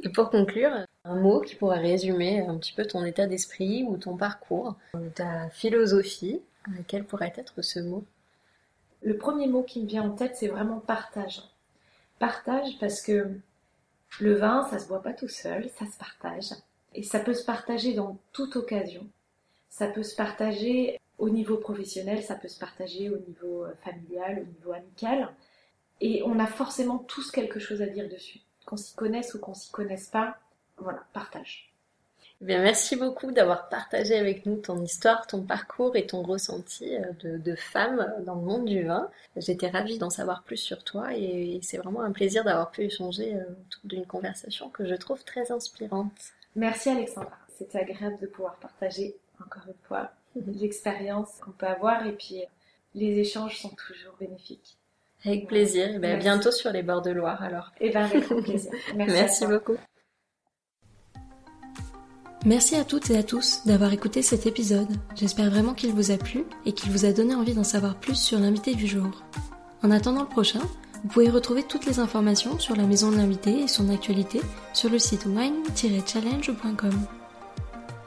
Et 0.03 0.09
pour 0.09 0.29
conclure, 0.29 0.71
un 1.03 1.15
mot 1.15 1.41
qui 1.41 1.55
pourrait 1.55 1.79
résumer 1.79 2.41
un 2.41 2.57
petit 2.57 2.73
peu 2.73 2.85
ton 2.85 3.03
état 3.03 3.27
d'esprit 3.27 3.83
ou 3.83 3.97
ton 3.97 4.15
parcours, 4.15 4.75
ta 5.15 5.49
philosophie, 5.49 6.41
quel 6.87 7.03
pourrait 7.03 7.33
être 7.35 7.61
ce 7.61 7.79
mot? 7.79 8.05
Le 9.01 9.17
premier 9.17 9.47
mot 9.47 9.63
qui 9.63 9.81
me 9.81 9.87
vient 9.87 10.03
en 10.03 10.11
tête, 10.11 10.37
c'est 10.37 10.47
vraiment 10.47 10.79
partage. 10.79 11.41
Partage 12.19 12.77
parce 12.79 13.01
que 13.01 13.39
le 14.19 14.33
vin, 14.33 14.67
ça 14.69 14.79
se 14.79 14.87
boit 14.87 15.01
pas 15.01 15.13
tout 15.13 15.27
seul, 15.27 15.69
ça 15.77 15.85
se 15.85 15.97
partage. 15.97 16.49
Et 16.93 17.03
ça 17.03 17.19
peut 17.19 17.33
se 17.33 17.45
partager 17.45 17.93
dans 17.93 18.17
toute 18.31 18.55
occasion. 18.55 19.07
Ça 19.69 19.87
peut 19.87 20.03
se 20.03 20.15
partager 20.15 20.99
au 21.17 21.29
niveau 21.29 21.57
professionnel, 21.57 22.23
ça 22.23 22.35
peut 22.35 22.47
se 22.47 22.59
partager 22.59 23.09
au 23.09 23.17
niveau 23.17 23.65
euh, 23.65 23.73
familial, 23.83 24.39
au 24.39 24.45
niveau 24.45 24.71
amical. 24.71 25.29
Et 25.99 26.23
on 26.23 26.39
a 26.39 26.47
forcément 26.47 26.99
tous 26.99 27.31
quelque 27.31 27.59
chose 27.59 27.81
à 27.81 27.87
dire 27.87 28.09
dessus. 28.09 28.39
Qu'on 28.65 28.77
s'y 28.77 28.95
connaisse 28.95 29.33
ou 29.33 29.39
qu'on 29.39 29.53
s'y 29.53 29.71
connaisse 29.71 30.07
pas, 30.07 30.37
voilà, 30.77 31.03
partage. 31.13 31.71
Eh 32.41 32.45
bien, 32.45 32.61
merci 32.61 32.95
beaucoup 32.95 33.31
d'avoir 33.31 33.67
partagé 33.67 34.15
avec 34.15 34.45
nous 34.45 34.57
ton 34.57 34.79
histoire, 34.83 35.25
ton 35.25 35.41
parcours 35.41 35.95
et 35.95 36.05
ton 36.05 36.21
ressenti 36.21 36.95
euh, 36.95 37.37
de, 37.37 37.55
femme 37.55 38.13
dans 38.25 38.35
le 38.35 38.41
monde 38.41 38.65
du 38.65 38.83
vin. 38.83 39.09
J'étais 39.35 39.69
ravie 39.69 39.97
d'en 39.97 40.11
savoir 40.11 40.43
plus 40.43 40.57
sur 40.57 40.83
toi 40.83 41.15
et 41.15 41.59
c'est 41.63 41.77
vraiment 41.77 42.01
un 42.01 42.11
plaisir 42.11 42.43
d'avoir 42.43 42.69
pu 42.69 42.83
échanger 42.83 43.33
euh, 43.33 43.41
autour 43.41 43.81
d'une 43.85 44.05
conversation 44.05 44.69
que 44.69 44.85
je 44.85 44.93
trouve 44.93 45.23
très 45.23 45.51
inspirante. 45.51 46.11
Merci 46.55 46.89
Alexandra, 46.89 47.37
c'était 47.57 47.79
agréable 47.79 48.19
de 48.21 48.27
pouvoir 48.27 48.55
partager 48.57 49.15
encore 49.43 49.63
une 49.67 49.87
fois 49.87 50.11
l'expérience 50.59 51.39
qu'on 51.43 51.51
peut 51.51 51.65
avoir 51.65 52.05
et 52.05 52.11
puis 52.11 52.43
les 52.93 53.17
échanges 53.17 53.59
sont 53.59 53.69
toujours 53.69 54.15
bénéfiques. 54.19 54.77
Avec 55.25 55.47
plaisir, 55.47 55.95
et 55.95 55.97
bien, 55.99 56.17
bientôt 56.17 56.51
sur 56.51 56.71
les 56.71 56.83
bords 56.83 57.01
de 57.01 57.09
Loire 57.09 57.41
alors. 57.41 57.71
Et 57.79 57.87
eh 57.87 57.89
bien 57.89 58.05
avec 58.05 58.27
plaisir. 58.27 58.71
Merci, 58.95 59.13
Merci 59.13 59.47
beaucoup. 59.47 59.77
Merci 62.45 62.75
à 62.75 62.85
toutes 62.85 63.09
et 63.09 63.17
à 63.17 63.23
tous 63.23 63.61
d'avoir 63.65 63.91
écouté 63.91 64.21
cet 64.21 64.45
épisode. 64.45 64.87
J'espère 65.15 65.49
vraiment 65.49 65.73
qu'il 65.73 65.91
vous 65.91 66.11
a 66.11 66.17
plu 66.17 66.45
et 66.65 66.71
qu'il 66.71 66.91
vous 66.91 67.05
a 67.05 67.11
donné 67.11 67.35
envie 67.35 67.53
d'en 67.53 67.63
savoir 67.63 67.95
plus 67.95 68.15
sur 68.15 68.39
l'invité 68.39 68.75
du 68.75 68.87
jour. 68.87 69.23
En 69.83 69.91
attendant 69.91 70.21
le 70.21 70.27
prochain, 70.27 70.61
vous 71.03 71.09
pouvez 71.09 71.29
retrouver 71.29 71.63
toutes 71.63 71.85
les 71.85 71.99
informations 71.99 72.59
sur 72.59 72.75
la 72.75 72.85
maison 72.85 73.11
de 73.11 73.17
l'invité 73.17 73.61
et 73.61 73.67
son 73.67 73.89
actualité 73.89 74.41
sur 74.73 74.89
le 74.89 74.99
site 74.99 75.25
wine-challenge.com. 75.25 76.93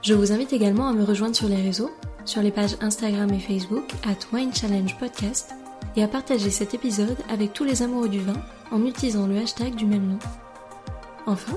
Je 0.03 0.14
vous 0.14 0.33
invite 0.33 0.53
également 0.53 0.89
à 0.89 0.93
me 0.93 1.05
rejoindre 1.05 1.37
sur 1.37 1.49
les 1.49 1.61
réseaux, 1.61 1.91
sur 2.24 2.41
les 2.41 2.51
pages 2.51 2.76
Instagram 2.81 3.31
et 3.35 3.41
Facebook 3.41 3.93
at 4.05 4.35
Wine 4.35 4.55
Challenge 4.55 4.97
Podcast 4.99 5.51
et 5.97 6.03
à 6.03 6.09
partager 6.09 6.51
cet 6.51 6.72
épisode 6.72 7.16
avec 7.28 7.53
tous 7.53 7.64
les 7.64 7.83
amoureux 7.83 8.09
du 8.09 8.20
vin 8.20 8.41
en 8.70 8.87
utilisant 8.87 9.26
le 9.26 9.39
hashtag 9.39 9.74
du 9.74 9.87
même 9.87 10.07
nom. 10.07 10.18
Enfin, 11.26 11.57